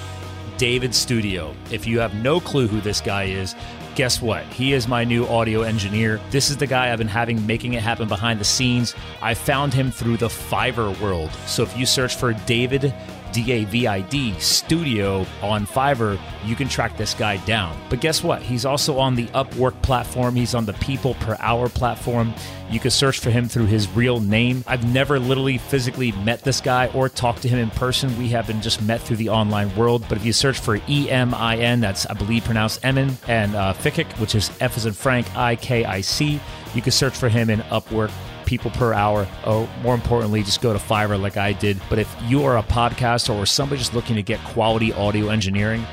David 0.56 0.96
Studio. 0.96 1.54
If 1.70 1.86
you 1.86 2.00
have 2.00 2.14
no 2.16 2.40
clue 2.40 2.66
who 2.66 2.80
this 2.80 3.00
guy 3.00 3.24
is, 3.26 3.54
guess 3.99 4.22
what? 4.22 4.44
He 4.53 4.74
is 4.74 4.86
my 4.86 5.03
new 5.03 5.26
audio 5.26 5.62
engineer. 5.62 6.20
This 6.30 6.51
is 6.51 6.57
the 6.57 6.68
guy 6.68 6.92
I've 6.92 6.99
been 6.99 7.09
having 7.09 7.44
making 7.49 7.72
it 7.72 7.82
happen 7.82 8.07
behind 8.07 8.38
the 8.38 8.44
scenes. 8.44 8.94
I 9.20 9.34
found 9.34 9.74
him 9.74 9.90
through 9.90 10.18
the 10.18 10.28
Fiverr 10.28 10.96
world. 11.01 11.32
So 11.46 11.64
if 11.64 11.76
you 11.76 11.84
search 11.84 12.14
for 12.14 12.32
David 12.32 12.94
D 13.33 13.53
A 13.53 13.64
V 13.64 13.87
I 13.87 14.01
D 14.03 14.39
Studio 14.39 15.26
on 15.43 15.66
Fiverr, 15.66 16.18
you 16.45 16.57
can 16.57 16.68
track 16.68 16.97
this 16.97 17.14
guy 17.14 17.37
down. 17.39 17.76
But 17.91 18.01
guess 18.01 18.22
what? 18.22 18.43
He's 18.43 18.64
also 18.64 18.99
on 18.99 19.14
the 19.14 19.26
Upwork 19.29 19.81
platform, 19.83 20.35
he's 20.35 20.55
on 20.55 20.64
the 20.64 20.72
People 20.74 21.14
Per 21.14 21.37
Hour 21.41 21.68
platform. 21.68 22.35
You 22.70 22.81
can 22.81 22.91
search 22.91 23.20
for 23.20 23.31
him 23.31 23.49
through 23.49 23.64
his 23.64 23.89
real 23.89 24.20
name. 24.20 24.62
I've 24.66 24.87
never 24.93 25.18
literally 25.18 25.57
physically 25.57 26.12
met 26.12 26.43
this 26.43 26.61
guy 26.61 26.89
or 26.89 27.09
talked 27.09 27.41
to 27.43 27.49
him 27.49 27.59
in 27.59 27.70
person. 27.70 28.16
We 28.18 28.29
have 28.29 28.47
been 28.47 28.61
just 28.61 28.83
met 28.83 29.01
through 29.01 29.16
the 29.16 29.31
online 29.31 29.74
world. 29.74 30.05
But 30.07 30.18
if 30.18 30.26
you 30.26 30.35
search 30.35 30.59
for 30.59 30.79
E 30.87 31.11
M 31.11 31.33
I 31.35 31.57
N, 31.57 31.81
that's 31.81 32.05
I 32.07 32.12
believe 32.12 32.45
pronounced 32.45 32.85
Emin, 32.85 33.16
and 33.26 33.55
uh, 33.55 33.72
Fikic, 33.72 34.07
which 34.20 34.35
is 34.35 34.51
F 34.61 34.76
as 34.76 34.85
in 34.85 34.93
Frank, 34.93 35.35
I 35.35 35.57
K 35.57 35.85
I 35.85 36.03
C, 36.03 36.41
you 36.74 36.83
can 36.83 36.93
search 36.93 37.14
for 37.14 37.31
him 37.31 37.49
in 37.49 37.61
Upwork 37.61 38.11
people 38.49 38.70
per 38.72 38.92
hour. 38.92 39.28
Or 39.46 39.68
more 39.82 39.94
importantly, 39.94 40.42
just 40.42 40.61
go 40.61 40.72
to 40.72 40.78
Fiverr 40.78 41.20
like 41.20 41.36
I 41.36 41.53
did. 41.53 41.80
But 41.88 41.99
if 41.99 42.12
you 42.24 42.44
are 42.44 42.59
a 42.59 42.62
podcaster 42.62 43.36
or 43.36 43.46
somebody 43.46 43.78
just 43.78 43.94
looking 43.94 44.16
to 44.16 44.22
get 44.22 44.40
quality 44.40 44.92
audio 44.92 45.28
engineering, 45.28 45.84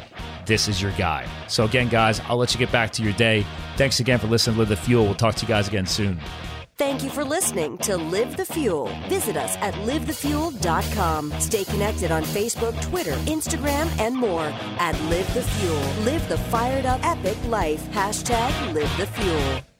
this 0.45 0.67
is 0.67 0.81
your 0.81 0.91
guy. 0.93 1.27
So 1.47 1.65
again, 1.65 1.89
guys, 1.89 2.21
I'll 2.21 2.37
let 2.37 2.53
you 2.53 2.59
get 2.59 2.71
back 2.71 2.91
to 2.93 3.03
your 3.03 3.13
day. 3.13 3.45
Thanks 3.75 3.99
again 3.99 4.19
for 4.19 4.27
listening 4.27 4.55
to 4.55 4.59
Live 4.61 4.69
the 4.69 4.77
Fuel. 4.77 5.03
We'll 5.05 5.15
talk 5.15 5.35
to 5.35 5.41
you 5.43 5.49
guys 5.49 5.67
again 5.67 5.85
soon. 5.85 6.19
Thank 6.77 7.03
you 7.03 7.09
for 7.09 7.23
listening 7.23 7.77
to 7.79 7.95
Live 7.95 8.35
the 8.35 8.45
Fuel. 8.45 8.89
Visit 9.07 9.37
us 9.37 9.55
at 9.57 9.73
livethefuel.com. 9.75 11.33
Stay 11.39 11.63
connected 11.65 12.11
on 12.11 12.23
Facebook, 12.23 12.79
Twitter, 12.81 13.13
Instagram, 13.27 13.87
and 13.99 14.15
more 14.15 14.51
at 14.79 14.99
Live 15.03 15.33
the 15.33 15.41
Fuel. 15.41 16.03
Live 16.03 16.27
the 16.27 16.37
fired 16.37 16.85
up 16.85 17.03
epic 17.05 17.37
life. 17.47 17.81
Hashtag 17.91 18.73
Live 18.73 18.97
the 18.97 19.07
Fuel. 19.07 19.74